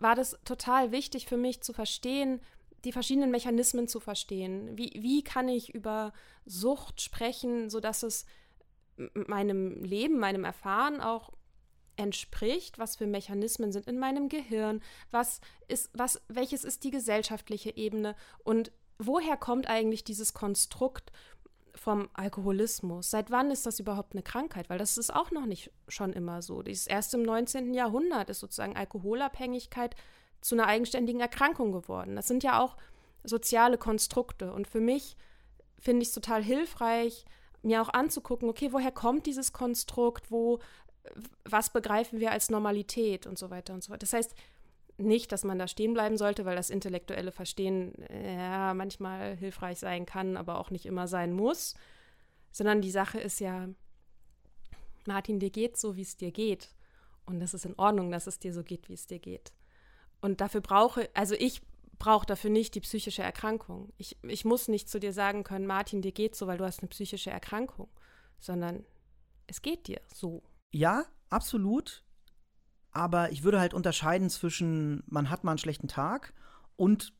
war 0.00 0.14
das 0.14 0.38
total 0.44 0.92
wichtig 0.92 1.26
für 1.26 1.36
mich 1.36 1.60
zu 1.62 1.72
verstehen, 1.72 2.40
die 2.84 2.92
verschiedenen 2.92 3.30
Mechanismen 3.30 3.88
zu 3.88 4.00
verstehen. 4.00 4.76
Wie, 4.76 4.90
wie 4.94 5.22
kann 5.22 5.48
ich 5.48 5.74
über 5.74 6.12
Sucht 6.46 7.00
sprechen, 7.00 7.68
sodass 7.70 8.02
es 8.02 8.24
meinem 9.14 9.82
Leben, 9.84 10.18
meinem 10.18 10.44
Erfahren 10.44 11.00
auch 11.00 11.30
entspricht, 11.96 12.78
was 12.78 12.96
für 12.96 13.06
Mechanismen 13.06 13.72
sind 13.72 13.86
in 13.86 13.98
meinem 13.98 14.28
Gehirn, 14.28 14.82
was 15.10 15.40
ist, 15.68 15.90
was, 15.92 16.20
welches 16.28 16.64
ist 16.64 16.84
die 16.84 16.90
gesellschaftliche 16.90 17.76
Ebene? 17.76 18.16
Und 18.42 18.72
woher 18.98 19.36
kommt 19.36 19.68
eigentlich 19.68 20.04
dieses 20.04 20.32
Konstrukt 20.32 21.12
vom 21.80 22.10
Alkoholismus. 22.12 23.10
Seit 23.10 23.30
wann 23.30 23.50
ist 23.50 23.64
das 23.64 23.80
überhaupt 23.80 24.12
eine 24.12 24.22
Krankheit? 24.22 24.68
Weil 24.68 24.76
das 24.76 24.98
ist 24.98 25.14
auch 25.14 25.30
noch 25.30 25.46
nicht 25.46 25.70
schon 25.88 26.12
immer 26.12 26.42
so. 26.42 26.60
Das 26.60 26.86
erst 26.86 27.14
im 27.14 27.22
19. 27.22 27.72
Jahrhundert 27.72 28.28
ist 28.28 28.40
sozusagen 28.40 28.76
Alkoholabhängigkeit 28.76 29.96
zu 30.42 30.54
einer 30.54 30.66
eigenständigen 30.66 31.22
Erkrankung 31.22 31.72
geworden. 31.72 32.16
Das 32.16 32.28
sind 32.28 32.42
ja 32.42 32.60
auch 32.60 32.76
soziale 33.24 33.78
Konstrukte. 33.78 34.52
Und 34.52 34.68
für 34.68 34.80
mich 34.80 35.16
finde 35.78 36.02
ich 36.02 36.08
es 36.08 36.14
total 36.14 36.44
hilfreich, 36.44 37.24
mir 37.62 37.80
auch 37.80 37.88
anzugucken, 37.88 38.50
okay, 38.50 38.74
woher 38.74 38.92
kommt 38.92 39.24
dieses 39.24 39.54
Konstrukt, 39.54 40.30
wo, 40.30 40.58
was 41.46 41.72
begreifen 41.72 42.20
wir 42.20 42.30
als 42.30 42.50
Normalität 42.50 43.26
und 43.26 43.38
so 43.38 43.48
weiter 43.48 43.72
und 43.72 43.82
so 43.82 43.88
weiter. 43.88 44.00
Das 44.00 44.12
heißt, 44.12 44.34
nicht, 45.00 45.32
dass 45.32 45.44
man 45.44 45.58
da 45.58 45.68
stehen 45.68 45.94
bleiben 45.94 46.16
sollte, 46.16 46.44
weil 46.44 46.56
das 46.56 46.70
intellektuelle 46.70 47.32
Verstehen 47.32 47.92
ja 48.10 48.74
manchmal 48.74 49.36
hilfreich 49.36 49.78
sein 49.78 50.06
kann, 50.06 50.36
aber 50.36 50.58
auch 50.58 50.70
nicht 50.70 50.86
immer 50.86 51.08
sein 51.08 51.32
muss, 51.32 51.74
sondern 52.52 52.82
die 52.82 52.90
Sache 52.90 53.20
ist 53.20 53.40
ja, 53.40 53.68
Martin, 55.06 55.40
dir 55.40 55.50
geht 55.50 55.76
so, 55.76 55.96
wie 55.96 56.02
es 56.02 56.16
dir 56.16 56.32
geht. 56.32 56.70
Und 57.26 57.40
das 57.40 57.54
ist 57.54 57.64
in 57.64 57.78
Ordnung, 57.78 58.10
dass 58.10 58.26
es 58.26 58.38
dir 58.38 58.52
so 58.52 58.62
geht, 58.62 58.88
wie 58.88 58.94
es 58.94 59.06
dir 59.06 59.18
geht. 59.18 59.52
Und 60.20 60.40
dafür 60.40 60.60
brauche, 60.60 61.08
also 61.14 61.34
ich 61.34 61.62
brauche 61.98 62.26
dafür 62.26 62.50
nicht 62.50 62.74
die 62.74 62.80
psychische 62.80 63.22
Erkrankung. 63.22 63.92
Ich, 63.96 64.16
ich 64.22 64.44
muss 64.44 64.68
nicht 64.68 64.88
zu 64.88 64.98
dir 64.98 65.12
sagen 65.12 65.44
können, 65.44 65.66
Martin, 65.66 66.02
dir 66.02 66.12
geht 66.12 66.34
so, 66.34 66.46
weil 66.46 66.58
du 66.58 66.64
hast 66.64 66.80
eine 66.80 66.88
psychische 66.88 67.30
Erkrankung, 67.30 67.88
sondern 68.40 68.84
es 69.46 69.62
geht 69.62 69.86
dir 69.86 70.00
so. 70.12 70.42
Ja, 70.72 71.04
absolut 71.28 72.02
aber 72.92 73.32
ich 73.32 73.44
würde 73.44 73.60
halt 73.60 73.74
unterscheiden 73.74 74.30
zwischen, 74.30 75.02
man 75.06 75.30
hat 75.30 75.44
mal 75.44 75.52
einen 75.52 75.58
schlechten 75.58 75.88
Tag 75.88 76.32
und 76.76 77.12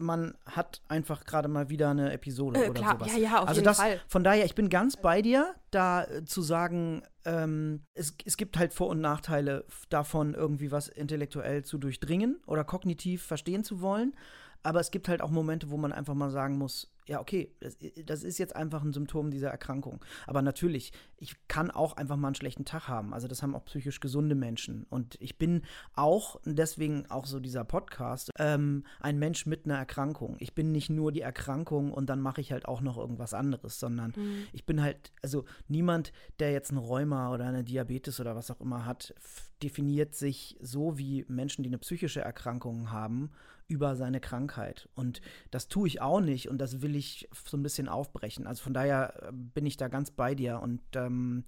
man 0.00 0.34
hat 0.46 0.82
einfach 0.88 1.24
gerade 1.24 1.48
mal 1.48 1.68
wieder 1.68 1.90
eine 1.90 2.12
Episode 2.12 2.64
äh, 2.64 2.70
oder 2.70 2.80
klar. 2.80 2.98
sowas. 2.98 3.12
Ja, 3.12 3.18
ja, 3.18 3.38
auf 3.40 3.48
also 3.48 3.60
jeden 3.60 3.64
das, 3.64 3.78
Fall. 3.78 4.00
Von 4.06 4.24
daher, 4.24 4.44
ich 4.44 4.54
bin 4.54 4.68
ganz 4.68 4.96
bei 4.96 5.22
dir, 5.22 5.54
da 5.70 6.04
äh, 6.04 6.24
zu 6.24 6.42
sagen, 6.42 7.02
ähm, 7.24 7.82
es, 7.94 8.14
es 8.24 8.36
gibt 8.36 8.58
halt 8.58 8.72
Vor- 8.72 8.88
und 8.88 9.00
Nachteile 9.00 9.64
davon, 9.88 10.34
irgendwie 10.34 10.70
was 10.70 10.88
intellektuell 10.88 11.64
zu 11.64 11.78
durchdringen 11.78 12.40
oder 12.46 12.64
kognitiv 12.64 13.22
verstehen 13.22 13.64
zu 13.64 13.80
wollen. 13.80 14.14
Aber 14.62 14.80
es 14.80 14.90
gibt 14.90 15.08
halt 15.08 15.20
auch 15.20 15.30
Momente, 15.30 15.70
wo 15.70 15.76
man 15.76 15.92
einfach 15.92 16.14
mal 16.14 16.30
sagen 16.30 16.58
muss, 16.58 16.90
ja, 17.08 17.20
okay, 17.20 17.50
das, 17.60 17.78
das, 18.04 18.22
ist 18.22 18.38
jetzt 18.38 18.54
einfach 18.54 18.82
ein 18.82 18.92
Symptom 18.92 19.30
dieser 19.30 19.48
Erkrankung. 19.48 20.04
Aber 20.26 20.42
natürlich, 20.42 20.92
ich 21.16 21.36
kann 21.48 21.70
auch 21.70 21.96
einfach 21.96 22.16
mal 22.16 22.28
einen 22.28 22.34
schlechten 22.34 22.66
Tag 22.66 22.86
haben. 22.86 23.14
Also 23.14 23.26
das 23.28 23.42
haben 23.42 23.54
auch 23.54 23.64
psychisch 23.64 24.00
gesunde 24.00 24.34
Menschen. 24.34 24.84
Und 24.90 25.16
ich 25.20 25.38
bin 25.38 25.62
auch, 25.94 26.38
deswegen 26.44 27.06
auch 27.10 27.24
so 27.24 27.40
dieser 27.40 27.64
Podcast, 27.64 28.30
ähm, 28.38 28.84
ein 29.00 29.18
Mensch 29.18 29.46
mit 29.46 29.64
einer 29.64 29.78
Erkrankung. 29.78 30.36
Ich 30.38 30.54
bin 30.54 30.70
nicht 30.70 30.90
nur 30.90 31.10
die 31.10 31.22
Erkrankung 31.22 31.92
und 31.92 32.10
dann 32.10 32.20
mache 32.20 32.42
ich 32.42 32.52
halt 32.52 32.66
auch 32.66 32.82
noch 32.82 32.98
irgendwas 32.98 33.32
anderes, 33.32 33.80
sondern 33.80 34.12
mhm. 34.14 34.46
ich 34.52 34.66
bin 34.66 34.82
halt, 34.82 35.12
also 35.22 35.46
niemand, 35.66 36.12
der 36.40 36.52
jetzt 36.52 36.72
ein 36.72 36.76
Rheuma 36.76 37.32
oder 37.32 37.46
eine 37.46 37.64
Diabetes 37.64 38.20
oder 38.20 38.36
was 38.36 38.50
auch 38.50 38.60
immer 38.60 38.84
hat, 38.84 39.14
definiert 39.62 40.14
sich 40.14 40.58
so 40.60 40.98
wie 40.98 41.24
Menschen, 41.28 41.62
die 41.62 41.70
eine 41.70 41.78
psychische 41.78 42.20
Erkrankung 42.20 42.92
haben, 42.92 43.30
über 43.68 43.96
seine 43.96 44.18
Krankheit. 44.18 44.88
Und 44.94 45.20
das 45.50 45.68
tue 45.68 45.86
ich 45.86 46.00
auch 46.00 46.20
nicht 46.20 46.48
und 46.48 46.58
das 46.58 46.80
will 46.80 46.96
ich 46.96 47.28
so 47.44 47.56
ein 47.56 47.62
bisschen 47.62 47.88
aufbrechen. 47.88 48.46
Also 48.46 48.62
von 48.62 48.74
daher 48.74 49.22
äh, 49.22 49.32
bin 49.32 49.66
ich 49.66 49.76
da 49.76 49.88
ganz 49.88 50.10
bei 50.10 50.34
dir 50.34 50.60
und 50.60 50.80
ähm, 50.94 51.44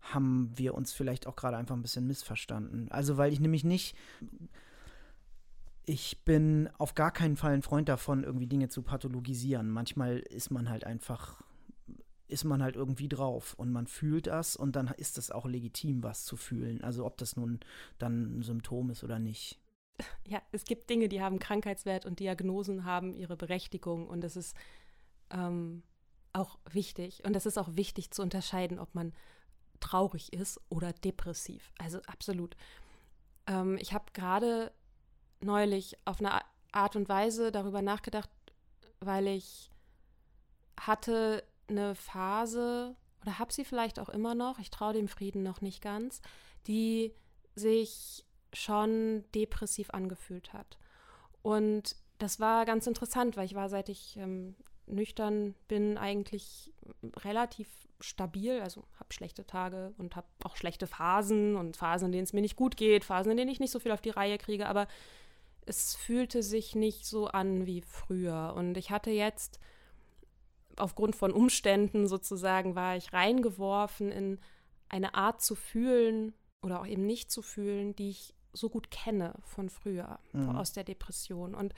haben 0.00 0.50
wir 0.56 0.74
uns 0.74 0.92
vielleicht 0.92 1.26
auch 1.26 1.36
gerade 1.36 1.56
einfach 1.56 1.76
ein 1.76 1.82
bisschen 1.82 2.06
missverstanden. 2.06 2.90
Also 2.90 3.16
weil 3.16 3.32
ich 3.32 3.40
nämlich 3.40 3.64
nicht. 3.64 3.96
Ich 5.86 6.24
bin 6.24 6.68
auf 6.78 6.94
gar 6.94 7.10
keinen 7.10 7.36
Fall 7.36 7.52
ein 7.52 7.62
Freund 7.62 7.88
davon, 7.88 8.22
irgendwie 8.22 8.46
Dinge 8.46 8.68
zu 8.68 8.82
pathologisieren. 8.82 9.70
Manchmal 9.70 10.18
ist 10.18 10.50
man 10.50 10.68
halt 10.68 10.84
einfach 10.84 11.42
ist 12.28 12.44
man 12.44 12.62
halt 12.62 12.76
irgendwie 12.76 13.08
drauf 13.08 13.54
und 13.54 13.72
man 13.72 13.88
fühlt 13.88 14.28
das 14.28 14.54
und 14.54 14.76
dann 14.76 14.86
ist 14.96 15.18
es 15.18 15.32
auch 15.32 15.46
legitim, 15.46 16.04
was 16.04 16.24
zu 16.24 16.36
fühlen. 16.36 16.80
Also 16.84 17.04
ob 17.04 17.16
das 17.16 17.36
nun 17.36 17.58
dann 17.98 18.38
ein 18.38 18.42
Symptom 18.42 18.90
ist 18.90 19.02
oder 19.02 19.18
nicht 19.18 19.58
ja, 20.26 20.40
es 20.52 20.64
gibt 20.64 20.90
Dinge, 20.90 21.08
die 21.08 21.22
haben 21.22 21.38
Krankheitswert 21.38 22.06
und 22.06 22.20
Diagnosen 22.20 22.84
haben 22.84 23.14
ihre 23.14 23.36
Berechtigung 23.36 24.08
und 24.08 24.22
das 24.22 24.36
ist 24.36 24.56
ähm, 25.30 25.82
auch 26.32 26.58
wichtig. 26.70 27.24
Und 27.24 27.34
es 27.36 27.46
ist 27.46 27.58
auch 27.58 27.76
wichtig 27.76 28.10
zu 28.10 28.22
unterscheiden, 28.22 28.78
ob 28.78 28.94
man 28.94 29.12
traurig 29.80 30.32
ist 30.32 30.60
oder 30.68 30.92
depressiv. 30.92 31.72
Also 31.78 32.00
absolut. 32.06 32.56
Ähm, 33.46 33.78
ich 33.80 33.92
habe 33.92 34.06
gerade 34.12 34.72
neulich 35.40 35.96
auf 36.04 36.20
einer 36.20 36.42
Art 36.72 36.96
und 36.96 37.08
Weise 37.08 37.50
darüber 37.50 37.82
nachgedacht, 37.82 38.30
weil 39.00 39.26
ich 39.26 39.70
hatte 40.78 41.42
eine 41.68 41.94
Phase 41.94 42.96
oder 43.22 43.38
habe 43.38 43.52
sie 43.52 43.64
vielleicht 43.64 43.98
auch 43.98 44.08
immer 44.08 44.34
noch, 44.34 44.58
ich 44.58 44.70
traue 44.70 44.92
dem 44.92 45.08
Frieden 45.08 45.42
noch 45.42 45.60
nicht 45.60 45.82
ganz, 45.82 46.20
die 46.66 47.14
sich 47.54 48.24
schon 48.52 49.24
depressiv 49.34 49.90
angefühlt 49.90 50.52
hat. 50.52 50.78
Und 51.42 51.96
das 52.18 52.40
war 52.40 52.64
ganz 52.64 52.86
interessant, 52.86 53.36
weil 53.36 53.46
ich 53.46 53.54
war, 53.54 53.68
seit 53.68 53.88
ich 53.88 54.16
ähm, 54.16 54.54
nüchtern 54.86 55.54
bin, 55.68 55.96
eigentlich 55.96 56.72
relativ 57.18 57.68
stabil. 58.00 58.60
Also 58.60 58.84
habe 58.98 59.12
schlechte 59.12 59.46
Tage 59.46 59.94
und 59.98 60.16
habe 60.16 60.26
auch 60.44 60.56
schlechte 60.56 60.86
Phasen 60.86 61.56
und 61.56 61.76
Phasen, 61.76 62.06
in 62.06 62.12
denen 62.12 62.24
es 62.24 62.32
mir 62.32 62.40
nicht 62.42 62.56
gut 62.56 62.76
geht, 62.76 63.04
Phasen, 63.04 63.30
in 63.30 63.36
denen 63.36 63.50
ich 63.50 63.60
nicht 63.60 63.70
so 63.70 63.80
viel 63.80 63.92
auf 63.92 64.00
die 64.00 64.10
Reihe 64.10 64.38
kriege. 64.38 64.66
Aber 64.66 64.86
es 65.66 65.94
fühlte 65.94 66.42
sich 66.42 66.74
nicht 66.74 67.06
so 67.06 67.28
an 67.28 67.66
wie 67.66 67.82
früher. 67.82 68.54
Und 68.56 68.76
ich 68.76 68.90
hatte 68.90 69.10
jetzt 69.10 69.60
aufgrund 70.76 71.16
von 71.16 71.32
Umständen 71.32 72.06
sozusagen, 72.06 72.74
war 72.74 72.96
ich 72.96 73.12
reingeworfen 73.12 74.10
in 74.10 74.38
eine 74.88 75.14
Art 75.14 75.42
zu 75.42 75.54
fühlen 75.54 76.32
oder 76.62 76.80
auch 76.80 76.86
eben 76.86 77.06
nicht 77.06 77.30
zu 77.30 77.42
fühlen, 77.42 77.94
die 77.94 78.10
ich 78.10 78.34
so 78.52 78.68
gut 78.68 78.90
kenne 78.90 79.34
von 79.42 79.68
früher, 79.68 80.18
mhm. 80.32 80.56
aus 80.56 80.72
der 80.72 80.84
Depression. 80.84 81.54
Und 81.54 81.74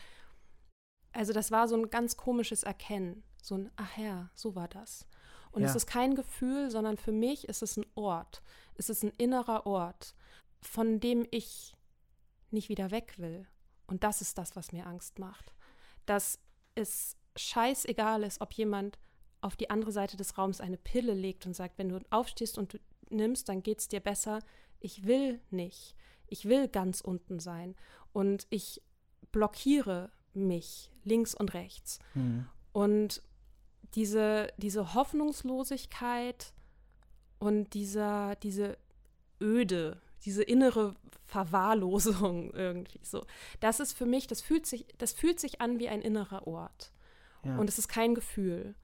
also 1.13 1.33
das 1.33 1.51
war 1.51 1.69
so 1.69 1.77
ein 1.77 1.91
ganz 1.91 2.17
komisches 2.17 2.63
Erkennen. 2.63 3.23
So 3.43 3.57
ein, 3.57 3.71
ach 3.77 3.99
ja, 3.99 4.31
so 4.35 4.55
war 4.55 4.69
das. 4.69 5.07
Und 5.51 5.63
ja. 5.63 5.69
es 5.69 5.77
ist 5.77 5.87
kein 5.87 6.15
Gefühl, 6.15 6.71
sondern 6.71 6.97
für 6.97 7.13
mich 7.13 7.49
ist 7.49 7.63
es 7.63 7.77
ein 7.77 7.87
Ort. 7.95 8.43
Es 8.75 8.89
ist 8.89 9.03
ein 9.03 9.13
innerer 9.19 9.67
Ort, 9.67 10.15
von 10.61 10.99
dem 10.99 11.27
ich 11.31 11.77
nicht 12.51 12.69
wieder 12.69 12.91
weg 12.91 13.19
will. 13.19 13.47
Und 13.87 14.05
das 14.05 14.23
ist 14.23 14.39
das, 14.39 14.57
was 14.57 14.73
mir 14.73 14.87
Angst 14.87 15.19
macht. 15.19 15.53
Dass 16.07 16.39
es 16.75 17.17
scheißegal 17.37 18.23
ist, 18.23 18.41
ob 18.41 18.53
jemand 18.55 18.99
auf 19.43 19.57
die 19.57 19.71
andere 19.71 19.93
Seite 19.93 20.17
des 20.17 20.39
Raums 20.39 20.61
eine 20.61 20.79
Pille 20.79 21.15
legt 21.15 21.47
und 21.47 21.55
sagt, 21.55 21.77
wenn 21.77 21.89
du 21.89 22.01
aufstehst 22.11 22.57
und 22.57 22.75
du 22.75 22.79
nimmst, 23.11 23.49
dann 23.49 23.63
geht 23.63 23.81
es 23.81 23.89
dir 23.89 24.01
besser. 24.01 24.41
Ich 24.81 25.05
will 25.05 25.41
nicht. 25.51 25.95
Ich 26.33 26.49
will 26.49 26.69
ganz 26.69 27.01
unten 27.01 27.39
sein. 27.39 27.77
Und 28.13 28.47
ich 28.51 28.83
blockiere 29.31 30.11
mich 30.35 30.91
links 31.05 31.35
und 31.35 31.55
rechts. 31.55 31.99
Mhm. 32.15 32.47
Und 32.73 33.23
diese, 33.95 34.49
diese 34.57 34.95
Hoffnungslosigkeit 34.95 36.55
und 37.39 37.75
dieser, 37.75 38.37
diese 38.37 38.79
Öde, 39.41 40.01
diese 40.25 40.43
innere 40.43 40.95
Verwahrlosung 41.27 42.51
irgendwie 42.55 43.01
so. 43.03 43.25
Das 43.61 43.81
ist 43.81 43.93
für 43.93 44.07
mich, 44.07 44.27
das 44.27 44.41
fühlt 44.41 44.67
sich, 44.67 44.87
das 44.99 45.13
fühlt 45.13 45.41
sich 45.41 45.61
an 45.61 45.79
wie 45.79 45.89
ein 45.89 46.03
innerer 46.03 46.47
Ort. 46.47 46.93
Ja. 47.45 47.59
Und 47.59 47.69
es 47.69 47.79
ist 47.79 47.89
kein 47.89 48.15
Gefühl. 48.15 48.75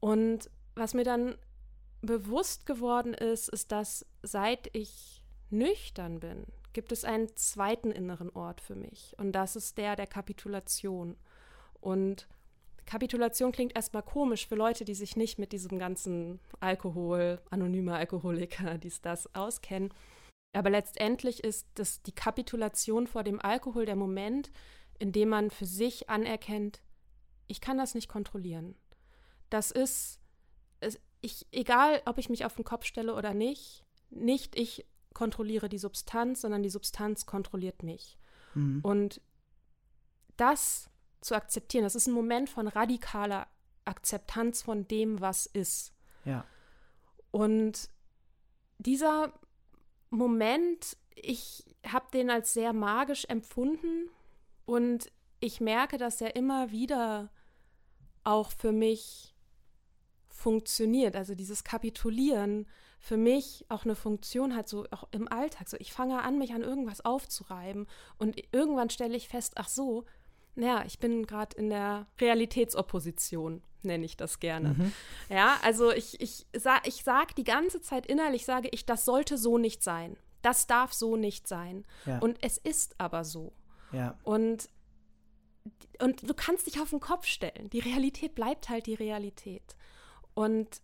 Und 0.00 0.50
was 0.74 0.94
mir 0.94 1.04
dann 1.04 1.36
bewusst 2.00 2.64
geworden 2.66 3.12
ist, 3.12 3.48
ist, 3.48 3.72
dass 3.72 4.06
seit 4.22 4.74
ich 4.74 5.22
nüchtern 5.50 6.20
bin, 6.20 6.44
gibt 6.72 6.92
es 6.92 7.04
einen 7.04 7.34
zweiten 7.36 7.90
inneren 7.90 8.30
Ort 8.30 8.60
für 8.60 8.74
mich. 8.74 9.14
Und 9.18 9.32
das 9.32 9.56
ist 9.56 9.78
der 9.78 9.96
der 9.96 10.06
Kapitulation. 10.06 11.16
Und 11.80 12.28
Kapitulation 12.86 13.52
klingt 13.52 13.76
erstmal 13.76 14.02
komisch 14.02 14.46
für 14.46 14.54
Leute, 14.54 14.84
die 14.84 14.94
sich 14.94 15.16
nicht 15.16 15.38
mit 15.38 15.52
diesem 15.52 15.78
ganzen 15.78 16.40
Alkohol, 16.60 17.40
anonymer 17.50 17.96
Alkoholiker, 17.96 18.78
dies, 18.78 19.00
das 19.00 19.34
auskennen. 19.34 19.92
Aber 20.54 20.70
letztendlich 20.70 21.44
ist 21.44 21.68
das 21.74 22.02
die 22.02 22.14
Kapitulation 22.14 23.06
vor 23.06 23.24
dem 23.24 23.40
Alkohol 23.40 23.84
der 23.84 23.96
Moment, 23.96 24.50
in 24.98 25.12
dem 25.12 25.28
man 25.28 25.50
für 25.50 25.66
sich 25.66 26.08
anerkennt, 26.08 26.80
ich 27.46 27.60
kann 27.60 27.78
das 27.78 27.94
nicht 27.94 28.08
kontrollieren. 28.08 28.74
Das 29.50 29.70
ist, 29.70 30.18
ich, 31.20 31.46
egal 31.52 32.02
ob 32.06 32.18
ich 32.18 32.28
mich 32.28 32.44
auf 32.44 32.56
den 32.56 32.64
Kopf 32.64 32.84
stelle 32.84 33.14
oder 33.14 33.34
nicht, 33.34 33.84
nicht 34.10 34.56
ich 34.56 34.86
kontrolliere 35.18 35.68
die 35.68 35.78
Substanz, 35.78 36.42
sondern 36.42 36.62
die 36.62 36.70
Substanz 36.70 37.26
kontrolliert 37.26 37.82
mich. 37.82 38.16
Mhm. 38.54 38.78
Und 38.84 39.20
das 40.36 40.88
zu 41.20 41.34
akzeptieren, 41.34 41.82
das 41.82 41.96
ist 41.96 42.06
ein 42.06 42.14
Moment 42.14 42.48
von 42.48 42.68
radikaler 42.68 43.48
Akzeptanz 43.84 44.62
von 44.62 44.86
dem, 44.86 45.20
was 45.20 45.46
ist. 45.46 45.92
Ja. 46.24 46.44
Und 47.32 47.90
dieser 48.78 49.32
Moment, 50.10 50.96
ich 51.16 51.64
habe 51.84 52.06
den 52.12 52.30
als 52.30 52.54
sehr 52.54 52.72
magisch 52.72 53.24
empfunden 53.24 54.10
und 54.66 55.10
ich 55.40 55.60
merke, 55.60 55.98
dass 55.98 56.20
er 56.20 56.36
immer 56.36 56.70
wieder 56.70 57.32
auch 58.22 58.52
für 58.52 58.70
mich 58.70 59.34
funktioniert. 60.28 61.16
Also 61.16 61.34
dieses 61.34 61.64
Kapitulieren 61.64 62.68
für 62.98 63.16
mich 63.16 63.64
auch 63.68 63.84
eine 63.84 63.94
Funktion 63.94 64.56
hat, 64.56 64.68
so 64.68 64.84
auch 64.90 65.08
im 65.12 65.30
Alltag. 65.30 65.68
So, 65.68 65.76
ich 65.78 65.92
fange 65.92 66.22
an, 66.22 66.38
mich 66.38 66.52
an 66.52 66.62
irgendwas 66.62 67.04
aufzureiben 67.04 67.86
und 68.18 68.36
irgendwann 68.52 68.90
stelle 68.90 69.16
ich 69.16 69.28
fest, 69.28 69.52
ach 69.56 69.68
so, 69.68 70.04
naja, 70.54 70.82
ich 70.86 70.98
bin 70.98 71.26
gerade 71.26 71.56
in 71.56 71.70
der 71.70 72.06
Realitätsopposition, 72.20 73.62
nenne 73.82 74.04
ich 74.04 74.16
das 74.16 74.40
gerne. 74.40 74.70
Mhm. 74.70 74.92
Ja, 75.28 75.56
also 75.62 75.92
ich, 75.92 76.20
ich, 76.20 76.46
sa 76.56 76.78
ich 76.84 77.04
sage 77.04 77.34
die 77.34 77.44
ganze 77.44 77.80
Zeit 77.80 78.06
innerlich, 78.06 78.44
sage 78.44 78.68
ich, 78.72 78.84
das 78.84 79.04
sollte 79.04 79.38
so 79.38 79.56
nicht 79.56 79.84
sein. 79.84 80.16
Das 80.42 80.66
darf 80.66 80.92
so 80.92 81.16
nicht 81.16 81.46
sein. 81.46 81.84
Ja. 82.06 82.18
Und 82.18 82.38
es 82.42 82.58
ist 82.58 83.00
aber 83.00 83.24
so. 83.24 83.52
Ja. 83.92 84.18
Und, 84.24 84.68
und 86.00 86.28
du 86.28 86.34
kannst 86.34 86.66
dich 86.66 86.80
auf 86.80 86.90
den 86.90 87.00
Kopf 87.00 87.26
stellen. 87.26 87.70
Die 87.70 87.80
Realität 87.80 88.34
bleibt 88.34 88.68
halt 88.68 88.86
die 88.86 88.94
Realität. 88.94 89.76
Und 90.34 90.80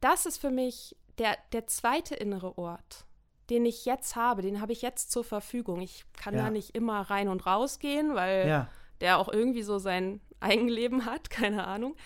das 0.00 0.26
ist 0.26 0.38
für 0.38 0.50
mich 0.50 0.96
der, 1.18 1.36
der 1.52 1.66
zweite 1.66 2.14
innere 2.14 2.58
Ort, 2.58 3.06
den 3.50 3.66
ich 3.66 3.84
jetzt 3.84 4.16
habe, 4.16 4.42
den 4.42 4.60
habe 4.60 4.72
ich 4.72 4.82
jetzt 4.82 5.10
zur 5.10 5.24
Verfügung. 5.24 5.80
Ich 5.80 6.04
kann 6.16 6.34
ja. 6.34 6.44
da 6.44 6.50
nicht 6.50 6.74
immer 6.74 7.02
rein 7.02 7.28
und 7.28 7.46
raus 7.46 7.78
gehen, 7.78 8.14
weil 8.14 8.48
ja. 8.48 8.68
der 9.00 9.18
auch 9.18 9.28
irgendwie 9.28 9.62
so 9.62 9.78
sein 9.78 10.20
Eigenleben 10.40 11.04
hat, 11.04 11.30
keine 11.30 11.66
Ahnung. 11.66 11.96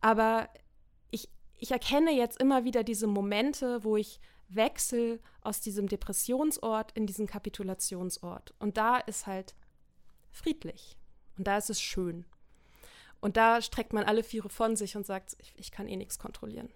Aber 0.00 0.48
ich, 1.10 1.28
ich 1.56 1.70
erkenne 1.70 2.12
jetzt 2.12 2.40
immer 2.40 2.64
wieder 2.64 2.84
diese 2.84 3.06
Momente, 3.06 3.84
wo 3.84 3.96
ich 3.96 4.20
wechsle 4.48 5.20
aus 5.42 5.60
diesem 5.60 5.88
Depressionsort 5.88 6.92
in 6.92 7.06
diesen 7.06 7.26
Kapitulationsort. 7.26 8.54
Und 8.58 8.76
da 8.76 8.96
ist 8.98 9.26
halt 9.26 9.54
friedlich. 10.30 10.96
Und 11.36 11.46
da 11.46 11.58
ist 11.58 11.70
es 11.70 11.80
schön. 11.80 12.24
Und 13.20 13.36
da 13.36 13.60
streckt 13.60 13.92
man 13.92 14.04
alle 14.04 14.22
Viere 14.22 14.48
von 14.48 14.76
sich 14.76 14.96
und 14.96 15.06
sagt, 15.06 15.36
ich, 15.38 15.52
ich 15.56 15.70
kann 15.70 15.88
eh 15.88 15.96
nichts 15.96 16.18
kontrollieren. 16.18 16.70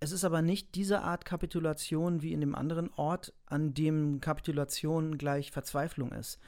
Es 0.00 0.12
ist 0.12 0.24
aber 0.24 0.42
nicht 0.42 0.74
diese 0.74 1.02
Art 1.02 1.24
Kapitulation 1.24 2.22
wie 2.22 2.32
in 2.32 2.40
dem 2.40 2.54
anderen 2.54 2.90
Ort, 2.94 3.32
an 3.46 3.74
dem 3.74 4.20
Kapitulation 4.20 5.16
gleich 5.18 5.50
Verzweiflung 5.50 6.12
ist. 6.12 6.38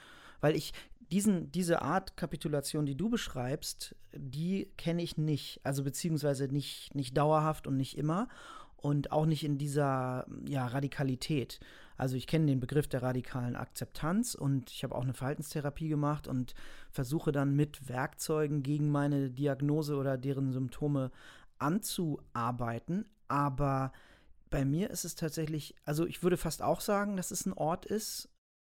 Weil 0.41 0.55
ich 0.55 0.73
diesen, 1.11 1.53
diese 1.53 1.83
Art 1.83 2.17
Kapitulation, 2.17 2.87
die 2.87 2.97
du 2.97 3.09
beschreibst, 3.09 3.95
die 4.13 4.71
kenne 4.77 5.03
ich 5.03 5.17
nicht. 5.17 5.61
Also 5.63 5.85
beziehungsweise 5.85 6.49
nicht, 6.49 6.95
nicht 6.95 7.17
dauerhaft 7.17 7.67
und 7.67 7.77
nicht 7.77 7.97
immer 7.97 8.29
und 8.77 9.13
auch 9.13 9.27
nicht 9.27 9.45
in 9.45 9.59
dieser 9.59 10.27
ja, 10.47 10.67
Radikalität. 10.67 11.61
Also 11.97 12.17
ich 12.17 12.27
kenne 12.27 12.47
den 12.47 12.61
Begriff 12.61 12.89
der 12.89 13.03
radikalen 13.03 13.57
Akzeptanz 13.57 14.35
und 14.35 14.71
ich 14.71 14.85
habe 14.85 14.95
auch 14.95 15.03
eine 15.03 15.15
Verhaltenstherapie 15.15 15.89
gemacht 15.89 16.29
und 16.29 16.55
versuche 16.91 17.33
dann 17.33 17.57
mit 17.57 17.89
Werkzeugen 17.89 18.63
gegen 18.63 18.91
meine 18.91 19.31
Diagnose 19.31 19.97
oder 19.97 20.19
deren 20.19 20.53
Symptome 20.53 21.11
anzuarbeiten. 21.59 23.07
Aber 23.29 23.93
bei 24.51 24.65
mir 24.65 24.91
ist 24.91 25.05
es 25.05 25.15
tatsächlich, 25.15 25.75
also 25.85 26.07
ich 26.07 26.23
würde 26.23 26.37
fast 26.37 26.63
auch 26.63 26.81
sagen, 26.81 27.17
dass 27.17 27.31
es 27.31 27.47
ein 27.47 27.53
Ort 27.53 27.87
ist. 27.87 28.29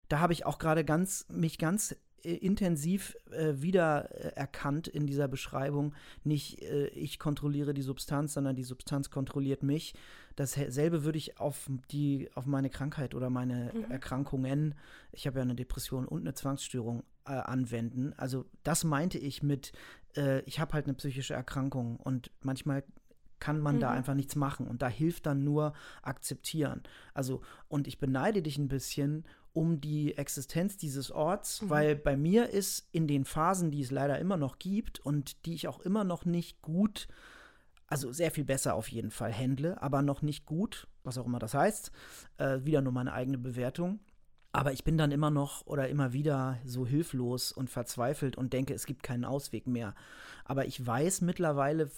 Da 0.10 0.20
habe 0.20 0.34
ich 0.34 0.46
auch 0.46 0.60
gerade 0.60 0.86
ganz, 0.86 1.26
mich 1.30 1.58
ganz 1.58 1.96
äh, 2.24 2.36
intensiv 2.36 3.16
äh, 3.32 3.54
wiedererkannt 3.62 4.88
in 4.88 5.08
dieser 5.08 5.28
Beschreibung. 5.28 5.94
Nicht 6.24 6.62
äh, 6.62 6.88
ich 6.88 7.20
kontrolliere 7.20 7.74
die 7.74 7.82
Substanz, 7.82 8.34
sondern 8.34 8.56
die 8.56 8.64
Substanz 8.64 9.10
kontrolliert 9.10 9.64
mich. 9.64 9.94
Dasselbe 10.36 11.04
würde 11.04 11.18
ich 11.18 11.40
auf 11.40 11.70
die, 11.92 12.30
auf 12.34 12.46
meine 12.46 12.70
Krankheit 12.70 13.14
oder 13.14 13.30
meine 13.30 13.72
mhm. 13.74 13.92
Erkrankungen, 13.92 14.76
ich 15.12 15.28
habe 15.28 15.40
ja 15.40 15.44
eine 15.44 15.56
Depression 15.56 16.06
und 16.06 16.22
eine 16.22 16.34
Zwangsstörung, 16.34 17.04
äh, 17.26 17.32
anwenden. 17.32 18.14
Also 18.18 18.46
das 18.64 18.84
meinte 18.84 19.18
ich 19.18 19.44
mit, 19.44 19.72
äh, 20.16 20.42
ich 20.42 20.60
habe 20.60 20.74
halt 20.74 20.86
eine 20.86 20.94
psychische 20.96 21.34
Erkrankung 21.34 21.98
und 21.98 22.32
manchmal 22.42 22.84
kann 23.44 23.60
man 23.60 23.76
mhm. 23.76 23.80
da 23.82 23.92
einfach 23.92 24.14
nichts 24.14 24.38
machen. 24.38 24.68
Und 24.68 24.82
da 24.82 24.88
hilft 24.88 25.26
dann 25.26 25.44
nur 25.44 25.74
akzeptieren. 26.02 26.82
Also, 27.14 27.42
und 27.68 27.90
ich 27.90 28.00
beneide 28.00 28.42
dich 28.42 28.58
ein 28.58 28.70
bisschen 28.70 29.26
um 29.52 29.82
die 29.82 30.18
Existenz 30.18 30.78
dieses 30.78 31.12
Orts, 31.12 31.62
mhm. 31.62 31.70
weil 31.70 31.96
bei 31.98 32.16
mir 32.16 32.52
ist 32.52 32.88
in 32.94 33.06
den 33.06 33.26
Phasen, 33.26 33.70
die 33.70 33.82
es 33.82 33.92
leider 33.92 34.18
immer 34.18 34.38
noch 34.38 34.60
gibt 34.60 35.02
und 35.02 35.46
die 35.46 35.56
ich 35.56 35.68
auch 35.68 35.82
immer 35.82 36.06
noch 36.06 36.24
nicht 36.24 36.62
gut, 36.62 37.10
also 37.88 38.14
sehr 38.14 38.32
viel 38.32 38.46
besser 38.46 38.76
auf 38.76 38.88
jeden 38.88 39.12
Fall 39.12 39.38
handle, 39.38 39.82
aber 39.82 40.02
noch 40.02 40.22
nicht 40.22 40.46
gut, 40.46 40.88
was 41.04 41.18
auch 41.18 41.26
immer 41.26 41.40
das 41.40 41.54
heißt, 41.54 41.92
äh, 42.38 42.60
wieder 42.64 42.82
nur 42.82 42.94
meine 42.94 43.12
eigene 43.12 43.38
Bewertung, 43.38 44.00
Aber 44.56 44.72
ich 44.72 44.84
bin 44.84 45.00
dann 45.00 45.12
immer 45.12 45.32
noch 45.32 45.66
oder 45.66 45.90
immer 45.90 46.14
wieder 46.14 46.60
so 46.64 46.86
hilflos 46.86 47.52
und 47.52 47.72
verzweifelt 47.72 48.38
und 48.38 48.54
denke, 48.54 48.76
es 48.76 48.86
gibt 48.86 49.02
keinen 49.02 49.26
Ausweg 49.26 49.66
mehr. 49.66 49.96
Aber 50.46 50.68
ich 50.68 50.86
weiß 50.86 51.22
mittlerweile 51.22 51.90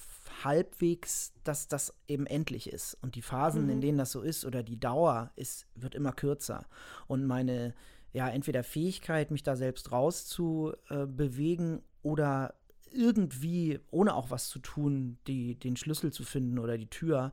halbwegs, 0.45 1.33
dass 1.43 1.67
das 1.67 1.93
eben 2.07 2.25
endlich 2.25 2.69
ist. 2.71 2.97
Und 3.01 3.15
die 3.15 3.21
Phasen, 3.21 3.65
mhm. 3.65 3.71
in 3.71 3.81
denen 3.81 3.97
das 3.97 4.11
so 4.11 4.21
ist, 4.21 4.45
oder 4.45 4.63
die 4.63 4.79
Dauer 4.79 5.31
ist, 5.35 5.67
wird 5.75 5.95
immer 5.95 6.13
kürzer. 6.13 6.65
Und 7.07 7.25
meine, 7.25 7.73
ja, 8.13 8.29
entweder 8.29 8.63
Fähigkeit, 8.63 9.31
mich 9.31 9.43
da 9.43 9.57
selbst 9.57 9.91
rauszubewegen 9.91 11.79
äh, 11.79 11.81
oder 12.03 12.55
irgendwie, 12.95 13.79
ohne 13.91 14.15
auch 14.15 14.31
was 14.31 14.49
zu 14.49 14.59
tun, 14.59 15.17
die, 15.27 15.55
den 15.55 15.75
Schlüssel 15.75 16.11
zu 16.11 16.23
finden 16.23 16.59
oder 16.59 16.77
die 16.77 16.89
Tür, 16.89 17.31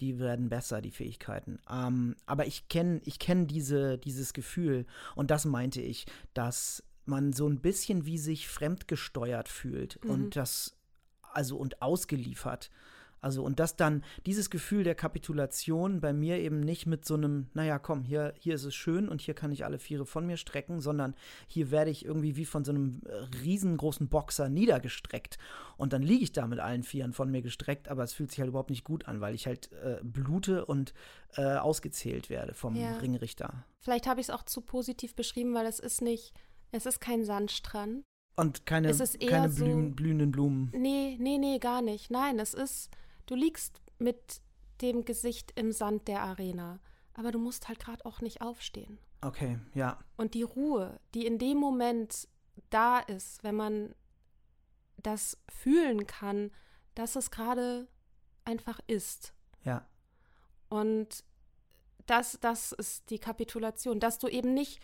die 0.00 0.18
werden 0.18 0.48
besser, 0.48 0.80
die 0.80 0.90
Fähigkeiten. 0.90 1.58
Ähm, 1.70 2.16
aber 2.26 2.46
ich 2.46 2.68
kenne 2.68 3.00
ich 3.04 3.18
kenn 3.18 3.46
diese, 3.46 3.98
dieses 3.98 4.32
Gefühl 4.32 4.86
und 5.16 5.30
das 5.30 5.44
meinte 5.44 5.80
ich, 5.80 6.06
dass 6.34 6.84
man 7.04 7.32
so 7.32 7.48
ein 7.48 7.60
bisschen 7.60 8.06
wie 8.06 8.18
sich 8.18 8.48
fremdgesteuert 8.48 9.48
fühlt 9.48 10.02
mhm. 10.04 10.10
und 10.10 10.36
das, 10.36 10.76
also 11.32 11.56
und 11.56 11.82
ausgeliefert. 11.82 12.70
Also 13.20 13.42
und 13.42 13.58
dass 13.58 13.76
dann 13.76 14.04
dieses 14.26 14.50
Gefühl 14.50 14.84
der 14.84 14.94
Kapitulation 14.94 16.00
bei 16.00 16.12
mir 16.12 16.38
eben 16.38 16.60
nicht 16.60 16.86
mit 16.86 17.04
so 17.04 17.14
einem, 17.14 17.48
naja, 17.54 17.78
komm, 17.78 18.04
hier, 18.04 18.34
hier 18.38 18.54
ist 18.54 18.64
es 18.64 18.74
schön 18.74 19.08
und 19.08 19.20
hier 19.20 19.34
kann 19.34 19.50
ich 19.50 19.64
alle 19.64 19.78
Viere 19.78 20.06
von 20.06 20.26
mir 20.26 20.36
strecken, 20.36 20.80
sondern 20.80 21.14
hier 21.46 21.70
werde 21.70 21.90
ich 21.90 22.04
irgendwie 22.04 22.36
wie 22.36 22.44
von 22.44 22.64
so 22.64 22.72
einem 22.72 23.02
äh, 23.06 23.14
riesengroßen 23.42 24.08
Boxer 24.08 24.48
niedergestreckt. 24.48 25.38
Und 25.76 25.92
dann 25.92 26.02
liege 26.02 26.24
ich 26.24 26.32
da 26.32 26.46
mit 26.46 26.60
allen 26.60 26.82
Vieren 26.82 27.12
von 27.12 27.30
mir 27.30 27.42
gestreckt, 27.42 27.88
aber 27.88 28.04
es 28.04 28.12
fühlt 28.12 28.30
sich 28.30 28.40
halt 28.40 28.48
überhaupt 28.48 28.70
nicht 28.70 28.84
gut 28.84 29.06
an, 29.06 29.20
weil 29.20 29.34
ich 29.34 29.46
halt 29.46 29.70
äh, 29.72 29.98
blute 30.02 30.64
und 30.64 30.94
äh, 31.36 31.56
ausgezählt 31.56 32.30
werde 32.30 32.54
vom 32.54 32.76
ja. 32.76 32.96
Ringrichter. 32.98 33.64
Vielleicht 33.80 34.06
habe 34.06 34.20
ich 34.20 34.28
es 34.28 34.34
auch 34.34 34.44
zu 34.44 34.60
positiv 34.60 35.14
beschrieben, 35.14 35.54
weil 35.54 35.66
es 35.66 35.78
ist 35.78 36.02
nicht, 36.02 36.34
es 36.72 36.86
ist 36.86 37.00
kein 37.00 37.24
Sandstrand. 37.24 38.04
Und 38.36 38.66
keine, 38.66 38.92
keine 38.92 39.48
blühen, 39.48 39.88
so, 39.88 39.94
blühenden 39.96 40.30
Blumen. 40.30 40.70
Nee, 40.72 41.16
nee, 41.18 41.38
nee, 41.38 41.58
gar 41.58 41.82
nicht. 41.82 42.10
Nein, 42.10 42.38
es 42.38 42.54
ist 42.54 42.88
Du 43.28 43.34
liegst 43.34 43.82
mit 43.98 44.40
dem 44.80 45.04
Gesicht 45.04 45.52
im 45.54 45.70
Sand 45.70 46.08
der 46.08 46.22
Arena, 46.22 46.80
aber 47.12 47.30
du 47.30 47.38
musst 47.38 47.68
halt 47.68 47.78
gerade 47.78 48.06
auch 48.06 48.22
nicht 48.22 48.40
aufstehen. 48.40 48.98
Okay, 49.20 49.58
ja. 49.74 49.98
Und 50.16 50.32
die 50.32 50.44
Ruhe, 50.44 50.98
die 51.12 51.26
in 51.26 51.38
dem 51.38 51.58
Moment 51.58 52.26
da 52.70 53.00
ist, 53.00 53.44
wenn 53.44 53.54
man 53.54 53.94
das 54.96 55.36
fühlen 55.50 56.06
kann, 56.06 56.50
dass 56.94 57.16
es 57.16 57.30
gerade 57.30 57.86
einfach 58.46 58.80
ist. 58.86 59.34
Ja. 59.62 59.86
Und 60.70 61.22
das, 62.06 62.38
das 62.40 62.72
ist 62.72 63.10
die 63.10 63.18
Kapitulation, 63.18 64.00
dass 64.00 64.18
du 64.18 64.26
eben 64.26 64.54
nicht 64.54 64.80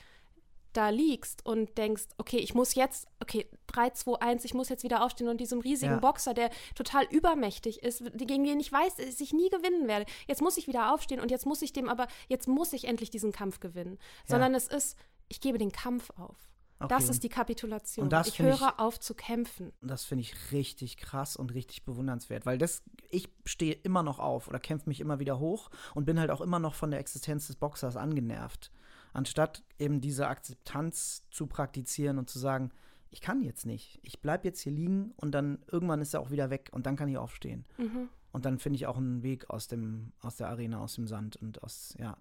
da 0.77 0.91
liegst 0.91 1.45
und 1.47 1.77
denkst, 1.79 2.05
okay, 2.19 2.39
ich 2.39 2.55
muss 2.55 2.75
jetzt, 2.75 3.07
okay, 3.21 3.49
3, 3.69 3.91
2, 3.91 4.21
1, 4.21 4.45
ich 4.45 4.55
muss 4.55 4.69
jetzt 4.69 4.85
wieder 4.85 5.05
aufstehen 5.05 5.29
und 5.29 5.41
diesem 5.41 5.61
riesigen 5.61 5.95
ja. 5.95 5.99
Boxer, 5.99 6.35
der 6.35 6.51
total 6.75 7.05
übermächtig 7.11 7.83
ist, 7.83 8.03
gegen 8.17 8.45
den 8.45 8.61
ich 8.61 8.71
weiß, 8.71 8.97
dass 8.97 9.21
ich 9.21 9.33
nie 9.33 9.49
gewinnen 9.51 9.89
werde, 9.89 10.07
jetzt 10.27 10.43
muss 10.43 10.57
ich 10.57 10.67
wieder 10.69 10.93
aufstehen 10.93 11.21
und 11.21 11.31
jetzt 11.31 11.47
muss 11.47 11.63
ich 11.63 11.73
dem 11.73 11.89
aber, 11.89 12.07
jetzt 12.29 12.49
muss 12.49 12.73
ich 12.73 12.85
endlich 12.87 13.11
diesen 13.11 13.33
Kampf 13.33 13.61
gewinnen. 13.61 13.99
Ja. 14.27 14.33
Sondern 14.33 14.55
es 14.55 14.69
ist, 14.69 14.97
ich 15.29 15.41
gebe 15.41 15.59
den 15.59 15.73
Kampf 15.73 16.11
auf. 16.19 16.37
Okay. 16.81 16.89
Das 16.89 17.09
ist 17.09 17.23
die 17.23 17.29
Kapitulation. 17.29 18.11
ich 18.27 18.39
höre 18.41 18.55
ich, 18.55 18.79
auf 18.79 18.99
zu 18.99 19.15
kämpfen. 19.15 19.73
Das 19.81 20.05
finde 20.05 20.23
ich 20.23 20.53
richtig 20.53 20.97
krass 20.97 21.37
und 21.37 21.55
richtig 21.55 21.85
bewundernswert, 21.85 22.47
weil 22.47 22.59
das, 22.59 22.83
ich 23.11 23.29
stehe 23.45 23.73
immer 23.73 24.03
noch 24.03 24.19
auf 24.19 24.49
oder 24.49 24.59
kämpfe 24.59 24.89
mich 24.89 25.01
immer 25.01 25.21
wieder 25.21 25.39
hoch 25.39 25.71
und 25.95 26.05
bin 26.05 26.19
halt 26.19 26.31
auch 26.31 26.41
immer 26.41 26.59
noch 26.59 26.75
von 26.75 26.91
der 26.91 27.01
Existenz 27.01 27.47
des 27.47 27.57
Boxers 27.57 27.97
angenervt 27.97 28.71
anstatt 29.15 29.63
eben 29.79 30.01
diese 30.01 30.29
Akzeptanz 30.29 31.23
zu 31.31 31.47
praktizieren 31.47 32.19
und 32.19 32.29
zu 32.29 32.39
sagen, 32.39 32.71
ich 33.11 33.21
kann 33.21 33.41
jetzt 33.43 33.65
nicht, 33.65 34.01
ich 34.03 34.21
bleibe 34.21 34.45
jetzt 34.45 34.61
hier 34.61 34.73
liegen 34.73 35.13
und 35.17 35.33
dann 35.33 35.61
irgendwann 35.71 36.01
ist 36.01 36.15
er 36.15 36.21
auch 36.21 36.31
wieder 36.31 36.51
weg 36.51 36.71
und 36.73 36.85
dann 36.85 36.97
kann 36.97 37.09
ich 37.09 37.17
aufstehen. 37.17 37.65
Mhm. 37.79 38.09
Und 38.33 38.45
dann 38.45 38.59
finde 38.59 38.77
ich 38.77 38.87
auch 38.87 38.97
einen 38.97 39.23
Weg 39.23 39.49
aus 39.49 39.69
dem, 39.69 40.13
aus 40.21 40.37
der 40.37 40.49
Arena, 40.49 40.81
aus 40.81 40.97
dem 40.97 41.07
Sand 41.07 41.37
und 41.37 41.63
aus, 41.63 41.95
ja, 41.99 42.17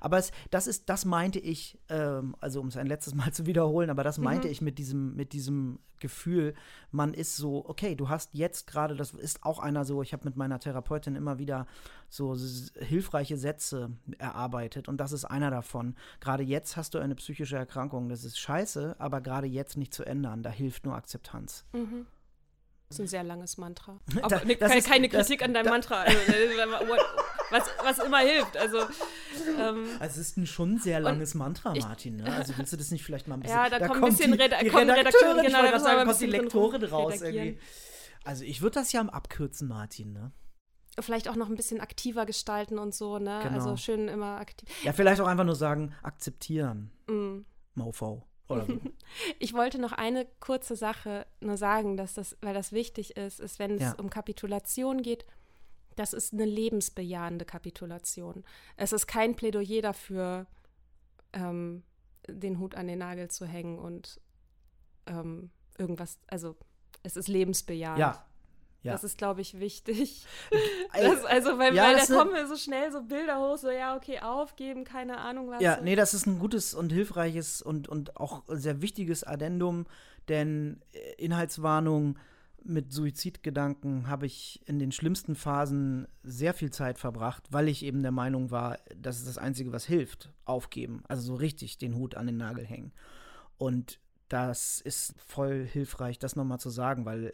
aber 0.00 0.18
es, 0.18 0.32
das 0.50 0.66
ist, 0.66 0.88
das 0.88 1.04
meinte 1.04 1.38
ich, 1.38 1.78
ähm, 1.88 2.36
also 2.40 2.60
um 2.60 2.68
es 2.68 2.76
ein 2.76 2.86
letztes 2.86 3.14
Mal 3.14 3.32
zu 3.32 3.46
wiederholen, 3.46 3.90
aber 3.90 4.04
das 4.04 4.18
meinte 4.18 4.48
mhm. 4.48 4.52
ich 4.52 4.60
mit 4.60 4.78
diesem, 4.78 5.14
mit 5.14 5.32
diesem 5.32 5.78
Gefühl, 6.00 6.54
man 6.90 7.14
ist 7.14 7.36
so, 7.36 7.64
okay, 7.66 7.94
du 7.94 8.08
hast 8.08 8.34
jetzt 8.34 8.66
gerade, 8.66 8.94
das 8.94 9.12
ist 9.12 9.42
auch 9.44 9.58
einer 9.58 9.84
so, 9.84 10.02
ich 10.02 10.12
habe 10.12 10.24
mit 10.24 10.36
meiner 10.36 10.60
Therapeutin 10.60 11.16
immer 11.16 11.38
wieder 11.38 11.66
so 12.08 12.36
hilfreiche 12.78 13.36
Sätze 13.36 13.90
erarbeitet 14.18 14.88
und 14.88 14.98
das 14.98 15.12
ist 15.12 15.24
einer 15.24 15.50
davon. 15.50 15.94
Gerade 16.20 16.42
jetzt 16.42 16.76
hast 16.76 16.94
du 16.94 16.98
eine 16.98 17.14
psychische 17.14 17.56
Erkrankung, 17.56 18.08
das 18.08 18.24
ist 18.24 18.38
scheiße, 18.38 18.96
aber 18.98 19.20
gerade 19.20 19.46
jetzt 19.46 19.76
nicht 19.76 19.94
zu 19.94 20.04
ändern, 20.04 20.42
da 20.42 20.50
hilft 20.50 20.84
nur 20.84 20.94
Akzeptanz. 20.94 21.64
Mhm. 21.72 22.06
Das 22.88 22.98
ist 22.98 23.04
ein 23.06 23.08
sehr 23.08 23.24
langes 23.24 23.56
Mantra. 23.56 23.98
Aber 24.22 24.28
da, 24.28 24.44
ne, 24.44 24.56
keine, 24.56 24.78
ist, 24.78 24.88
keine, 24.88 25.08
Kritik 25.08 25.40
das, 25.40 25.48
an 25.48 25.54
deinem 25.54 25.64
da, 25.64 25.70
Mantra. 25.70 26.04
Also, 27.50 27.70
was, 27.78 27.98
was 27.98 28.06
immer 28.06 28.18
hilft. 28.18 28.56
Also, 28.56 28.78
ähm, 29.58 29.86
also 29.98 30.20
es 30.20 30.28
ist 30.28 30.36
ein 30.36 30.46
schon 30.46 30.78
sehr 30.78 31.00
langes 31.00 31.34
Mantra, 31.34 31.74
Martin. 31.74 32.16
Ne? 32.16 32.32
Also 32.32 32.56
willst 32.56 32.72
du 32.72 32.76
das 32.76 32.90
nicht 32.90 33.04
vielleicht 33.04 33.28
mal 33.28 33.34
ein 33.34 33.40
bisschen. 33.40 33.56
Ja, 33.56 33.68
da, 33.68 33.78
da 33.78 33.88
kommt 33.88 34.04
ein 34.04 34.10
bisschen 34.10 34.32
Reda 34.34 34.58
die 34.60 34.68
Redakteurin, 34.68 35.44
genau, 35.44 35.62
da 35.62 35.78
sagen, 35.78 36.06
kommt 36.06 36.20
die 36.20 36.26
Lektorin 36.26 36.84
raus 36.84 37.22
irgendwie. 37.22 37.58
Also 38.24 38.44
ich 38.44 38.62
würde 38.62 38.74
das 38.80 38.92
ja 38.92 39.00
am 39.00 39.10
abkürzen, 39.10 39.68
Martin, 39.68 40.12
ne? 40.12 40.32
Vielleicht 41.00 41.28
auch 41.28 41.36
noch 41.36 41.48
ein 41.48 41.56
bisschen 41.56 41.80
aktiver 41.80 42.24
gestalten 42.24 42.78
und 42.78 42.94
so, 42.94 43.18
ne? 43.18 43.40
Genau. 43.42 43.54
Also 43.54 43.76
schön 43.76 44.08
immer 44.08 44.38
aktiv. 44.38 44.68
Ja, 44.84 44.92
vielleicht 44.92 45.20
auch 45.20 45.26
einfach 45.26 45.44
nur 45.44 45.56
sagen, 45.56 45.94
akzeptieren. 46.02 46.90
Mm. 47.08 47.40
Mofo. 47.74 48.22
Oder 48.48 48.66
so. 48.66 48.80
ich 49.38 49.54
wollte 49.54 49.80
noch 49.80 49.92
eine 49.92 50.26
kurze 50.40 50.76
Sache 50.76 51.26
nur 51.40 51.56
sagen, 51.56 51.96
dass 51.96 52.14
das, 52.14 52.36
weil 52.40 52.54
das 52.54 52.72
wichtig 52.72 53.16
ist, 53.16 53.40
ist, 53.40 53.58
wenn 53.58 53.72
es 53.72 53.82
ja. 53.82 53.94
um 53.98 54.08
Kapitulation 54.08 55.02
geht, 55.02 55.24
das 55.96 56.12
ist 56.12 56.32
eine 56.32 56.44
lebensbejahende 56.44 57.44
Kapitulation. 57.44 58.44
Es 58.76 58.92
ist 58.92 59.06
kein 59.06 59.36
Plädoyer 59.36 59.82
dafür, 59.82 60.46
ähm, 61.32 61.82
den 62.28 62.58
Hut 62.58 62.74
an 62.74 62.86
den 62.86 62.98
Nagel 62.98 63.30
zu 63.30 63.46
hängen 63.46 63.78
und 63.78 64.20
ähm, 65.06 65.50
irgendwas, 65.78 66.18
also 66.28 66.56
es 67.02 67.16
ist 67.16 67.28
lebensbejahend. 67.28 67.98
Ja. 67.98 68.26
Ja. 68.82 68.92
Das 68.92 69.02
ist, 69.02 69.16
glaube 69.16 69.40
ich, 69.40 69.58
wichtig. 69.60 70.26
Das, 70.92 71.24
also, 71.24 71.58
weil, 71.58 71.74
ja, 71.74 71.86
weil 71.86 71.96
da 71.96 72.06
kommen 72.06 72.32
mir 72.32 72.46
so 72.46 72.56
schnell 72.56 72.92
so 72.92 73.02
Bilder 73.02 73.40
hoch, 73.40 73.58
so, 73.58 73.68
ja, 73.68 73.96
okay, 73.96 74.20
aufgeben, 74.20 74.84
keine 74.84 75.18
Ahnung 75.18 75.50
was. 75.50 75.60
Ja, 75.60 75.80
nee, 75.82 75.96
das 75.96 76.14
ist 76.14 76.26
ein 76.26 76.38
gutes 76.38 76.72
und 76.72 76.92
hilfreiches 76.92 77.62
und, 77.62 77.88
und 77.88 78.16
auch 78.16 78.44
sehr 78.46 78.80
wichtiges 78.80 79.24
Addendum, 79.24 79.86
denn 80.28 80.80
äh, 80.92 81.14
Inhaltswarnung 81.16 82.16
mit 82.64 82.92
Suizidgedanken 82.92 84.08
habe 84.08 84.26
ich 84.26 84.60
in 84.66 84.78
den 84.78 84.92
schlimmsten 84.92 85.34
Phasen 85.34 86.06
sehr 86.22 86.54
viel 86.54 86.70
Zeit 86.70 86.98
verbracht, 86.98 87.44
weil 87.50 87.68
ich 87.68 87.84
eben 87.84 88.02
der 88.02 88.12
Meinung 88.12 88.50
war, 88.50 88.78
das 88.96 89.18
ist 89.18 89.28
das 89.28 89.38
Einzige, 89.38 89.72
was 89.72 89.84
hilft, 89.84 90.32
aufgeben. 90.44 91.02
Also 91.08 91.22
so 91.22 91.34
richtig 91.34 91.78
den 91.78 91.94
Hut 91.94 92.14
an 92.14 92.26
den 92.26 92.36
Nagel 92.36 92.64
hängen. 92.64 92.92
Und 93.58 94.00
das 94.28 94.80
ist 94.80 95.14
voll 95.20 95.64
hilfreich, 95.64 96.18
das 96.18 96.36
nochmal 96.36 96.58
zu 96.58 96.70
sagen, 96.70 97.04
weil 97.04 97.32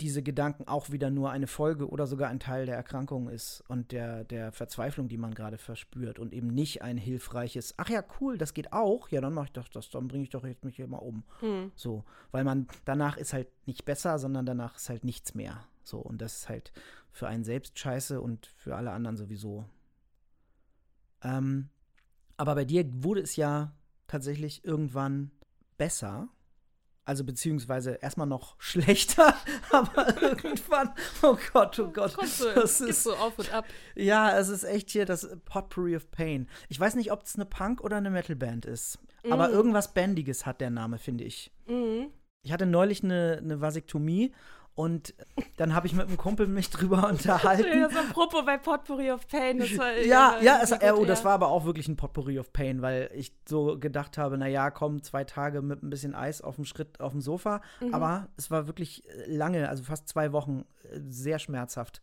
diese 0.00 0.22
Gedanken 0.22 0.68
auch 0.68 0.90
wieder 0.90 1.10
nur 1.10 1.30
eine 1.30 1.46
Folge 1.46 1.88
oder 1.88 2.06
sogar 2.06 2.28
ein 2.28 2.40
Teil 2.40 2.66
der 2.66 2.76
Erkrankung 2.76 3.28
ist 3.28 3.62
und 3.68 3.92
der, 3.92 4.24
der 4.24 4.52
Verzweiflung, 4.52 5.08
die 5.08 5.16
man 5.16 5.34
gerade 5.34 5.58
verspürt 5.58 6.18
und 6.18 6.32
eben 6.32 6.48
nicht 6.48 6.82
ein 6.82 6.96
hilfreiches, 6.96 7.74
ach 7.76 7.88
ja, 7.88 8.04
cool, 8.20 8.38
das 8.38 8.54
geht 8.54 8.72
auch, 8.72 9.08
ja, 9.08 9.20
dann 9.20 9.34
mache 9.34 9.46
ich 9.46 9.52
doch 9.52 9.68
das, 9.68 9.90
dann 9.90 10.08
bringe 10.08 10.24
ich 10.24 10.30
doch 10.30 10.44
jetzt 10.44 10.64
mich 10.64 10.76
hier 10.76 10.86
mal 10.86 10.98
um. 10.98 11.24
Mhm. 11.40 11.72
So, 11.74 12.04
weil 12.30 12.44
man 12.44 12.66
danach 12.84 13.16
ist 13.16 13.32
halt 13.32 13.48
nicht 13.66 13.84
besser, 13.84 14.18
sondern 14.18 14.46
danach 14.46 14.76
ist 14.76 14.88
halt 14.88 15.04
nichts 15.04 15.34
mehr. 15.34 15.64
So, 15.82 15.98
und 15.98 16.20
das 16.20 16.38
ist 16.38 16.48
halt 16.48 16.72
für 17.12 17.28
einen 17.28 17.44
selbst 17.44 17.78
scheiße 17.78 18.20
und 18.20 18.46
für 18.56 18.76
alle 18.76 18.90
anderen 18.90 19.16
sowieso. 19.16 19.64
Ähm, 21.22 21.70
aber 22.36 22.54
bei 22.54 22.64
dir 22.64 22.84
wurde 23.02 23.22
es 23.22 23.36
ja 23.36 23.72
tatsächlich 24.06 24.64
irgendwann 24.64 25.30
besser. 25.78 26.28
Also 27.06 27.22
beziehungsweise 27.22 27.92
erstmal 28.02 28.26
noch 28.26 28.56
schlechter, 28.60 29.34
aber 29.70 30.20
irgendwann, 30.20 30.90
oh 31.22 31.38
Gott, 31.52 31.78
oh 31.78 31.88
Gott. 31.88 32.16
So, 32.26 32.52
das 32.52 32.80
ist 32.80 33.04
so 33.04 33.14
auf 33.14 33.38
und 33.38 33.52
ab. 33.54 33.64
Ja, 33.94 34.36
es 34.36 34.48
ist 34.48 34.64
echt 34.64 34.90
hier 34.90 35.06
das 35.06 35.28
Potpourri 35.44 35.96
of 35.96 36.10
Pain. 36.10 36.48
Ich 36.68 36.78
weiß 36.78 36.96
nicht, 36.96 37.12
ob 37.12 37.22
es 37.22 37.36
eine 37.36 37.46
Punk- 37.46 37.80
oder 37.80 37.96
eine 37.96 38.10
Metalband 38.10 38.66
ist, 38.66 38.98
mhm. 39.24 39.32
aber 39.32 39.50
irgendwas 39.50 39.94
Bandiges 39.94 40.44
hat 40.44 40.60
der 40.60 40.70
Name, 40.70 40.98
finde 40.98 41.22
ich. 41.24 41.52
Mhm. 41.68 42.08
Ich 42.42 42.52
hatte 42.52 42.66
neulich 42.66 43.04
eine, 43.04 43.38
eine 43.40 43.60
Vasektomie 43.60 44.32
und 44.76 45.14
dann 45.56 45.74
habe 45.74 45.86
ich 45.86 45.94
mit 45.94 46.06
einem 46.06 46.18
Kumpel 46.18 46.46
mich 46.46 46.68
drüber 46.70 47.08
unterhalten. 47.08 47.80
Ja, 47.80 47.88
so 47.90 47.98
apropos 47.98 48.44
bei 48.44 48.58
Potpourri 48.58 49.10
of 49.10 49.26
Pain. 49.26 49.58
Das 49.58 49.76
war, 49.78 49.96
ja, 49.96 50.36
ja, 50.42 50.60
es, 50.62 50.70
äh, 50.70 50.92
oh, 50.94 51.06
das 51.06 51.24
war 51.24 51.32
aber 51.32 51.48
auch 51.48 51.64
wirklich 51.64 51.88
ein 51.88 51.96
Potpourri 51.96 52.38
of 52.38 52.52
Pain, 52.52 52.82
weil 52.82 53.10
ich 53.14 53.32
so 53.48 53.78
gedacht 53.78 54.18
habe, 54.18 54.36
naja, 54.36 54.70
komm, 54.70 55.02
zwei 55.02 55.24
Tage 55.24 55.62
mit 55.62 55.82
ein 55.82 55.88
bisschen 55.88 56.14
Eis 56.14 56.42
auf 56.42 56.56
dem 56.56 56.66
Schritt 56.66 57.00
auf 57.00 57.12
dem 57.12 57.22
Sofa. 57.22 57.62
Mhm. 57.80 57.94
Aber 57.94 58.28
es 58.36 58.50
war 58.50 58.66
wirklich 58.66 59.02
lange, 59.26 59.70
also 59.70 59.82
fast 59.82 60.08
zwei 60.08 60.32
Wochen, 60.32 60.66
äh, 60.84 61.00
sehr 61.08 61.38
schmerzhaft. 61.38 62.02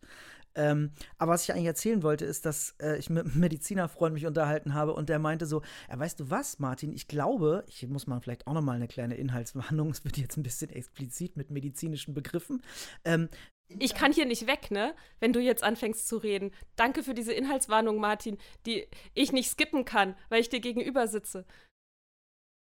Ähm, 0.54 0.92
aber 1.18 1.32
was 1.32 1.44
ich 1.44 1.52
eigentlich 1.52 1.66
erzählen 1.66 2.02
wollte, 2.02 2.24
ist, 2.24 2.46
dass 2.46 2.74
äh, 2.80 2.98
ich 2.98 3.10
mit 3.10 3.26
einem 3.26 3.40
Medizinerfreund 3.40 4.14
mich 4.14 4.26
unterhalten 4.26 4.74
habe 4.74 4.94
und 4.94 5.08
der 5.08 5.18
meinte 5.18 5.46
so, 5.46 5.62
ja, 5.90 5.98
weißt 5.98 6.20
du 6.20 6.30
was, 6.30 6.58
Martin, 6.58 6.92
ich 6.92 7.08
glaube, 7.08 7.64
ich 7.66 7.86
muss 7.88 8.06
mal 8.06 8.20
vielleicht 8.20 8.46
auch 8.46 8.52
noch 8.52 8.62
mal 8.62 8.76
eine 8.76 8.88
kleine 8.88 9.16
Inhaltsbehandlung, 9.16 9.90
es 9.90 10.04
wird 10.04 10.16
jetzt 10.16 10.36
ein 10.36 10.42
bisschen 10.42 10.70
explizit 10.70 11.36
mit 11.36 11.50
medizinischen 11.50 12.14
Begriffen. 12.14 12.62
Ähm, 13.04 13.28
ich 13.68 13.94
kann 13.94 14.12
hier 14.12 14.26
nicht 14.26 14.46
weg, 14.46 14.70
ne? 14.70 14.94
Wenn 15.20 15.32
du 15.32 15.40
jetzt 15.40 15.62
anfängst 15.62 16.06
zu 16.06 16.18
reden. 16.18 16.52
Danke 16.76 17.02
für 17.02 17.14
diese 17.14 17.32
Inhaltswarnung, 17.32 17.98
Martin, 17.98 18.38
die 18.66 18.86
ich 19.14 19.32
nicht 19.32 19.50
skippen 19.50 19.84
kann, 19.84 20.16
weil 20.28 20.40
ich 20.40 20.50
dir 20.50 20.60
gegenüber 20.60 21.08
sitze. 21.08 21.46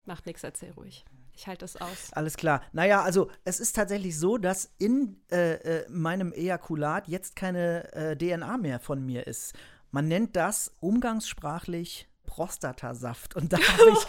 Macht 0.05 0.25
nichts, 0.25 0.43
erzähl 0.43 0.71
ruhig. 0.71 1.05
Ich 1.38 1.45
halte 1.45 1.65
das 1.65 1.79
aus. 1.79 2.11
Alles 2.13 2.35
klar. 2.35 2.63
Naja, 2.73 3.03
also 3.03 3.29
es 3.45 3.59
ist 3.59 3.75
tatsächlich 3.75 4.17
so, 4.17 4.39
dass 4.39 4.71
in 4.79 5.21
äh, 5.31 5.53
äh, 5.53 5.89
meinem 5.89 6.33
Ejakulat 6.33 7.07
jetzt 7.07 7.35
keine 7.35 7.93
äh, 7.93 8.17
DNA 8.17 8.57
mehr 8.57 8.79
von 8.79 9.05
mir 9.05 9.27
ist. 9.27 9.53
Man 9.91 10.07
nennt 10.07 10.35
das 10.35 10.73
umgangssprachlich 10.79 12.09
Prostatasaft. 12.25 13.35
Und 13.35 13.53
da 13.53 13.57
habe 13.57 13.91
ich, 13.91 14.07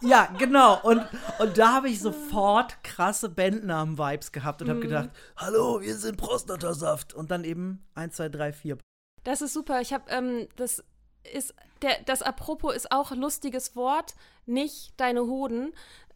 ja, 0.08 0.26
genau. 0.38 0.80
Und, 0.82 1.06
und 1.38 1.58
da 1.58 1.74
habe 1.74 1.90
ich 1.90 2.00
sofort 2.00 2.82
krasse 2.82 3.28
Bandnamen-Vibes 3.28 4.32
gehabt 4.32 4.62
und 4.62 4.70
habe 4.70 4.78
mhm. 4.80 4.84
gedacht, 4.84 5.10
hallo, 5.36 5.82
wir 5.82 5.96
sind 5.96 6.16
Prostatasaft. 6.16 7.12
Und 7.12 7.30
dann 7.30 7.44
eben 7.44 7.86
1, 7.94 8.16
2, 8.16 8.28
3, 8.30 8.52
4. 8.54 8.78
Das 9.24 9.42
ist 9.42 9.52
super. 9.52 9.82
Ich 9.82 9.92
habe, 9.92 10.10
ähm, 10.10 10.48
das 10.56 10.82
ist, 11.30 11.54
der, 11.82 12.02
das 12.06 12.22
Apropos 12.22 12.74
ist 12.74 12.90
auch 12.90 13.12
ein 13.12 13.18
lustiges 13.18 13.76
Wort, 13.76 14.14
nicht 14.46 14.92
deine 14.96 15.22
Hoden. 15.22 15.72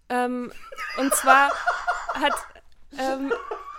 Ähm, 0.08 0.52
und 0.98 1.14
zwar 1.14 1.50
hat 2.14 2.34
ähm, 2.98 3.32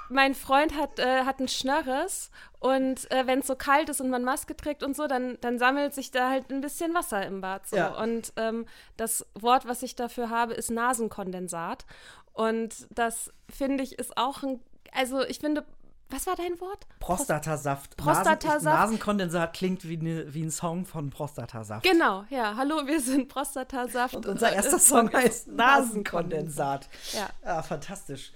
mein 0.09 0.35
Freund 0.35 0.75
hat, 0.77 0.99
äh, 0.99 1.23
hat 1.23 1.39
einen 1.39 1.47
Schnörres 1.47 2.29
und 2.59 3.09
äh, 3.11 3.27
wenn 3.27 3.39
es 3.39 3.47
so 3.47 3.55
kalt 3.55 3.89
ist 3.89 4.01
und 4.01 4.09
man 4.09 4.23
Maske 4.23 4.55
trägt 4.55 4.83
und 4.83 4.95
so, 4.95 5.07
dann, 5.07 5.37
dann 5.41 5.57
sammelt 5.57 5.93
sich 5.93 6.11
da 6.11 6.29
halt 6.29 6.51
ein 6.51 6.61
bisschen 6.61 6.93
Wasser 6.93 7.25
im 7.25 7.41
Bad. 7.41 7.67
So. 7.67 7.75
Ja. 7.75 7.87
Und 8.01 8.33
ähm, 8.37 8.65
das 8.97 9.25
Wort, 9.33 9.67
was 9.67 9.83
ich 9.83 9.95
dafür 9.95 10.29
habe, 10.29 10.53
ist 10.53 10.71
Nasenkondensat. 10.71 11.85
Und 12.33 12.87
das 12.91 13.31
finde 13.49 13.83
ich 13.83 13.97
ist 13.97 14.17
auch 14.17 14.43
ein, 14.43 14.59
also 14.91 15.23
ich 15.23 15.39
finde 15.39 15.65
was 16.09 16.27
war 16.27 16.35
dein 16.35 16.59
Wort? 16.59 16.85
Prostatasaft. 16.99 17.97
Prostatasaft. 17.97 18.63
Nasen, 18.63 18.65
Nasenkondensat 18.65 19.53
klingt 19.53 19.87
wie, 19.87 19.97
ne, 19.97 20.33
wie 20.33 20.43
ein 20.43 20.51
Song 20.51 20.85
von 20.85 21.09
Prostatasaft. 21.09 21.85
Genau, 21.85 22.25
ja. 22.29 22.55
Hallo, 22.55 22.85
wir 22.85 23.01
sind 23.01 23.27
Prostatasaft. 23.27 24.15
Und 24.15 24.25
unser 24.25 24.53
erster 24.53 24.79
Song 24.79 25.11
heißt 25.11 25.47
Nasenkondensat. 25.47 26.89
Ja. 27.13 27.29
ja, 27.43 27.63
fantastisch. 27.63 28.31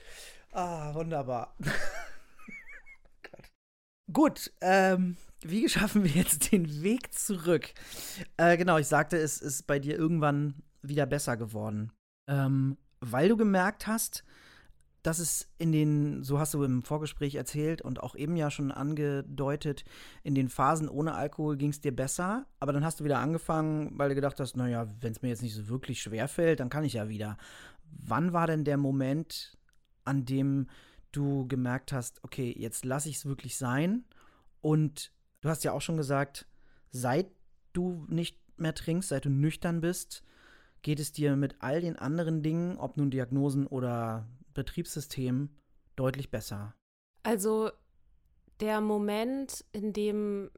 Ah, 0.52 0.94
wunderbar. 0.94 1.56
Gut, 4.12 4.52
ähm, 4.62 5.18
wie 5.42 5.70
schaffen 5.70 6.04
wir 6.04 6.12
jetzt 6.12 6.52
den 6.52 6.82
Weg 6.82 7.14
zurück? 7.14 7.72
Äh, 8.38 8.58
genau, 8.58 8.78
ich 8.78 8.88
sagte, 8.88 9.18
es 9.18 9.40
ist 9.40 9.68
bei 9.68 9.78
dir 9.78 9.96
irgendwann 9.96 10.56
wieder 10.82 11.06
besser 11.06 11.38
geworden. 11.38 11.92
Ähm, 12.28 12.78
weil 13.00 13.30
du 13.30 13.38
gemerkt 13.38 13.88
hast, 13.88 14.24
dass 15.10 15.18
es 15.18 15.50
in 15.58 15.72
den, 15.72 16.24
so 16.24 16.38
hast 16.38 16.54
du 16.54 16.64
im 16.64 16.84
Vorgespräch 16.84 17.34
erzählt 17.34 17.82
und 17.82 18.00
auch 18.00 18.16
eben 18.16 18.36
ja 18.36 18.52
schon 18.52 18.72
angedeutet, 18.72 19.84
in 20.22 20.36
den 20.36 20.50
Phasen 20.50 20.88
ohne 20.88 21.16
Alkohol 21.16 21.58
ging 21.58 21.72
es 21.72 21.82
dir 21.82 21.96
besser, 21.96 22.46
aber 22.60 22.74
dann 22.74 22.86
hast 22.86 23.00
du 23.00 23.06
wieder 23.06 23.18
angefangen, 23.18 23.98
weil 23.98 24.10
du 24.10 24.16
gedacht 24.16 24.40
hast, 24.40 24.56
naja, 24.56 24.88
wenn 25.02 25.12
es 25.12 25.24
mir 25.24 25.30
jetzt 25.30 25.42
nicht 25.42 25.56
so 25.56 25.68
wirklich 25.68 26.00
schwer 26.00 26.28
fällt, 26.28 26.60
dann 26.60 26.70
kann 26.70 26.84
ich 26.84 26.94
ja 26.94 27.10
wieder. 27.10 27.40
Wann 27.92 28.34
war 28.34 28.46
denn 28.46 28.66
der 28.66 28.78
Moment, 28.78 29.58
an 30.06 30.26
dem 30.26 30.68
du 31.12 31.48
gemerkt 31.48 31.92
hast, 31.92 32.24
okay, 32.24 32.54
jetzt 32.56 32.86
lasse 32.86 33.10
ich 33.10 33.16
es 33.16 33.26
wirklich 33.26 33.58
sein? 33.58 34.06
Und 34.62 35.12
du 35.42 35.50
hast 35.50 35.64
ja 35.64 35.72
auch 35.72 35.82
schon 35.82 35.98
gesagt, 35.98 36.46
seit 36.92 37.32
du 37.74 38.06
nicht 38.10 38.38
mehr 38.58 38.76
trinkst, 38.76 39.10
seit 39.10 39.26
du 39.26 39.32
nüchtern 39.32 39.82
bist, 39.82 40.24
geht 40.84 41.00
es 41.00 41.12
dir 41.12 41.36
mit 41.36 41.56
all 41.64 41.82
den 41.82 41.98
anderen 41.98 42.44
Dingen, 42.44 42.78
ob 42.78 42.96
nun 42.96 43.10
Diagnosen 43.10 43.66
oder 43.66 44.28
Betriebssystem 44.64 45.50
deutlich 45.96 46.32
besser. 46.32 46.76
Also 47.24 47.72
der 48.60 48.82
Moment, 48.82 49.66
in 49.72 49.94
dem 49.94 50.52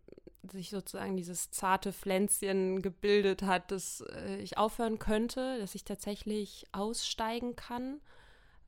sich 0.52 0.72
sozusagen 0.72 1.16
dieses 1.18 1.52
zarte 1.52 1.94
Pflänzchen 1.94 2.82
gebildet 2.82 3.44
hat, 3.44 3.72
dass 3.72 4.02
äh, 4.02 4.38
ich 4.38 4.58
aufhören 4.58 4.98
könnte, 4.98 5.60
dass 5.60 5.76
ich 5.76 5.84
tatsächlich 5.84 6.66
aussteigen 6.72 7.56
kann, 7.56 8.02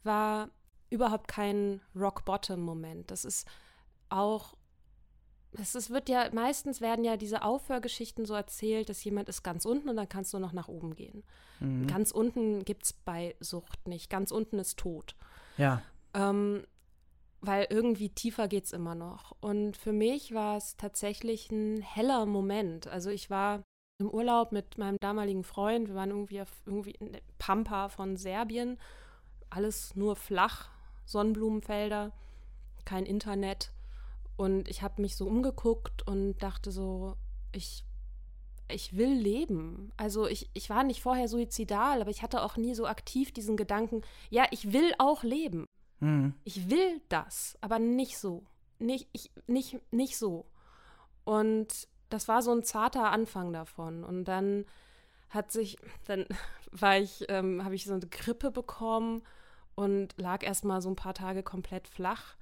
war 0.03 0.49
überhaupt 0.89 1.27
kein 1.27 1.81
Rock-Bottom-Moment. 1.95 3.09
Das 3.09 3.25
ist 3.25 3.47
auch, 4.09 4.55
es 5.59 5.75
ist, 5.75 5.89
wird 5.89 6.09
ja, 6.09 6.29
meistens 6.33 6.81
werden 6.81 7.05
ja 7.05 7.17
diese 7.17 7.43
Aufhörgeschichten 7.43 8.25
so 8.25 8.33
erzählt, 8.33 8.89
dass 8.89 9.03
jemand 9.03 9.29
ist 9.29 9.43
ganz 9.43 9.65
unten 9.65 9.89
und 9.89 9.95
dann 9.95 10.09
kannst 10.09 10.33
du 10.33 10.39
noch 10.39 10.53
nach 10.53 10.67
oben 10.67 10.95
gehen. 10.95 11.23
Mhm. 11.59 11.87
Ganz 11.87 12.11
unten 12.11 12.65
gibt 12.65 12.85
es 12.85 12.93
bei 12.93 13.35
Sucht 13.39 13.87
nicht. 13.87 14.09
Ganz 14.09 14.31
unten 14.31 14.59
ist 14.59 14.79
tot. 14.79 15.15
Ja. 15.57 15.81
Ähm, 16.13 16.65
weil 17.41 17.67
irgendwie 17.69 18.09
tiefer 18.09 18.47
geht 18.47 18.65
es 18.65 18.73
immer 18.73 18.95
noch. 18.95 19.35
Und 19.41 19.77
für 19.77 19.91
mich 19.91 20.33
war 20.33 20.57
es 20.57 20.77
tatsächlich 20.77 21.51
ein 21.51 21.81
heller 21.81 22.25
Moment. 22.25 22.87
Also 22.87 23.09
ich 23.09 23.29
war 23.29 23.63
im 23.99 24.09
Urlaub 24.09 24.51
mit 24.51 24.77
meinem 24.77 24.97
damaligen 24.99 25.43
Freund. 25.43 25.87
Wir 25.87 25.95
waren 25.95 26.09
irgendwie 26.09 26.41
auf 26.41 26.51
irgendwie 26.65 26.91
in 26.91 27.17
Pampa 27.37 27.89
von 27.89 28.17
Serbien. 28.17 28.79
Alles 29.49 29.95
nur 29.95 30.15
flach, 30.15 30.69
Sonnenblumenfelder, 31.05 32.11
kein 32.85 33.05
Internet. 33.05 33.71
Und 34.35 34.67
ich 34.67 34.81
habe 34.81 35.01
mich 35.01 35.15
so 35.15 35.27
umgeguckt 35.27 36.07
und 36.07 36.37
dachte 36.39 36.71
so, 36.71 37.15
ich 37.51 37.85
ich 38.69 38.95
will 38.97 39.13
leben. 39.13 39.91
Also 39.97 40.27
ich, 40.27 40.49
ich 40.53 40.69
war 40.69 40.83
nicht 40.83 41.01
vorher 41.01 41.27
suizidal, 41.27 42.01
aber 42.01 42.09
ich 42.09 42.23
hatte 42.23 42.41
auch 42.41 42.57
nie 42.57 42.73
so 42.73 42.87
aktiv 42.87 43.31
diesen 43.31 43.57
Gedanken, 43.57 44.01
ja, 44.29 44.45
ich 44.51 44.73
will 44.73 44.93
auch 44.97 45.23
leben. 45.23 45.67
Mhm. 45.99 46.33
Ich 46.43 46.69
will 46.69 47.01
das, 47.09 47.57
aber 47.61 47.79
nicht 47.79 48.17
so. 48.17 48.43
Nicht, 48.79 49.07
ich, 49.13 49.31
nicht, 49.47 49.79
nicht 49.91 50.17
so. 50.17 50.45
Und 51.23 51.87
das 52.09 52.27
war 52.27 52.41
so 52.41 52.51
ein 52.51 52.63
zarter 52.63 53.11
Anfang 53.11 53.53
davon. 53.53 54.03
Und 54.03 54.25
dann 54.25 54.65
hat 55.29 55.51
sich, 55.51 55.77
dann 56.05 56.25
war 56.71 56.97
ich, 56.97 57.25
ähm, 57.29 57.63
habe 57.63 57.75
ich 57.75 57.85
so 57.85 57.93
eine 57.93 58.07
Grippe 58.07 58.51
bekommen 58.51 59.23
und 59.75 60.13
lag 60.17 60.43
erst 60.43 60.65
mal 60.65 60.81
so 60.81 60.89
ein 60.89 60.95
paar 60.95 61.13
Tage 61.13 61.43
komplett 61.43 61.87
flach. 61.87 62.35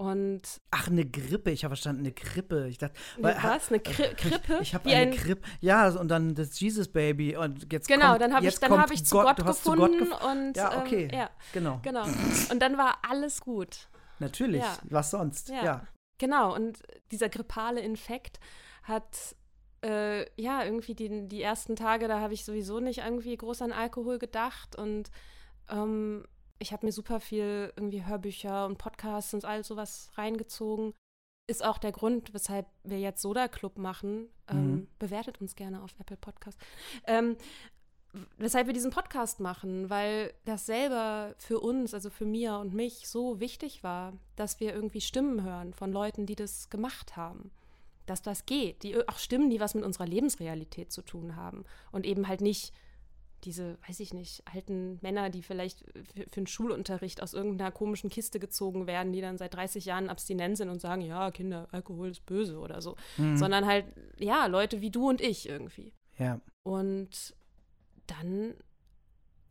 Und 0.00 0.62
Ach, 0.70 0.88
eine 0.88 1.04
Grippe. 1.04 1.50
Ich 1.50 1.62
habe 1.62 1.72
verstanden, 1.72 2.00
eine 2.00 2.12
Krippe. 2.12 2.68
Ich 2.68 2.78
dachte, 2.78 2.98
weil, 3.18 3.36
was? 3.42 3.68
Eine 3.68 3.80
Kri 3.80 4.14
Krippe? 4.14 4.54
Ich, 4.54 4.60
ich 4.68 4.74
habe 4.74 4.88
eine 4.88 4.96
ein 4.96 5.10
Krippe. 5.10 5.46
Ja, 5.60 5.90
und 5.90 6.08
dann 6.08 6.34
das 6.34 6.58
Jesus 6.58 6.88
Baby. 6.88 7.36
Und 7.36 7.70
jetzt 7.70 7.86
genau, 7.86 8.12
kommt, 8.12 8.22
dann 8.22 8.32
habe 8.32 8.46
ich, 8.46 8.58
dann 8.58 8.80
hab 8.80 8.90
ich 8.90 9.04
zu 9.04 9.16
Gott, 9.16 9.36
Gott 9.36 9.46
gefunden. 9.46 9.98
Zu 9.98 10.06
Gott 10.06 10.20
gef 10.20 10.24
und, 10.24 10.56
ja, 10.56 10.80
okay. 10.80 11.08
Ähm, 11.12 11.18
ja, 11.18 11.30
genau. 11.52 11.80
genau. 11.82 12.04
Und 12.50 12.60
dann 12.60 12.78
war 12.78 12.96
alles 13.06 13.42
gut. 13.42 13.90
Natürlich. 14.20 14.62
Ja. 14.62 14.78
Was 14.84 15.10
sonst? 15.10 15.50
Ja. 15.50 15.64
ja. 15.64 15.86
Genau. 16.16 16.54
Und 16.54 16.78
dieser 17.10 17.28
grippale 17.28 17.82
Infekt 17.82 18.40
hat 18.84 19.36
äh, 19.84 20.24
ja, 20.40 20.64
irgendwie 20.64 20.94
die, 20.94 21.28
die 21.28 21.42
ersten 21.42 21.76
Tage, 21.76 22.08
da 22.08 22.20
habe 22.20 22.32
ich 22.32 22.46
sowieso 22.46 22.80
nicht 22.80 23.00
irgendwie 23.00 23.36
groß 23.36 23.60
an 23.60 23.72
Alkohol 23.72 24.18
gedacht 24.18 24.76
und 24.76 25.10
ähm, 25.68 26.24
ich 26.60 26.72
habe 26.72 26.86
mir 26.86 26.92
super 26.92 27.20
viel 27.20 27.72
irgendwie 27.74 28.04
Hörbücher 28.04 28.66
und 28.66 28.78
Podcasts 28.78 29.34
und 29.34 29.44
all 29.44 29.64
sowas 29.64 30.10
reingezogen. 30.14 30.94
Ist 31.48 31.64
auch 31.64 31.78
der 31.78 31.90
Grund, 31.90 32.32
weshalb 32.32 32.66
wir 32.84 33.00
jetzt 33.00 33.22
Soda 33.22 33.48
Club 33.48 33.78
machen. 33.78 34.28
Ähm, 34.48 34.70
mhm. 34.70 34.88
Bewertet 34.98 35.40
uns 35.40 35.56
gerne 35.56 35.82
auf 35.82 35.90
Apple 35.98 36.18
Podcast. 36.18 36.60
Ähm, 37.06 37.36
weshalb 38.36 38.66
wir 38.66 38.74
diesen 38.74 38.90
Podcast 38.90 39.40
machen, 39.40 39.88
weil 39.88 40.34
das 40.44 40.66
selber 40.66 41.34
für 41.38 41.60
uns, 41.60 41.94
also 41.94 42.10
für 42.10 42.26
mir 42.26 42.58
und 42.58 42.74
mich, 42.74 43.08
so 43.08 43.40
wichtig 43.40 43.82
war, 43.82 44.12
dass 44.36 44.60
wir 44.60 44.74
irgendwie 44.74 45.00
Stimmen 45.00 45.42
hören 45.42 45.72
von 45.72 45.92
Leuten, 45.92 46.26
die 46.26 46.36
das 46.36 46.68
gemacht 46.68 47.16
haben. 47.16 47.50
Dass 48.04 48.20
das 48.20 48.44
geht. 48.44 48.82
Die, 48.82 49.08
auch 49.08 49.18
Stimmen, 49.18 49.48
die 49.48 49.60
was 49.60 49.74
mit 49.74 49.84
unserer 49.84 50.06
Lebensrealität 50.06 50.92
zu 50.92 51.02
tun 51.02 51.36
haben. 51.36 51.64
Und 51.90 52.04
eben 52.04 52.28
halt 52.28 52.42
nicht 52.42 52.74
diese, 53.44 53.78
weiß 53.86 54.00
ich 54.00 54.12
nicht, 54.12 54.42
alten 54.52 54.98
Männer, 55.02 55.30
die 55.30 55.42
vielleicht 55.42 55.84
für, 56.14 56.24
für 56.24 56.40
den 56.40 56.46
Schulunterricht 56.46 57.22
aus 57.22 57.34
irgendeiner 57.34 57.70
komischen 57.70 58.10
Kiste 58.10 58.38
gezogen 58.38 58.86
werden, 58.86 59.12
die 59.12 59.20
dann 59.20 59.38
seit 59.38 59.54
30 59.54 59.84
Jahren 59.84 60.08
abstinent 60.08 60.56
sind 60.56 60.68
und 60.68 60.80
sagen, 60.80 61.02
ja, 61.02 61.30
Kinder, 61.30 61.68
Alkohol 61.72 62.10
ist 62.10 62.26
böse 62.26 62.58
oder 62.58 62.82
so. 62.82 62.96
Mhm. 63.16 63.36
Sondern 63.36 63.66
halt, 63.66 63.86
ja, 64.18 64.46
Leute 64.46 64.80
wie 64.80 64.90
du 64.90 65.08
und 65.08 65.20
ich 65.20 65.48
irgendwie. 65.48 65.92
Ja. 66.18 66.40
Und 66.62 67.34
dann 68.06 68.54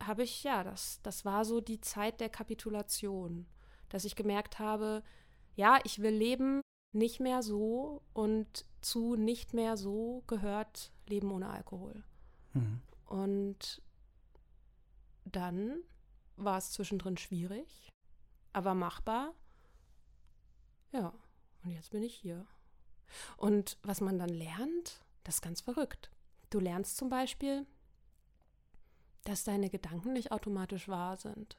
habe 0.02 0.22
ich, 0.22 0.44
ja, 0.44 0.64
das, 0.64 1.00
das 1.02 1.24
war 1.24 1.44
so 1.44 1.60
die 1.60 1.80
Zeit 1.80 2.20
der 2.20 2.28
Kapitulation, 2.28 3.46
dass 3.88 4.04
ich 4.04 4.16
gemerkt 4.16 4.58
habe, 4.58 5.02
ja, 5.56 5.78
ich 5.84 6.00
will 6.00 6.14
leben 6.14 6.62
nicht 6.92 7.20
mehr 7.20 7.42
so 7.42 8.02
und 8.12 8.64
zu 8.80 9.16
nicht 9.16 9.54
mehr 9.54 9.76
so 9.76 10.22
gehört 10.26 10.92
Leben 11.06 11.30
ohne 11.30 11.50
Alkohol. 11.50 12.02
Mhm. 12.54 12.80
Und 13.10 13.82
dann 15.24 15.82
war 16.36 16.58
es 16.58 16.70
zwischendrin 16.70 17.16
schwierig, 17.16 17.90
aber 18.52 18.74
machbar. 18.74 19.34
Ja, 20.92 21.12
und 21.64 21.72
jetzt 21.72 21.90
bin 21.90 22.04
ich 22.04 22.14
hier. 22.14 22.46
Und 23.36 23.78
was 23.82 24.00
man 24.00 24.16
dann 24.16 24.28
lernt, 24.28 25.00
das 25.24 25.36
ist 25.36 25.42
ganz 25.42 25.60
verrückt. 25.60 26.12
Du 26.50 26.60
lernst 26.60 26.96
zum 26.96 27.08
Beispiel, 27.08 27.66
dass 29.24 29.42
deine 29.42 29.70
Gedanken 29.70 30.12
nicht 30.12 30.30
automatisch 30.30 30.88
wahr 30.88 31.16
sind. 31.16 31.58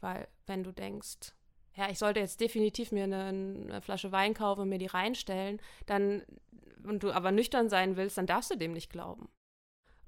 Weil 0.00 0.28
wenn 0.46 0.62
du 0.62 0.70
denkst, 0.70 1.34
ja, 1.74 1.90
ich 1.90 1.98
sollte 1.98 2.20
jetzt 2.20 2.40
definitiv 2.40 2.92
mir 2.92 3.04
eine, 3.04 3.24
eine, 3.24 3.82
Flasche 3.82 4.12
Wein 4.12 4.34
kaufen 4.34 4.60
und 4.60 4.68
mir 4.68 4.78
die 4.78 4.86
reinstellen, 4.86 5.60
dann 5.86 6.22
und 6.84 7.02
du 7.02 7.10
aber 7.10 7.32
nüchtern 7.32 7.68
sein 7.68 7.96
willst, 7.96 8.18
dann 8.18 8.26
darfst 8.28 8.52
du 8.52 8.56
dem 8.56 8.72
nicht 8.72 8.90
glauben. 8.90 9.28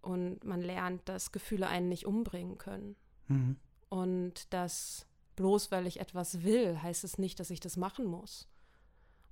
Und 0.06 0.44
man 0.44 0.62
lernt, 0.62 1.08
dass 1.08 1.32
Gefühle 1.32 1.66
einen 1.66 1.88
nicht 1.88 2.06
umbringen 2.06 2.58
können. 2.58 2.94
Mhm. 3.26 3.56
Und 3.88 4.54
dass 4.54 5.04
bloß 5.34 5.72
weil 5.72 5.88
ich 5.88 5.98
etwas 5.98 6.44
will, 6.44 6.80
heißt 6.80 7.02
es 7.02 7.18
nicht, 7.18 7.40
dass 7.40 7.50
ich 7.50 7.58
das 7.58 7.76
machen 7.76 8.04
muss. 8.06 8.48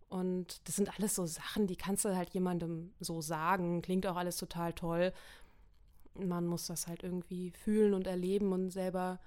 Und 0.08 0.66
das 0.66 0.74
sind 0.74 0.92
alles 0.96 1.14
so 1.14 1.26
Sachen, 1.26 1.68
die 1.68 1.76
kannst 1.76 2.04
du 2.04 2.16
halt 2.16 2.30
jemandem 2.30 2.92
so 2.98 3.20
sagen. 3.20 3.82
Klingt 3.82 4.04
auch 4.04 4.16
alles 4.16 4.36
total 4.36 4.72
toll. 4.72 5.12
Man 6.14 6.44
muss 6.44 6.66
das 6.66 6.88
halt 6.88 7.04
irgendwie 7.04 7.52
fühlen 7.52 7.94
und 7.94 8.08
erleben 8.08 8.52
und 8.52 8.70
selber, 8.70 9.20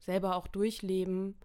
selber 0.00 0.34
auch 0.34 0.48
durchleben. 0.48 1.36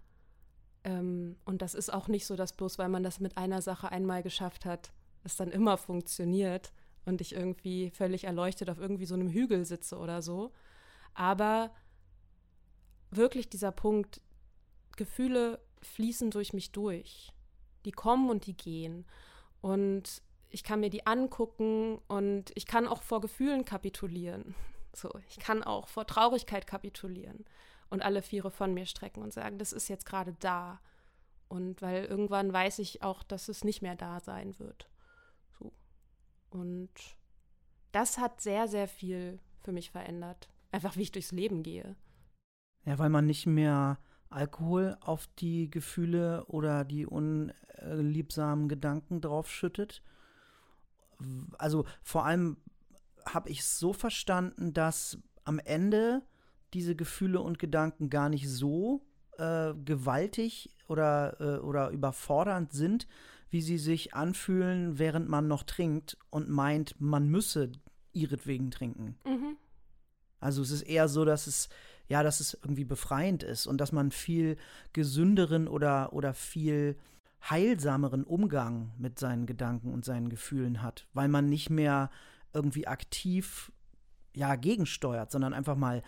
Ähm, 0.83 1.35
und 1.45 1.61
das 1.61 1.75
ist 1.75 1.93
auch 1.93 2.07
nicht 2.07 2.25
so, 2.25 2.35
dass 2.35 2.53
bloß 2.53 2.79
weil 2.79 2.89
man 2.89 3.03
das 3.03 3.19
mit 3.19 3.37
einer 3.37 3.61
Sache 3.61 3.91
einmal 3.91 4.23
geschafft 4.23 4.65
hat, 4.65 4.91
es 5.23 5.35
dann 5.35 5.51
immer 5.51 5.77
funktioniert 5.77 6.73
und 7.07 7.21
ich 7.21 7.33
irgendwie 7.33 7.89
völlig 7.91 8.25
erleuchtet 8.25 8.69
auf 8.69 8.79
irgendwie 8.79 9.05
so 9.05 9.15
einem 9.15 9.29
Hügel 9.29 9.65
sitze 9.65 9.97
oder 9.97 10.21
so. 10.21 10.51
Aber 11.13 11.71
wirklich 13.09 13.49
dieser 13.49 13.71
Punkt, 13.71 14.21
Gefühle 14.97 15.61
fließen 15.81 16.31
durch 16.31 16.51
mich 16.51 16.73
durch. 16.73 17.31
Die 17.85 17.93
kommen 17.93 18.29
und 18.29 18.45
die 18.45 18.57
gehen. 18.57 19.05
Und 19.61 20.21
ich 20.49 20.63
kann 20.63 20.81
mir 20.81 20.89
die 20.89 21.07
angucken 21.07 21.99
und 22.07 22.51
ich 22.55 22.65
kann 22.65 22.87
auch 22.87 23.01
vor 23.01 23.21
Gefühlen 23.21 23.65
kapitulieren. 23.65 24.53
So, 24.93 25.11
ich 25.29 25.37
kann 25.37 25.63
auch 25.63 25.89
vor 25.89 26.07
Traurigkeit 26.07 26.65
kapitulieren 26.65 27.45
und 27.91 28.01
alle 28.01 28.23
Viere 28.23 28.49
von 28.49 28.73
mir 28.73 28.87
strecken 28.87 29.21
und 29.21 29.31
sagen, 29.31 29.59
das 29.59 29.71
ist 29.71 29.89
jetzt 29.89 30.07
gerade 30.07 30.33
da. 30.39 30.79
Und 31.49 31.83
weil 31.83 32.05
irgendwann 32.05 32.51
weiß 32.51 32.79
ich 32.79 33.03
auch, 33.03 33.21
dass 33.21 33.47
es 33.47 33.63
nicht 33.63 33.83
mehr 33.83 33.95
da 33.95 34.19
sein 34.19 34.57
wird. 34.57 34.89
Und 36.49 36.89
das 37.91 38.17
hat 38.17 38.41
sehr, 38.41 38.67
sehr 38.67 38.87
viel 38.87 39.39
für 39.61 39.71
mich 39.71 39.91
verändert. 39.91 40.49
Einfach 40.71 40.95
wie 40.95 41.03
ich 41.03 41.11
durchs 41.11 41.31
Leben 41.31 41.63
gehe. 41.63 41.95
Ja, 42.85 42.99
weil 42.99 43.09
man 43.09 43.25
nicht 43.25 43.45
mehr 43.45 43.99
Alkohol 44.29 44.97
auf 45.01 45.27
die 45.39 45.69
Gefühle 45.69 46.45
oder 46.45 46.85
die 46.85 47.05
unliebsamen 47.05 48.69
Gedanken 48.69 49.21
draufschüttet. 49.21 50.03
Also 51.57 51.85
vor 52.03 52.25
allem 52.25 52.57
habe 53.25 53.49
ich 53.49 53.59
es 53.59 53.79
so 53.79 53.93
verstanden, 53.93 54.73
dass 54.73 55.17
am 55.43 55.59
Ende 55.59 56.21
diese 56.73 56.95
Gefühle 56.95 57.41
und 57.41 57.59
Gedanken 57.59 58.09
gar 58.09 58.29
nicht 58.29 58.49
so 58.49 59.01
äh, 59.37 59.73
gewaltig 59.85 60.75
oder, 60.87 61.39
äh, 61.39 61.59
oder 61.59 61.89
überfordernd 61.89 62.73
sind, 62.73 63.07
wie 63.49 63.61
sie 63.61 63.77
sich 63.77 64.13
anfühlen, 64.13 64.99
während 64.99 65.29
man 65.29 65.47
noch 65.47 65.63
trinkt 65.63 66.17
und 66.29 66.49
meint, 66.49 66.99
man 66.99 67.29
müsse 67.29 67.71
ihretwegen 68.13 68.71
trinken. 68.71 69.17
Mhm. 69.25 69.57
Also 70.39 70.61
es 70.61 70.71
ist 70.71 70.83
eher 70.83 71.07
so, 71.07 71.25
dass 71.25 71.47
es 71.47 71.69
ja, 72.07 72.23
dass 72.23 72.39
es 72.39 72.53
irgendwie 72.53 72.85
befreiend 72.85 73.43
ist 73.43 73.67
und 73.67 73.79
dass 73.79 73.91
man 73.91 74.11
viel 74.11 74.57
gesünderen 74.93 75.67
oder, 75.67 76.13
oder 76.13 76.33
viel 76.33 76.97
heilsameren 77.49 78.23
Umgang 78.23 78.91
mit 78.97 79.19
seinen 79.19 79.45
Gedanken 79.45 79.93
und 79.93 80.05
seinen 80.05 80.29
Gefühlen 80.29 80.81
hat, 80.81 81.07
weil 81.13 81.27
man 81.27 81.49
nicht 81.49 81.69
mehr 81.69 82.09
irgendwie 82.53 82.87
aktiv 82.87 83.71
ja 84.33 84.55
gegensteuert, 84.55 85.31
sondern 85.31 85.53
einfach 85.53 85.75
mal 85.75 86.01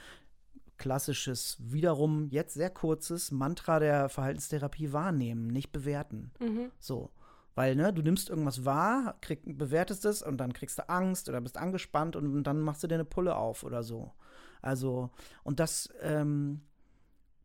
klassisches, 0.77 1.57
wiederum 1.59 2.29
jetzt 2.29 2.53
sehr 2.53 2.69
kurzes 2.69 3.31
Mantra 3.31 3.79
der 3.79 4.07
Verhaltenstherapie 4.07 4.93
wahrnehmen, 4.93 5.47
nicht 5.47 5.71
bewerten. 5.71 6.31
Mhm. 6.39 6.71
So. 6.79 7.11
Weil, 7.55 7.75
ne, 7.75 7.91
du 7.91 8.01
nimmst 8.01 8.29
irgendwas 8.29 8.63
wahr, 8.63 9.17
krieg, 9.21 9.41
bewertest 9.45 10.05
es 10.05 10.21
und 10.21 10.37
dann 10.37 10.53
kriegst 10.53 10.77
du 10.77 10.87
Angst 10.89 11.29
oder 11.29 11.41
bist 11.41 11.57
angespannt 11.57 12.15
und 12.15 12.43
dann 12.43 12.61
machst 12.61 12.83
du 12.83 12.87
dir 12.87 12.95
eine 12.95 13.05
Pulle 13.05 13.35
auf 13.35 13.63
oder 13.63 13.83
so. 13.83 14.11
Also, 14.61 15.09
und 15.43 15.59
das, 15.59 15.89
ähm, 16.01 16.61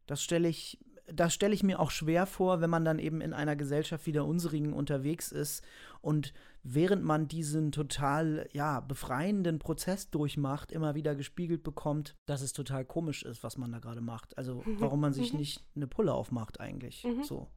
das 0.07 0.23
stelle 0.23 0.49
ich, 0.49 0.79
das 1.07 1.35
stelle 1.35 1.55
ich 1.55 1.63
mir 1.63 1.81
auch 1.81 1.91
schwer 1.91 2.27
vor, 2.27 2.61
wenn 2.61 2.71
man 2.71 2.85
dann 2.85 2.99
eben 2.99 3.21
in 3.21 3.33
einer 3.33 3.57
Gesellschaft 3.57 4.07
wie 4.07 4.13
der 4.13 4.25
unsrigen 4.25 4.73
unterwegs 4.73 5.33
ist 5.33 5.63
und 6.01 6.33
während 6.63 7.05
man 7.05 7.29
diesen 7.29 7.73
total, 7.73 8.49
ja, 8.53 8.81
befreienden 8.81 9.59
Prozess 9.59 10.11
durchmacht, 10.11 10.73
immer 10.73 10.95
wieder 10.95 11.15
gespiegelt 11.15 11.63
bekommt, 11.63 12.17
dass 12.27 12.41
es 12.41 12.53
total 12.53 12.85
komisch 12.85 13.23
ist, 13.23 13.43
was 13.43 13.59
man 13.59 13.71
da 13.71 13.79
gerade 13.79 14.01
macht. 14.01 14.37
Also, 14.39 14.63
mhm. 14.65 14.81
warum 14.81 15.01
man 15.01 15.13
sich 15.13 15.33
mhm. 15.33 15.41
nicht 15.41 15.65
eine 15.77 15.87
Pulle 15.87 16.15
aufmacht 16.15 16.61
eigentlich. 16.61 17.05
Mhm. 17.05 17.23
So. 17.23 17.49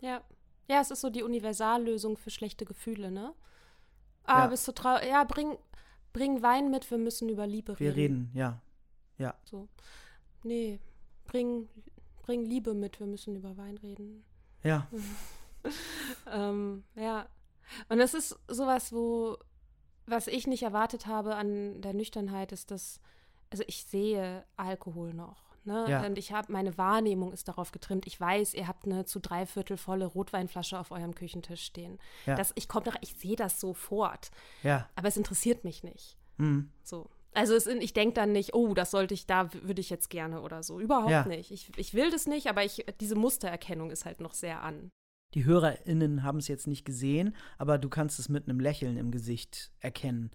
Ja. 0.00 0.22
Ja, 0.70 0.80
es 0.82 0.92
ist 0.92 1.00
so 1.00 1.10
die 1.10 1.24
Universallösung 1.24 2.16
für 2.16 2.30
schlechte 2.30 2.64
Gefühle, 2.64 3.10
ne? 3.10 3.34
Ah, 4.22 4.42
ja. 4.42 4.46
bist 4.46 4.68
du 4.68 4.72
traurig? 4.72 5.08
Ja, 5.08 5.24
bring, 5.24 5.58
bring 6.12 6.42
Wein 6.42 6.70
mit, 6.70 6.88
wir 6.92 6.98
müssen 6.98 7.28
über 7.28 7.44
Liebe 7.44 7.72
reden. 7.72 7.80
Wir 7.80 7.96
reden, 7.96 8.30
ja. 8.34 8.60
Ja. 9.18 9.34
So. 9.42 9.68
Nee, 10.44 10.78
bring, 11.24 11.68
bring 12.22 12.44
Liebe 12.44 12.72
mit, 12.74 13.00
wir 13.00 13.08
müssen 13.08 13.34
über 13.34 13.56
Wein 13.56 13.78
reden. 13.78 14.22
Ja. 14.62 14.86
ähm, 16.30 16.84
ja. 16.94 17.26
Und 17.88 17.98
das 17.98 18.14
ist 18.14 18.38
sowas, 18.46 18.92
wo, 18.92 19.38
was 20.06 20.28
ich 20.28 20.46
nicht 20.46 20.62
erwartet 20.62 21.08
habe 21.08 21.34
an 21.34 21.80
der 21.80 21.94
Nüchternheit, 21.94 22.52
ist, 22.52 22.70
dass, 22.70 23.00
also 23.50 23.64
ich 23.66 23.86
sehe 23.86 24.44
Alkohol 24.56 25.14
noch. 25.14 25.49
Ne? 25.64 25.86
Ja. 25.88 26.04
Und 26.04 26.16
ich 26.16 26.32
habe, 26.32 26.50
meine 26.52 26.78
Wahrnehmung 26.78 27.32
ist 27.32 27.48
darauf 27.48 27.72
getrimmt. 27.72 28.06
Ich 28.06 28.18
weiß, 28.18 28.54
ihr 28.54 28.66
habt 28.66 28.86
eine 28.86 29.04
zu 29.04 29.20
dreiviertel 29.20 29.76
volle 29.76 30.06
Rotweinflasche 30.06 30.78
auf 30.78 30.90
eurem 30.90 31.14
Küchentisch 31.14 31.62
stehen. 31.62 31.98
Ja. 32.26 32.34
Das, 32.34 32.52
ich 32.54 32.68
komme 32.68 32.92
ich 33.02 33.14
sehe 33.14 33.36
das 33.36 33.60
sofort. 33.60 34.30
Ja. 34.62 34.88
Aber 34.96 35.08
es 35.08 35.16
interessiert 35.16 35.64
mich 35.64 35.82
nicht. 35.82 36.16
Mhm. 36.38 36.70
So. 36.82 37.10
Also 37.32 37.54
es, 37.54 37.66
ich 37.66 37.92
denke 37.92 38.14
dann 38.14 38.32
nicht, 38.32 38.54
oh, 38.54 38.74
das 38.74 38.90
sollte 38.90 39.14
ich, 39.14 39.26
da 39.26 39.52
würde 39.52 39.80
ich 39.80 39.90
jetzt 39.90 40.10
gerne 40.10 40.40
oder 40.40 40.62
so. 40.62 40.80
Überhaupt 40.80 41.10
ja. 41.10 41.26
nicht. 41.26 41.50
Ich, 41.50 41.70
ich 41.76 41.94
will 41.94 42.10
das 42.10 42.26
nicht, 42.26 42.48
aber 42.48 42.64
ich, 42.64 42.86
diese 43.00 43.14
Mustererkennung 43.14 43.90
ist 43.90 44.04
halt 44.04 44.20
noch 44.20 44.34
sehr 44.34 44.62
an. 44.62 44.90
Die 45.34 45.44
HörerInnen 45.44 46.24
haben 46.24 46.38
es 46.38 46.48
jetzt 46.48 46.66
nicht 46.66 46.84
gesehen, 46.84 47.36
aber 47.56 47.78
du 47.78 47.88
kannst 47.88 48.18
es 48.18 48.28
mit 48.28 48.48
einem 48.48 48.58
Lächeln 48.58 48.96
im 48.96 49.12
Gesicht 49.12 49.70
erkennen. 49.78 50.30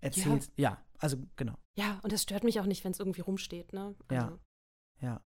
Erzählst, 0.00 0.52
ja, 0.56 0.70
ja 0.70 0.78
also 0.98 1.18
genau. 1.36 1.54
Ja, 1.76 2.00
und 2.02 2.12
das 2.12 2.22
stört 2.22 2.44
mich 2.44 2.60
auch 2.60 2.66
nicht, 2.66 2.84
wenn 2.84 2.92
es 2.92 2.98
irgendwie 2.98 3.20
rumsteht, 3.20 3.72
ne? 3.72 3.94
Also. 4.08 4.14
Ja. 4.14 4.38
Ja. 5.00 5.22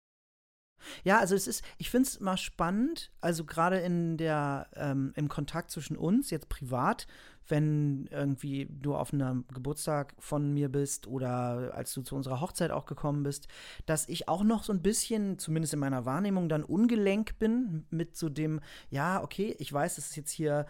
Ja, 1.03 1.19
also 1.19 1.35
es 1.35 1.47
ist, 1.47 1.63
ich 1.77 1.89
finde 1.89 2.07
es 2.07 2.19
mal 2.19 2.37
spannend, 2.37 3.11
also 3.21 3.45
gerade 3.45 3.77
in 3.79 4.17
der, 4.17 4.67
ähm, 4.75 5.13
im 5.15 5.27
Kontakt 5.29 5.71
zwischen 5.71 5.95
uns, 5.95 6.31
jetzt 6.31 6.49
privat, 6.49 7.05
wenn 7.47 8.07
irgendwie 8.11 8.67
du 8.69 8.95
auf 8.95 9.13
einem 9.13 9.45
Geburtstag 9.53 10.15
von 10.19 10.53
mir 10.53 10.69
bist 10.69 11.05
oder 11.07 11.73
als 11.75 11.93
du 11.93 12.01
zu 12.01 12.15
unserer 12.15 12.39
Hochzeit 12.39 12.71
auch 12.71 12.85
gekommen 12.85 13.23
bist, 13.23 13.47
dass 13.85 14.07
ich 14.07 14.27
auch 14.27 14.43
noch 14.43 14.63
so 14.63 14.71
ein 14.73 14.81
bisschen, 14.81 15.37
zumindest 15.37 15.73
in 15.73 15.79
meiner 15.79 16.05
Wahrnehmung, 16.05 16.49
dann 16.49 16.63
ungelenk 16.63 17.37
bin 17.39 17.85
mit 17.89 18.15
so 18.15 18.29
dem, 18.29 18.61
ja, 18.89 19.21
okay, 19.21 19.55
ich 19.59 19.71
weiß, 19.71 19.97
es 19.97 20.09
ist 20.09 20.15
jetzt 20.15 20.31
hier 20.31 20.65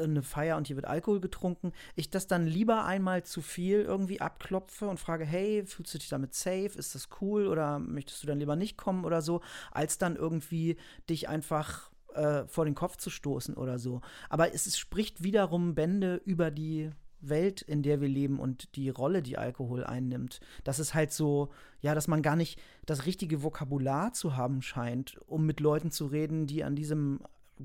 eine 0.00 0.22
Feier 0.22 0.56
und 0.56 0.66
hier 0.66 0.76
wird 0.76 0.86
Alkohol 0.86 1.20
getrunken, 1.20 1.72
ich 1.94 2.10
das 2.10 2.26
dann 2.26 2.46
lieber 2.46 2.84
einmal 2.84 3.22
zu 3.22 3.40
viel 3.40 3.80
irgendwie 3.80 4.20
abklopfe 4.20 4.88
und 4.88 5.00
frage, 5.00 5.24
hey, 5.24 5.64
fühlst 5.66 5.94
du 5.94 5.98
dich 5.98 6.08
damit 6.08 6.34
safe? 6.34 6.76
Ist 6.76 6.94
das 6.94 7.08
cool 7.20 7.46
oder 7.46 7.78
möchtest 7.78 8.22
du 8.22 8.26
dann 8.26 8.38
lieber 8.38 8.56
nicht 8.56 8.76
kommen 8.76 9.04
oder 9.04 9.22
so, 9.22 9.40
als 9.70 9.98
dann 9.98 10.16
irgendwie 10.16 10.76
dich 11.08 11.28
einfach 11.28 11.90
äh, 12.14 12.46
vor 12.46 12.64
den 12.64 12.74
Kopf 12.74 12.96
zu 12.96 13.10
stoßen 13.10 13.54
oder 13.54 13.78
so. 13.78 14.00
Aber 14.28 14.52
es, 14.54 14.66
es 14.66 14.78
spricht 14.78 15.22
wiederum 15.22 15.74
Bände 15.74 16.20
über 16.24 16.50
die 16.50 16.90
Welt, 17.20 17.62
in 17.62 17.82
der 17.82 18.00
wir 18.00 18.08
leben 18.08 18.38
und 18.38 18.76
die 18.76 18.90
Rolle, 18.90 19.22
die 19.22 19.38
Alkohol 19.38 19.84
einnimmt. 19.84 20.40
Das 20.64 20.78
ist 20.78 20.94
halt 20.94 21.12
so, 21.12 21.50
ja, 21.80 21.94
dass 21.94 22.08
man 22.08 22.22
gar 22.22 22.36
nicht 22.36 22.60
das 22.86 23.06
richtige 23.06 23.42
Vokabular 23.42 24.12
zu 24.12 24.36
haben 24.36 24.62
scheint, 24.62 25.18
um 25.26 25.44
mit 25.44 25.60
Leuten 25.60 25.90
zu 25.90 26.06
reden, 26.06 26.46
die 26.46 26.64
an 26.64 26.76
diesem, 26.76 27.20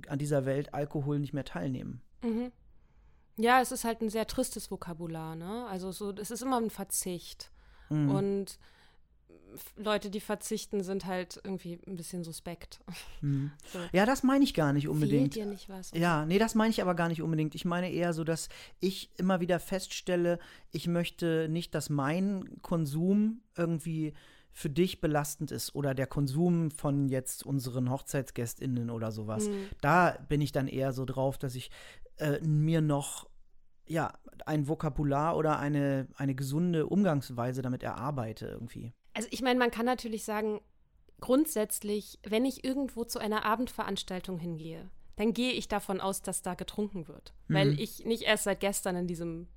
an 0.07 0.19
dieser 0.19 0.45
Welt 0.45 0.73
Alkohol 0.73 1.19
nicht 1.19 1.33
mehr 1.33 1.45
teilnehmen. 1.45 2.01
Mhm. 2.21 2.51
Ja, 3.37 3.61
es 3.61 3.71
ist 3.71 3.83
halt 3.83 4.01
ein 4.01 4.09
sehr 4.09 4.27
tristes 4.27 4.69
Vokabular, 4.69 5.35
ne? 5.35 5.65
Also 5.67 5.91
so, 5.91 6.11
es 6.11 6.31
ist 6.31 6.43
immer 6.43 6.59
ein 6.59 6.69
Verzicht. 6.69 7.51
Mhm. 7.89 8.09
Und 8.11 8.59
Leute, 9.75 10.09
die 10.09 10.19
verzichten, 10.19 10.83
sind 10.83 11.05
halt 11.05 11.39
irgendwie 11.43 11.79
ein 11.87 11.95
bisschen 11.95 12.23
suspekt. 12.23 12.79
Mhm. 13.21 13.51
So. 13.71 13.79
Ja, 13.91 14.05
das 14.05 14.23
meine 14.23 14.43
ich 14.43 14.53
gar 14.53 14.73
nicht 14.73 14.87
unbedingt. 14.87 15.33
Fehlt 15.33 15.45
dir 15.45 15.49
nicht 15.49 15.69
was? 15.69 15.91
Ja, 15.91 16.25
nee, 16.25 16.37
das 16.37 16.53
meine 16.53 16.69
ich 16.69 16.81
aber 16.81 16.93
gar 16.95 17.07
nicht 17.07 17.21
unbedingt. 17.21 17.55
Ich 17.55 17.65
meine 17.65 17.91
eher 17.91 18.13
so, 18.13 18.23
dass 18.23 18.49
ich 18.79 19.09
immer 19.17 19.39
wieder 19.39 19.59
feststelle, 19.59 20.39
ich 20.71 20.87
möchte 20.87 21.47
nicht, 21.49 21.73
dass 21.73 21.89
mein 21.89 22.61
Konsum 22.61 23.41
irgendwie 23.55 24.13
für 24.53 24.69
dich 24.69 25.01
belastend 25.01 25.51
ist 25.51 25.73
oder 25.75 25.93
der 25.95 26.07
Konsum 26.07 26.71
von 26.71 27.09
jetzt 27.09 27.45
unseren 27.45 27.89
HochzeitsgästInnen 27.89 28.89
oder 28.89 29.11
sowas, 29.11 29.49
Mhm. 29.49 29.53
da 29.81 30.11
bin 30.29 30.41
ich 30.41 30.51
dann 30.51 30.67
eher 30.67 30.93
so 30.93 31.05
drauf, 31.05 31.37
dass 31.37 31.55
ich 31.55 31.71
äh, 32.17 32.39
mir 32.41 32.81
noch 32.81 33.27
ja, 33.85 34.13
ein 34.45 34.67
Vokabular 34.69 35.35
oder 35.35 35.59
eine, 35.59 36.07
eine 36.15 36.35
gesunde 36.35 36.85
Umgangsweise 36.85 37.61
damit 37.61 37.83
erarbeite 37.83 38.45
irgendwie. 38.47 38.93
Also 39.13 39.27
ich 39.31 39.41
meine, 39.41 39.59
man 39.59 39.71
kann 39.71 39.85
natürlich 39.85 40.23
sagen, 40.23 40.61
grundsätzlich, 41.19 42.19
wenn 42.27 42.45
ich 42.45 42.63
irgendwo 42.63 43.03
zu 43.05 43.19
einer 43.19 43.45
Abendveranstaltung 43.45 44.39
hingehe, 44.39 44.89
dann 45.15 45.33
gehe 45.33 45.51
ich 45.51 45.67
davon 45.67 46.01
aus, 46.01 46.21
dass 46.21 46.41
da 46.41 46.53
getrunken 46.53 47.07
wird, 47.07 47.33
weil 47.47 47.69
Mhm. 47.71 47.79
ich 47.79 48.05
nicht 48.05 48.23
erst 48.23 48.43
seit 48.45 48.59
gestern 48.59 48.95
in 48.95 49.07
diesem 49.07 49.47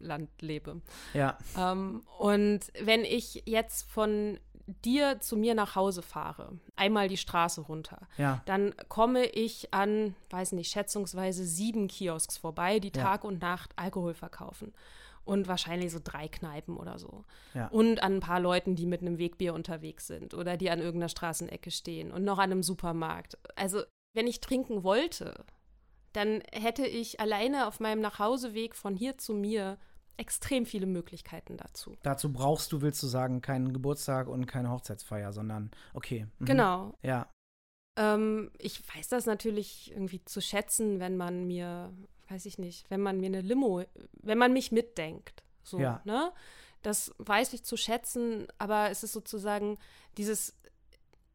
Land 0.00 0.30
lebe. 0.40 0.80
Ja, 1.14 1.38
Ähm, 1.56 2.02
und 2.18 2.60
wenn 2.82 3.04
ich 3.04 3.42
jetzt 3.46 3.90
von 3.90 4.38
dir 4.84 5.20
zu 5.20 5.36
mir 5.36 5.54
nach 5.54 5.74
Hause 5.74 6.02
fahre, 6.02 6.58
einmal 6.76 7.08
die 7.08 7.16
Straße 7.16 7.60
runter, 7.62 8.06
ja, 8.16 8.40
dann 8.46 8.74
komme 8.88 9.26
ich 9.26 9.72
an, 9.74 10.14
weiß 10.30 10.52
nicht, 10.52 10.70
schätzungsweise 10.70 11.44
sieben 11.44 11.88
Kiosks 11.88 12.36
vorbei, 12.36 12.78
die 12.78 12.92
Ja. 12.94 13.02
Tag 13.02 13.24
und 13.24 13.40
Nacht 13.42 13.72
Alkohol 13.76 14.14
verkaufen. 14.14 14.72
Und 15.24 15.48
wahrscheinlich 15.48 15.92
so 15.92 16.00
drei 16.02 16.28
Kneipen 16.28 16.76
oder 16.76 16.98
so. 16.98 17.24
Ja. 17.54 17.68
Und 17.68 18.02
an 18.02 18.16
ein 18.16 18.20
paar 18.20 18.40
Leuten, 18.40 18.74
die 18.74 18.86
mit 18.86 19.00
einem 19.02 19.18
Wegbier 19.18 19.54
unterwegs 19.54 20.06
sind 20.06 20.34
oder 20.34 20.56
die 20.56 20.70
an 20.70 20.80
irgendeiner 20.80 21.10
Straßenecke 21.10 21.70
stehen 21.70 22.10
und 22.10 22.24
noch 22.24 22.38
an 22.38 22.50
einem 22.50 22.62
Supermarkt. 22.62 23.38
Also, 23.54 23.82
wenn 24.14 24.26
ich 24.26 24.40
trinken 24.40 24.82
wollte, 24.82 25.44
dann 26.14 26.42
hätte 26.52 26.86
ich 26.86 27.20
alleine 27.20 27.68
auf 27.68 27.78
meinem 27.80 28.00
Nachhauseweg 28.00 28.74
von 28.74 28.96
hier 28.96 29.18
zu 29.18 29.34
mir 29.34 29.78
extrem 30.20 30.66
viele 30.66 30.86
Möglichkeiten 30.86 31.56
dazu. 31.56 31.96
dazu 32.02 32.32
brauchst 32.32 32.70
du, 32.72 32.82
willst 32.82 33.02
du 33.02 33.06
sagen, 33.06 33.40
keinen 33.40 33.72
Geburtstag 33.72 34.28
und 34.28 34.46
keine 34.46 34.70
Hochzeitsfeier, 34.70 35.32
sondern 35.32 35.70
okay. 35.94 36.26
mhm. 36.38 36.44
Genau. 36.44 36.94
Ja, 37.02 37.26
Ähm, 37.96 38.50
ich 38.58 38.82
weiß 38.94 39.08
das 39.08 39.26
natürlich 39.26 39.90
irgendwie 39.90 40.24
zu 40.24 40.40
schätzen, 40.40 41.00
wenn 41.00 41.16
man 41.16 41.46
mir, 41.46 41.92
weiß 42.28 42.46
ich 42.46 42.56
nicht, 42.58 42.88
wenn 42.90 43.00
man 43.00 43.18
mir 43.18 43.26
eine 43.26 43.40
Limo, 43.40 43.82
wenn 44.22 44.38
man 44.38 44.52
mich 44.52 44.70
mitdenkt. 44.70 45.42
So, 45.64 45.78
Ja. 45.80 46.00
ne? 46.04 46.32
Das 46.82 47.12
weiß 47.18 47.52
ich 47.52 47.64
zu 47.64 47.76
schätzen, 47.76 48.46
aber 48.58 48.90
es 48.90 49.02
ist 49.02 49.12
sozusagen 49.12 49.76
dieses, 50.16 50.56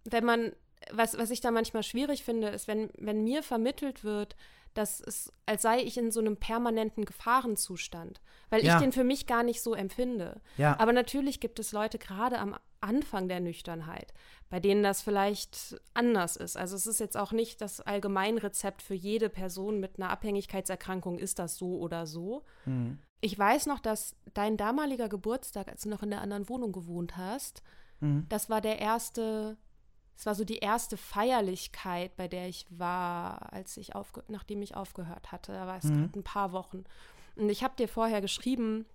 wenn 0.06 0.26
man, 0.26 0.54
was, 0.92 1.18
was 1.18 1.30
ich 1.30 1.42
da 1.42 1.52
manchmal 1.52 1.84
schwierig 1.84 2.24
finde, 2.24 2.48
ist, 2.50 2.68
wenn, 2.68 2.90
wenn 2.98 3.24
mir 3.24 3.44
vermittelt 3.44 4.04
wird, 4.04 4.36
dass 4.76 5.00
es, 5.02 5.34
als 5.48 5.64
sei 5.64 5.80
ich 5.82 5.98
in 5.98 6.12
so 6.12 6.20
einem 6.20 6.38
permanenten 6.38 7.06
Gefahrenzustand, 7.06 8.22
weil 8.50 8.64
Ja. 8.64 8.76
ich 8.76 8.82
den 8.82 8.92
für 8.92 9.04
mich 9.04 9.26
gar 9.26 9.42
nicht 9.44 9.62
so 9.62 9.74
empfinde. 9.74 10.42
ja, 10.58 10.78
Aber 10.80 10.94
natürlich 10.94 11.40
gibt 11.40 11.58
es 11.60 11.72
Leute 11.72 11.98
gerade 11.98 12.38
am 12.40 12.56
Anfang 12.82 13.28
der 13.28 13.40
Nüchternheit, 13.40 14.14
bei 14.50 14.60
denen 14.60 14.84
das 14.84 15.02
vielleicht 15.02 15.82
anders 15.96 16.36
ist. 16.36 16.56
Also 16.56 16.76
es 16.76 16.86
ist 16.86 17.00
jetzt 17.00 17.18
auch 17.18 17.32
nicht 17.32 17.60
das 17.62 17.82
Allgemeinrezept 17.82 18.82
für 18.84 18.94
jede 18.94 19.30
Person 19.30 19.80
mit 19.80 19.98
einer 19.98 20.12
Abhängigkeitserkrankung, 20.12 21.18
ist 21.18 21.40
das 21.40 21.58
so 21.58 21.78
oder 21.80 22.06
so. 22.06 22.44
mhm. 22.66 23.00
Ich 23.22 23.40
weiß 23.40 23.66
noch, 23.66 23.80
dass 23.80 24.16
dein 24.36 24.56
damaliger 24.56 25.10
Geburtstag, 25.10 25.70
als 25.70 25.82
du 25.82 25.90
noch 25.90 26.04
in 26.04 26.12
der 26.12 26.22
anderen 26.22 26.48
Wohnung 26.48 26.72
gewohnt 26.74 27.18
hast, 27.18 27.64
Mhm. 28.02 28.26
das 28.30 28.50
war 28.50 28.62
der 28.62 28.78
erste, 28.80 29.58
es 30.18 30.26
war 30.26 30.36
so 30.36 30.44
die 30.46 30.58
erste 30.60 30.98
Feierlichkeit, 30.98 32.16
bei 32.16 32.28
der 32.28 32.48
ich 32.48 32.66
war, 32.70 33.52
als 33.54 33.76
ich 33.78 33.96
aufge 33.96 34.24
nachdem 34.28 34.62
ich 34.62 34.76
aufgehört 34.76 35.32
hatte. 35.32 35.52
Da 35.54 35.68
war 35.68 35.78
es 35.78 35.86
Mhm. 35.86 35.96
gerade 36.04 36.20
ein 36.20 36.24
paar 36.24 36.52
Wochen. 36.52 36.84
Und 37.36 37.50
ich 37.50 37.64
habe 37.64 37.76
dir 37.76 37.88
vorher 37.88 38.22
geschrieben 38.22 38.86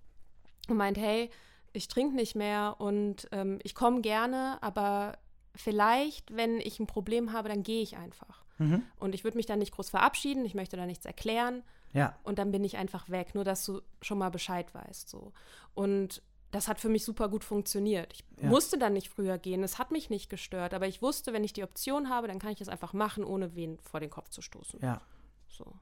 und 0.69 0.77
meint, 0.77 0.97
hey, 0.97 1.31
ich 1.73 1.89
trinke 1.89 2.17
nicht 2.17 2.35
mehr 2.35 2.77
und 2.79 3.29
ähm, 3.33 3.59
ich 3.63 3.75
komme 3.75 4.01
gerne, 4.01 4.59
aber 4.63 5.19
vielleicht, 5.55 6.35
wenn 6.35 6.59
ich 6.59 6.81
ein 6.81 6.87
Problem 6.87 7.33
habe, 7.33 7.49
dann 7.49 7.63
gehe 7.63 7.83
ich 7.83 7.97
einfach. 7.97 8.45
Mhm. 8.59 8.83
Und 8.99 9.15
ich 9.15 9.25
würde 9.25 9.37
mich 9.37 9.47
dann 9.47 9.59
nicht 9.59 9.73
groß 9.73 9.91
verabschieden, 9.91 10.45
ich 10.45 10.55
möchte 10.55 10.77
da 10.77 10.87
nichts 10.87 11.05
erklären 11.05 11.63
ja, 11.93 12.17
und 12.23 12.39
dann 12.39 12.53
bin 12.53 12.63
ich 12.63 12.77
einfach 12.77 13.11
weg, 13.11 13.35
nur 13.35 13.43
dass 13.45 13.65
du 13.67 13.81
schon 14.01 14.19
mal 14.19 14.31
Bescheid 14.31 14.73
weißt 14.75 15.09
so. 15.09 15.33
Und 15.75 16.23
das 16.51 16.67
hat 16.69 16.81
für 16.81 16.89
mich 16.89 17.05
super 17.05 17.29
gut 17.29 17.45
funktioniert. 17.45 18.13
Ich 18.13 18.25
Ja. 18.43 18.49
musste 18.49 18.77
dann 18.79 18.93
nicht 18.95 19.09
früher 19.09 19.39
gehen, 19.39 19.63
es 19.63 19.79
hat 19.79 19.91
mich 19.91 20.11
nicht 20.11 20.29
gestört, 20.31 20.75
aber 20.75 20.89
ich 20.89 21.01
wusste, 21.03 21.33
wenn 21.33 21.45
ich 21.45 21.53
die 21.53 21.63
Option 21.63 22.09
habe, 22.09 22.27
dann 22.29 22.39
kann 22.39 22.53
ich 22.53 22.61
es 22.61 22.69
einfach 22.69 22.93
machen, 22.93 23.23
ohne 23.25 23.55
wen 23.55 23.79
vor 23.81 24.01
den 24.01 24.11
Kopf 24.11 24.29
zu 24.31 24.43
stoßen. 24.43 24.81
ja. 24.83 25.01
So. 25.49 25.77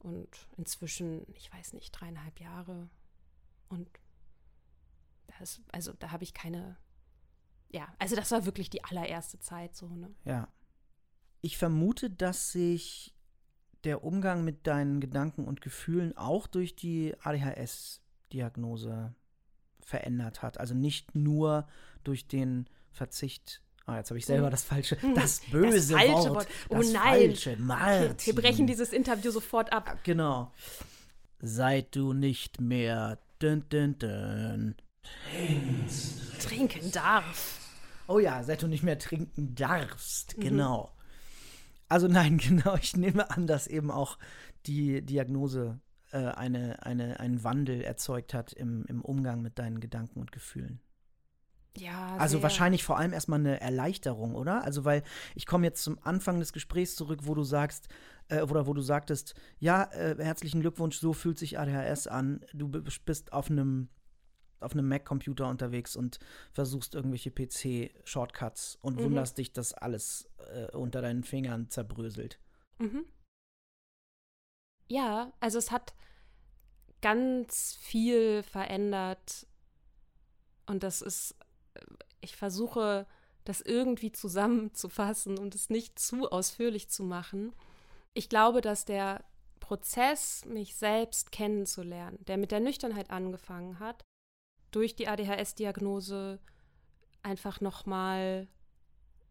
Und 0.00 0.28
inzwischen, 0.56 1.24
ich 1.34 1.52
weiß 1.52 1.72
nicht, 1.72 1.90
dreieinhalb 1.92 2.38
Jahre 2.40 2.88
und 3.68 3.88
das, 5.38 5.60
also 5.72 5.92
da 5.92 6.10
habe 6.12 6.24
ich 6.24 6.34
keine, 6.34 6.76
ja, 7.68 7.86
also 7.98 8.14
das 8.16 8.30
war 8.30 8.44
wirklich 8.46 8.70
die 8.70 8.82
allererste 8.84 9.38
Zeit 9.40 9.74
so, 9.76 9.88
ne? 9.88 10.14
Ja. 10.24 10.48
Ich 11.40 11.56
vermute, 11.58 12.10
dass 12.10 12.50
sich 12.52 13.14
der 13.84 14.02
Umgang 14.04 14.44
mit 14.44 14.66
deinen 14.66 15.00
Gedanken 15.00 15.46
und 15.46 15.60
Gefühlen 15.60 16.16
auch 16.16 16.46
durch 16.48 16.74
die 16.76 17.14
ADHS-Diagnose 17.22 19.14
verändert 19.88 20.42
hat. 20.42 20.60
Also 20.60 20.74
nicht 20.74 21.14
nur 21.14 21.66
durch 22.04 22.28
den 22.28 22.68
Verzicht. 22.92 23.62
Ah, 23.86 23.96
jetzt 23.96 24.10
habe 24.10 24.18
ich 24.18 24.26
selber 24.26 24.46
Hm. 24.46 24.50
das 24.50 24.64
falsche, 24.64 25.00
Hm, 25.00 25.14
das 25.14 25.40
böse 25.50 25.94
falsche 25.94 26.12
Wort. 26.12 26.34
Wort. 26.34 26.48
Oh 26.68 26.76
das 26.76 26.92
nein. 26.92 27.28
falsche, 27.30 27.56
Martin. 27.56 28.16
Wir 28.26 28.34
brechen 28.34 28.66
dieses 28.66 28.92
Interview 28.92 29.30
sofort 29.30 29.72
ab. 29.72 29.98
Genau. 30.04 30.52
Seit 31.40 31.96
du 31.96 32.12
nicht 32.12 32.60
mehr 32.60 33.18
dün, 33.40 33.64
dün, 33.70 33.98
dün, 33.98 34.74
Trinken 36.40 36.90
darf. 36.92 37.54
Oh 38.08 38.18
ja, 38.18 38.42
seit 38.42 38.62
du 38.62 38.66
nicht 38.66 38.82
mehr 38.82 38.98
trinken 38.98 39.54
darfst. 39.54 40.36
Mhm. 40.36 40.42
Genau. 40.42 40.92
Also 41.88 42.08
nein, 42.08 42.36
genau. 42.46 42.76
Ich 42.76 42.96
nehme 42.96 43.30
an, 43.30 43.46
dass 43.46 43.66
eben 43.66 43.90
auch 43.90 44.18
die 44.66 45.00
Diagnose 45.00 45.80
äh, 46.12 46.18
eine, 46.18 46.84
eine, 46.84 47.20
einen 47.20 47.42
Wandel 47.44 47.82
erzeugt 47.82 48.34
hat 48.34 48.52
im, 48.52 48.84
im 48.86 49.02
Umgang 49.02 49.42
mit 49.42 49.58
deinen 49.58 49.80
Gedanken 49.80 50.20
und 50.20 50.32
Gefühlen. 50.32 50.80
Ja, 51.76 52.16
Also 52.16 52.36
sehr. 52.38 52.42
wahrscheinlich 52.42 52.82
vor 52.82 52.98
allem 52.98 53.12
erstmal 53.12 53.38
eine 53.38 53.60
Erleichterung, 53.60 54.34
oder? 54.34 54.64
Also 54.64 54.84
weil 54.84 55.02
ich 55.36 55.46
komme 55.46 55.66
jetzt 55.66 55.82
zum 55.84 55.98
Anfang 56.02 56.40
des 56.40 56.52
Gesprächs 56.52 56.96
zurück, 56.96 57.20
wo 57.22 57.34
du 57.34 57.44
sagst, 57.44 57.88
äh, 58.28 58.42
oder 58.42 58.66
wo 58.66 58.74
du 58.74 58.80
sagtest, 58.80 59.34
ja, 59.60 59.84
äh, 59.92 60.16
herzlichen 60.18 60.60
Glückwunsch, 60.60 60.98
so 60.98 61.12
fühlt 61.12 61.38
sich 61.38 61.58
ADHS 61.58 62.06
an. 62.08 62.44
Du 62.52 62.68
bist 62.68 63.32
auf 63.32 63.50
einem 63.50 63.88
auf 64.60 64.72
einem 64.72 64.88
Mac-Computer 64.88 65.46
unterwegs 65.46 65.94
und 65.94 66.18
versuchst 66.50 66.96
irgendwelche 66.96 67.30
PC-Shortcuts 67.30 68.76
und 68.80 68.96
Mhm. 68.96 69.02
wunderst 69.04 69.38
dich, 69.38 69.52
dass 69.52 69.72
alles 69.72 70.28
äh, 70.52 70.74
unter 70.76 71.00
deinen 71.00 71.22
Fingern 71.22 71.70
zerbröselt. 71.70 72.40
Mhm. 72.80 73.04
Ja, 74.88 75.32
also 75.40 75.58
es 75.58 75.70
hat 75.70 75.94
ganz 77.00 77.78
viel 77.80 78.42
verändert 78.42 79.46
und 80.66 80.82
das 80.82 81.02
ist, 81.02 81.36
äh, 81.74 81.80
ich 82.20 82.36
versuche 82.36 83.06
das 83.44 83.60
irgendwie 83.60 84.12
zusammenzufassen 84.12 85.38
und 85.38 85.54
es 85.54 85.70
nicht 85.70 85.98
zu 85.98 86.30
ausführlich 86.30 86.90
zu 86.90 87.02
machen. 87.02 87.54
Ich 88.14 88.28
glaube, 88.28 88.60
dass 88.60 88.84
der 88.84 89.24
Prozess, 89.60 90.44
mich 90.46 90.76
selbst 90.76 91.30
kennenzulernen, 91.32 92.18
der 92.26 92.36
mit 92.36 92.50
der 92.50 92.60
Nüchternheit 92.60 93.10
angefangen 93.10 93.78
hat, 93.78 94.02
durch 94.70 94.96
die 94.96 95.08
ADHS-Diagnose 95.08 96.38
einfach 97.22 97.60
nochmal 97.60 98.48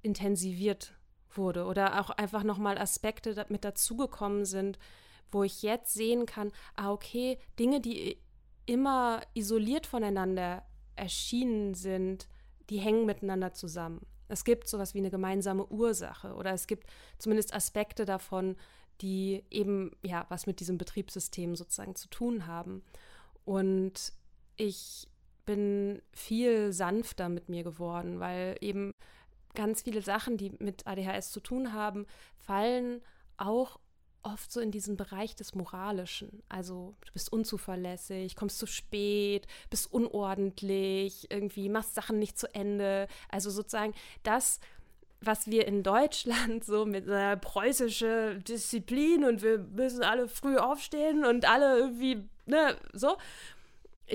intensiviert 0.02 0.94
wurde 1.32 1.66
oder 1.66 2.00
auch 2.00 2.10
einfach 2.12 2.44
nochmal 2.44 2.78
Aspekte 2.78 3.46
mit 3.50 3.64
dazugekommen 3.64 4.46
sind, 4.46 4.80
wo 5.32 5.44
ich 5.44 5.62
jetzt 5.62 5.94
sehen 5.94 6.26
kann, 6.26 6.52
ah, 6.76 6.92
okay, 6.92 7.38
Dinge, 7.60 7.82
die 7.82 8.18
immer 8.66 9.22
isoliert 9.34 9.88
voneinander 9.88 10.64
erschienen 10.96 11.74
sind, 11.74 12.28
die 12.70 12.80
hängen 12.80 13.06
miteinander 13.06 13.54
zusammen. 13.54 14.06
Es 14.28 14.44
gibt 14.44 14.68
sowas 14.68 14.94
wie 14.94 15.00
eine 15.00 15.10
gemeinsame 15.10 15.66
Ursache 15.68 16.34
oder 16.34 16.52
es 16.52 16.68
gibt 16.68 16.88
zumindest 17.18 17.54
Aspekte 17.54 18.06
davon, 18.06 18.58
die 19.02 19.44
eben 19.50 19.92
ja 20.04 20.26
was 20.30 20.48
mit 20.48 20.60
diesem 20.60 20.78
Betriebssystem 20.78 21.56
sozusagen 21.56 21.96
zu 21.96 22.10
tun 22.10 22.46
haben. 22.46 22.84
Und 23.46 24.12
ich 24.58 25.08
bin 25.46 26.02
viel 26.12 26.74
sanfter 26.74 27.30
mit 27.30 27.48
mir 27.48 27.64
geworden, 27.64 28.20
weil 28.20 28.58
eben 28.60 28.92
ganz 29.54 29.84
viele 29.84 30.02
Sachen, 30.02 30.38
die 30.38 30.52
mit 30.60 30.86
ADHS 30.86 31.32
zu 31.32 31.40
tun 31.40 31.74
haben, 31.74 32.06
fallen 32.36 33.02
auch 33.38 33.80
oft 34.34 34.52
so 34.52 34.60
in 34.60 34.72
diesen 34.72 34.98
Bereich 34.98 35.36
des 35.36 35.56
Moralischen. 35.56 36.44
Also 36.50 36.96
du 37.06 37.14
bist 37.14 37.32
unzuverlässig, 37.32 38.36
kommst 38.36 38.60
zu 38.60 38.68
spät, 38.68 39.48
bist 39.70 39.92
unordentlich, 39.92 41.32
irgendwie 41.32 41.70
machst 41.70 41.96
Sachen 41.96 42.20
nicht 42.20 42.38
zu 42.38 42.54
Ende. 42.54 43.08
Also 43.30 43.50
sozusagen 43.50 43.94
das, 44.24 44.60
was 45.22 45.48
wir 45.48 45.68
in 45.68 45.84
Deutschland 45.84 46.64
so 46.64 46.86
mit 46.86 47.10
einer 47.10 47.38
preußischen 47.38 48.44
Disziplin 48.44 49.24
und 49.24 49.42
wir 49.42 49.60
müssen 49.60 50.04
alle 50.04 50.28
früh 50.28 50.58
aufstehen 50.58 51.26
und 51.26 51.50
alle 51.50 51.80
irgendwie, 51.80 52.24
ne, 52.46 52.78
so. 52.94 53.18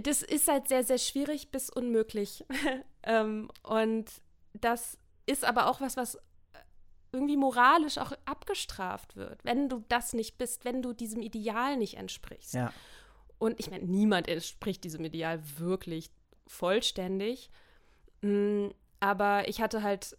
Das 0.05 0.23
ist 0.23 0.49
halt 0.49 0.69
sehr, 0.69 0.85
sehr 0.85 0.97
schwierig 0.97 1.51
bis 1.51 1.69
unmöglich 1.69 2.45
Ähm, 3.05 3.51
und 3.63 4.07
das 4.55 4.97
ist 5.27 5.45
aber 5.45 5.67
auch 5.67 5.81
was, 5.81 5.97
was 5.97 6.19
irgendwie 7.13 7.37
moralisch 7.37 7.99
auch 7.99 8.13
abgestraft 8.25 9.17
wird, 9.17 9.45
wenn 9.45 9.69
du 9.69 9.85
das 9.89 10.13
nicht 10.15 10.39
bist, 10.39 10.65
wenn 10.65 10.83
du 10.83 10.93
diesem 10.93 11.23
Ideal 11.23 11.77
nicht 11.77 11.97
entsprichst. 11.97 12.55
Ja. 12.55 12.73
Und 13.39 13.59
ich 13.61 13.71
meine, 13.71 13.85
niemand 13.85 14.29
entspricht 14.29 14.85
diesem 14.85 15.05
Ideal 15.05 15.41
wirklich 15.59 16.11
vollständig. 16.47 17.51
Mm, 18.23 18.69
aber 19.01 19.49
ich 19.49 19.61
hatte 19.61 19.83
halt, 19.83 20.17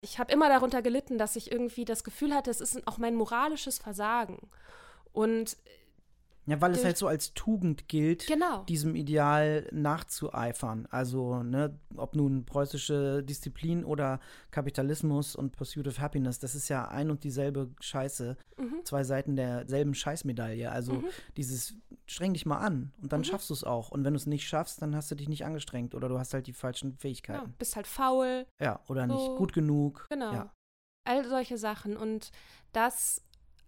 ich 0.00 0.18
habe 0.18 0.32
immer 0.32 0.48
darunter 0.48 0.82
gelitten, 0.82 1.16
dass 1.16 1.36
ich 1.36 1.50
irgendwie 1.50 1.84
das 1.84 2.04
Gefühl 2.04 2.34
hatte, 2.34 2.50
es 2.50 2.60
ist 2.60 2.86
auch 2.86 2.98
mein 2.98 3.14
moralisches 3.14 3.78
Versagen. 3.78 4.50
Und 5.12 5.56
ja, 6.46 6.60
weil 6.60 6.72
es 6.72 6.84
halt 6.84 6.96
so 6.96 7.08
als 7.08 7.34
Tugend 7.34 7.88
gilt, 7.88 8.26
genau. 8.26 8.62
diesem 8.64 8.94
Ideal 8.94 9.68
nachzueifern. 9.72 10.86
Also, 10.90 11.42
ne, 11.42 11.78
ob 11.96 12.14
nun 12.14 12.44
preußische 12.44 13.24
Disziplin 13.24 13.84
oder 13.84 14.20
Kapitalismus 14.52 15.34
und 15.34 15.52
Pursuit 15.56 15.88
of 15.88 15.98
Happiness, 15.98 16.38
das 16.38 16.54
ist 16.54 16.68
ja 16.68 16.88
ein 16.88 17.10
und 17.10 17.24
dieselbe 17.24 17.70
Scheiße. 17.80 18.36
Mhm. 18.58 18.84
Zwei 18.84 19.02
Seiten 19.02 19.34
derselben 19.34 19.94
Scheißmedaille. 19.94 20.70
Also 20.70 20.94
mhm. 20.94 21.06
dieses 21.36 21.74
streng 22.06 22.32
dich 22.32 22.46
mal 22.46 22.58
an 22.58 22.92
und 23.02 23.12
dann 23.12 23.20
mhm. 23.20 23.24
schaffst 23.24 23.50
du 23.50 23.54
es 23.54 23.64
auch. 23.64 23.90
Und 23.90 24.04
wenn 24.04 24.12
du 24.12 24.18
es 24.18 24.26
nicht 24.26 24.46
schaffst, 24.46 24.80
dann 24.82 24.94
hast 24.94 25.10
du 25.10 25.16
dich 25.16 25.28
nicht 25.28 25.44
angestrengt 25.44 25.94
oder 25.94 26.08
du 26.08 26.18
hast 26.18 26.32
halt 26.32 26.46
die 26.46 26.52
falschen 26.52 26.96
Fähigkeiten. 26.96 27.46
Ja, 27.46 27.54
bist 27.58 27.74
halt 27.74 27.86
faul. 27.86 28.46
Ja, 28.60 28.80
oder 28.88 29.06
so. 29.08 29.14
nicht 29.14 29.36
gut 29.36 29.52
genug. 29.52 30.06
Genau. 30.10 30.32
Ja. 30.32 30.52
All 31.04 31.24
solche 31.28 31.58
Sachen. 31.58 31.96
Und 31.96 32.30
das 32.72 33.22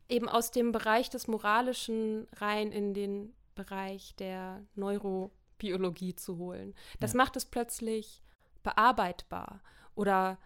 eben 0.08 0.28
aus 0.28 0.50
dem 0.50 0.72
Bereich 0.72 1.10
des 1.10 1.28
Moralischen 1.28 2.26
rein 2.36 2.72
in 2.72 2.94
den 2.94 3.34
Bereich 3.54 4.14
der 4.16 4.62
Neurobiologie 4.74 6.14
zu 6.14 6.38
holen. 6.38 6.74
Das 7.00 7.12
ja. 7.12 7.18
macht 7.18 7.36
es 7.36 7.44
plötzlich 7.44 8.22
bearbeitbar 8.62 9.60
oder 9.94 10.38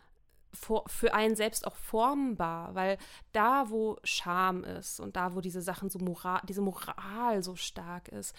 for, 0.53 0.85
für 0.89 1.15
einen 1.15 1.37
selbst 1.37 1.67
auch 1.67 1.77
formbar, 1.77 2.75
weil 2.75 2.99
da, 3.33 3.71
wo 3.71 3.99
Scham 4.05 4.65
ist 4.65 5.01
und 5.01 5.17
da, 5.17 5.35
wo 5.35 5.41
diese 5.41 5.63
Sachen 5.63 5.91
so 5.91 5.99
Moral, 5.99 6.41
diese 6.49 6.61
Moral 6.61 7.43
so 7.43 7.57
stark 7.57 8.09
ist, 8.09 8.35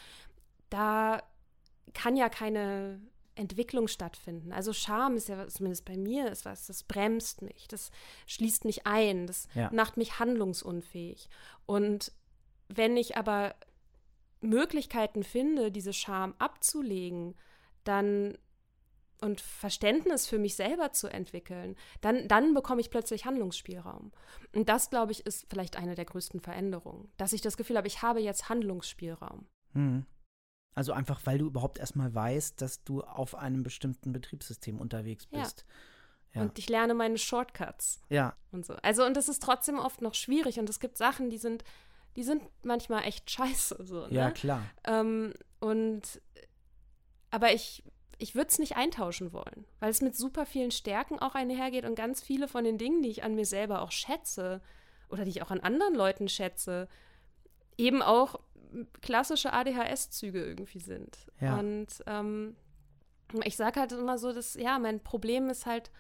da 0.70 1.24
kann 1.94 2.16
ja 2.16 2.30
keine 2.30 3.02
Entwicklung 3.36 3.88
stattfinden. 3.88 4.52
Also 4.52 4.74
Scham 4.74 5.16
ist 5.16 5.28
ja 5.28 5.48
zumindest 5.48 5.86
bei 5.86 5.98
mir 5.98 6.32
ist 6.32 6.46
was, 6.46 6.68
das 6.68 6.84
bremst 6.84 7.42
mich, 7.42 7.68
das 7.68 7.92
schließt 8.28 8.66
mich 8.66 8.86
ein, 8.86 9.28
das 9.28 9.48
ja. 9.56 9.70
macht 9.74 9.98
mich 9.98 10.20
handlungsunfähig. 10.20 11.30
Und 11.66 12.12
wenn 12.68 12.96
ich 12.98 13.18
aber 13.18 13.56
Möglichkeiten 14.42 15.24
finde, 15.24 15.72
diese 15.72 15.94
Scham 15.94 16.36
abzulegen, 16.38 17.36
dann 17.84 18.38
und 19.22 19.40
Verständnis 19.40 20.28
für 20.28 20.38
mich 20.38 20.56
selber 20.56 20.92
zu 20.92 21.08
entwickeln, 21.08 21.78
dann, 22.02 22.28
dann 22.28 22.54
bekomme 22.54 22.82
ich 22.82 22.90
plötzlich 22.90 23.26
Handlungsspielraum. 23.26 24.12
Und 24.54 24.68
das, 24.68 24.90
glaube 24.90 25.14
ich, 25.14 25.26
ist 25.26 25.46
vielleicht 25.50 25.78
eine 25.78 25.96
der 25.96 26.04
größten 26.04 26.42
Veränderungen, 26.42 27.10
dass 27.16 27.32
ich 27.32 27.40
das 27.40 27.56
Gefühl 27.56 27.78
habe, 27.78 27.88
ich 27.88 28.02
habe 28.02 28.20
jetzt 28.20 28.50
Handlungsspielraum. 28.50 29.48
Mhm. 29.72 30.06
Also 30.76 30.94
einfach, 30.94 31.22
weil 31.26 31.38
du 31.38 31.46
überhaupt 31.46 31.78
erstmal 31.78 32.14
weißt, 32.14 32.62
dass 32.62 32.84
du 32.84 33.02
auf 33.02 33.36
einem 33.36 33.64
bestimmten 33.64 34.12
Betriebssystem 34.12 34.80
unterwegs 34.80 35.28
bist. 35.28 35.66
Ja. 35.68 35.74
Ja. 36.36 36.42
Und 36.42 36.58
ich 36.58 36.68
lerne 36.68 36.94
meine 36.94 37.18
Shortcuts. 37.18 38.02
Ja. 38.10 38.36
Und 38.52 38.66
so. 38.66 38.74
Also, 38.82 39.06
und 39.06 39.16
das 39.16 39.30
ist 39.30 39.44
trotzdem 39.44 39.78
oft 39.78 40.02
noch 40.02 40.16
schwierig. 40.16 40.60
Und 40.60 40.70
es 40.70 40.80
gibt 40.80 40.98
Sachen, 40.98 41.30
die 41.30 41.38
sind, 41.38 41.64
die 42.16 42.24
sind 42.24 42.42
manchmal 42.64 43.04
echt 43.04 43.30
scheiße. 43.30 43.86
So, 43.86 44.08
ne? 44.08 44.14
Ja, 44.14 44.32
klar. 44.32 44.64
Ähm, 44.84 45.34
und 45.60 46.22
aber 47.30 47.54
ich, 47.54 47.84
ich 48.18 48.36
würde 48.36 48.50
es 48.50 48.60
nicht 48.60 48.76
eintauschen 48.76 49.34
wollen, 49.34 49.66
weil 49.80 49.90
es 49.90 50.02
mit 50.02 50.16
super 50.16 50.46
vielen 50.46 50.72
Stärken 50.72 51.20
auch 51.20 51.36
einhergeht 51.36 51.86
und 51.86 51.96
ganz 51.96 52.22
viele 52.22 52.48
von 52.48 52.64
den 52.64 52.78
Dingen, 52.78 53.02
die 53.02 53.10
ich 53.10 53.24
an 53.24 53.36
mir 53.36 53.46
selber 53.46 53.82
auch 53.82 53.92
schätze 53.92 54.62
oder 55.10 55.26
die 55.26 55.32
ich 55.32 55.42
auch 55.42 55.52
an 55.52 55.60
anderen 55.60 55.96
Leuten 55.96 56.30
schätze, 56.30 56.88
eben 57.78 58.02
auch 58.02 58.40
klassische 59.02 59.54
ADHS-Züge 59.54 60.44
irgendwie 60.44 60.80
sind. 60.80 61.18
Ja. 61.40 61.60
Und 61.60 61.88
ähm, 62.08 62.56
ich 63.44 63.56
sage 63.56 63.80
halt 63.80 63.92
immer 63.92 64.18
so, 64.18 64.32
dass, 64.32 64.56
ja, 64.56 64.80
mein 64.80 65.02
Problem 65.02 65.50
ist 65.50 65.66
halt 65.66 65.92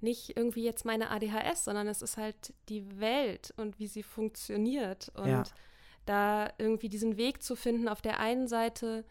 nicht 0.00 0.36
irgendwie 0.36 0.64
jetzt 0.64 0.84
meine 0.84 1.10
ADHS, 1.10 1.64
sondern 1.64 1.86
es 1.86 2.02
ist 2.02 2.16
halt 2.16 2.54
die 2.68 3.00
Welt 3.00 3.54
und 3.56 3.78
wie 3.78 3.86
sie 3.86 4.02
funktioniert. 4.02 5.10
Und 5.14 5.28
ja. 5.28 5.44
da 6.06 6.52
irgendwie 6.58 6.88
diesen 6.88 7.16
Weg 7.16 7.42
zu 7.42 7.54
finden, 7.54 7.88
auf 7.88 8.02
der 8.02 8.18
einen 8.18 8.48
Seite, 8.48 9.04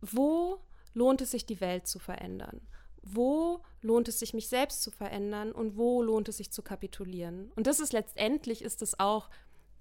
wo 0.00 0.60
lohnt 0.94 1.20
es 1.20 1.32
sich, 1.32 1.46
die 1.46 1.60
Welt 1.60 1.86
zu 1.86 1.98
verändern? 1.98 2.60
Wo 3.02 3.62
lohnt 3.82 4.08
es 4.08 4.18
sich, 4.18 4.34
mich 4.34 4.48
selbst 4.48 4.82
zu 4.82 4.90
verändern 4.90 5.52
und 5.52 5.76
wo 5.76 6.02
lohnt 6.02 6.28
es 6.28 6.38
sich 6.38 6.52
zu 6.52 6.62
kapitulieren? 6.62 7.52
Und 7.56 7.66
das 7.66 7.80
ist 7.80 7.92
letztendlich, 7.92 8.62
ist 8.62 8.82
es 8.82 8.98
auch 8.98 9.30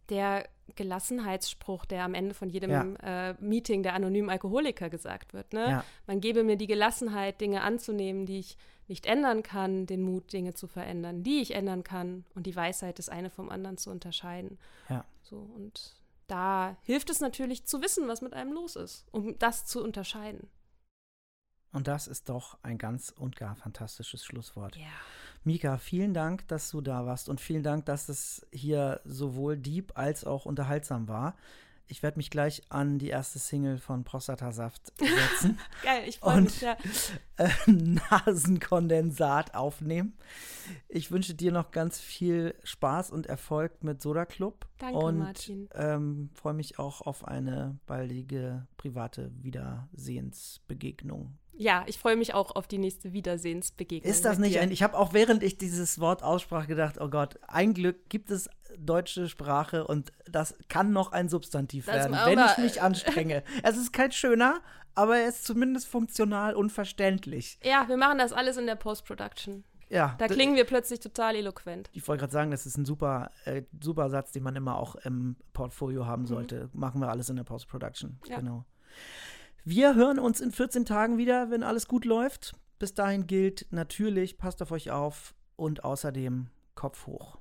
der 0.10 0.48
Gelassenheitsspruch, 0.76 1.86
der 1.86 2.04
am 2.04 2.14
Ende 2.14 2.34
von 2.34 2.50
jedem 2.50 2.72
ja. 2.72 3.30
äh, 3.30 3.36
Meeting 3.40 3.84
der 3.84 3.94
anonymen 3.94 4.30
Alkoholiker 4.30 4.90
gesagt 4.90 5.34
wird. 5.34 5.54
Ne? 5.54 5.70
Ja. 5.70 5.86
Man 6.08 6.22
gebe 6.22 6.44
mir 6.44 6.58
die 6.58 6.68
Gelassenheit, 6.68 7.40
Dinge 7.40 7.62
anzunehmen, 7.62 8.26
die 8.26 8.40
ich 8.40 8.58
nicht 8.88 9.06
ändern 9.06 9.44
kann, 9.44 9.86
den 9.86 10.02
Mut, 10.02 10.32
Dinge 10.32 10.54
zu 10.54 10.68
verändern, 10.68 11.24
die 11.24 11.42
ich 11.42 11.56
ändern 11.56 11.84
kann 11.84 12.26
und 12.36 12.46
die 12.46 12.56
Weisheit, 12.56 13.00
das 13.00 13.10
eine 13.10 13.30
vom 13.30 13.50
anderen 13.50 13.78
zu 13.78 13.90
unterscheiden. 13.90 14.60
Ja. 14.90 15.06
So, 15.24 15.38
und 15.38 15.96
da 16.28 16.78
hilft 16.84 17.10
es 17.10 17.20
natürlich 17.20 17.66
zu 17.66 17.82
wissen, 17.82 18.08
was 18.08 18.22
mit 18.22 18.34
einem 18.34 18.54
los 18.54 18.76
ist, 18.76 19.06
um 19.12 19.38
das 19.40 19.66
zu 19.66 19.84
unterscheiden. 19.84 20.50
Und 21.72 21.88
das 21.88 22.08
ist 22.08 22.30
doch 22.30 22.58
ein 22.64 22.78
ganz 22.78 23.10
und 23.10 23.36
gar 23.36 23.56
fantastisches 23.56 24.24
Schlusswort. 24.24 24.78
Ja. 24.78 24.86
Mika, 25.46 25.78
vielen 25.78 26.14
Dank, 26.14 26.48
dass 26.48 26.72
du 26.72 26.82
da 26.82 27.06
warst 27.06 27.30
und 27.30 27.40
vielen 27.40 27.62
Dank, 27.62 27.86
dass 27.86 28.10
es 28.10 28.46
hier 28.52 29.00
sowohl 29.06 29.58
deep 29.58 29.92
als 29.96 30.26
auch 30.26 30.46
unterhaltsam 30.46 31.08
war. 31.08 31.36
Ich 31.88 32.02
werde 32.02 32.18
mich 32.18 32.32
gleich 32.32 32.64
an 32.70 32.98
die 32.98 33.10
erste 33.10 33.38
Single 33.38 33.78
von 33.78 34.04
Prostatasaft 34.04 34.92
setzen. 34.98 35.60
Geil, 35.84 36.02
ich 36.08 36.18
freue 36.18 36.42
mich, 36.42 36.62
ja. 36.62 36.76
Äh, 37.38 37.50
Nasenkondensat 37.68 39.56
aufnehmen. 39.56 40.18
Ich 40.88 41.12
wünsche 41.12 41.34
dir 41.34 41.52
noch 41.52 41.72
ganz 41.72 42.00
viel 42.00 42.56
Spaß 42.64 43.12
und 43.12 43.28
Erfolg 43.28 43.84
mit 43.84 44.02
Soda 44.02 44.26
Club. 44.26 44.66
Danke, 44.78 44.98
und, 44.98 45.18
Martin. 45.18 45.68
Ähm, 45.74 46.30
freue 46.34 46.54
mich 46.54 46.80
auch 46.80 47.02
auf 47.02 47.28
eine 47.28 47.78
baldige 47.88 48.66
private 48.78 49.32
Wiedersehensbegegnung 49.44 51.38
ja, 51.58 51.84
ich 51.88 51.98
freue 51.98 52.16
mich 52.16 52.34
auch 52.34 52.56
auf 52.56 52.68
die 52.68 52.78
nächste 52.78 53.14
Wiedersehensbegegnung. 53.14 54.12
Ist 54.12 54.26
das 54.26 54.38
nicht 54.38 54.60
ein. 54.60 54.72
Ich 54.72 54.84
habe 54.84 54.98
auch 54.98 55.14
während 55.14 55.44
ich 55.44 55.58
dieses 55.58 56.00
Wort 56.00 56.24
aussprach 56.24 56.68
gedacht, 56.68 57.00
oh 57.00 57.10
Gott, 57.10 57.40
ein 57.48 57.74
Glück 57.74 58.10
gibt 58.10 58.32
es 58.32 58.50
deutsche 58.78 59.30
Sprache 59.30 59.88
und 59.88 60.12
das 60.30 60.56
kann 60.68 60.92
noch 60.92 61.12
ein 61.12 61.30
Substantiv 61.30 61.86
das 61.86 61.96
werden, 61.96 62.18
wenn 62.26 62.40
ich 62.40 62.58
mich 62.58 62.82
anstrenge. 62.82 63.44
es 63.64 63.78
ist 63.78 63.94
kein 63.94 64.12
schöner, 64.12 64.62
aber 64.96 65.18
er 65.18 65.30
ist 65.30 65.46
zumindest 65.46 65.88
funktional 65.88 66.56
und 66.56 66.72
verständlich. 66.72 67.60
Ja, 67.64 67.88
wir 67.88 67.98
machen 67.98 68.18
das 68.18 68.34
alles 68.34 68.58
in 68.58 68.66
der 68.66 68.76
Post-Production. 68.76 69.64
Ja. 69.90 70.16
Da 70.18 70.28
klingen 70.28 70.56
wir 70.56 70.66
plötzlich 70.66 71.00
total 71.00 71.36
eloquent. 71.36 71.90
Ich 71.94 72.08
wollte 72.08 72.22
gerade 72.22 72.34
sagen, 72.34 72.52
das 72.52 72.66
ist 72.66 72.78
ein 72.78 72.86
super, 72.86 73.32
äh, 73.46 73.64
super 73.80 74.10
Satz, 74.10 74.32
den 74.32 74.44
man 74.44 74.56
immer 74.56 74.78
auch 74.78 74.96
im 74.96 75.36
Portfolio 75.54 76.06
haben 76.06 76.24
mhm. 76.24 76.28
sollte. 76.28 76.70
Mhm. 76.74 76.80
Machen 76.80 77.02
wir 77.02 77.10
alles 77.10 77.30
in 77.30 77.36
der 77.36 77.44
Post-Production. 77.44 78.20
Ja. 78.28 78.40
Genau. 78.40 78.66
Wir 79.68 79.96
hören 79.96 80.20
uns 80.20 80.42
in 80.42 80.52
14 80.52 80.86
Tagen 80.86 81.18
wieder, 81.18 81.50
wenn 81.50 81.64
alles 81.64 81.88
gut 81.88 82.06
läuft. 82.06 82.54
Bis 82.78 82.94
dahin 82.94 83.26
gilt 83.26 83.66
natürlich, 83.72 84.38
passt 84.38 84.62
auf 84.62 84.70
euch 84.70 84.92
auf 84.92 85.34
und 85.56 85.84
außerdem 85.84 86.52
Kopf 86.76 87.08
hoch. 87.08 87.40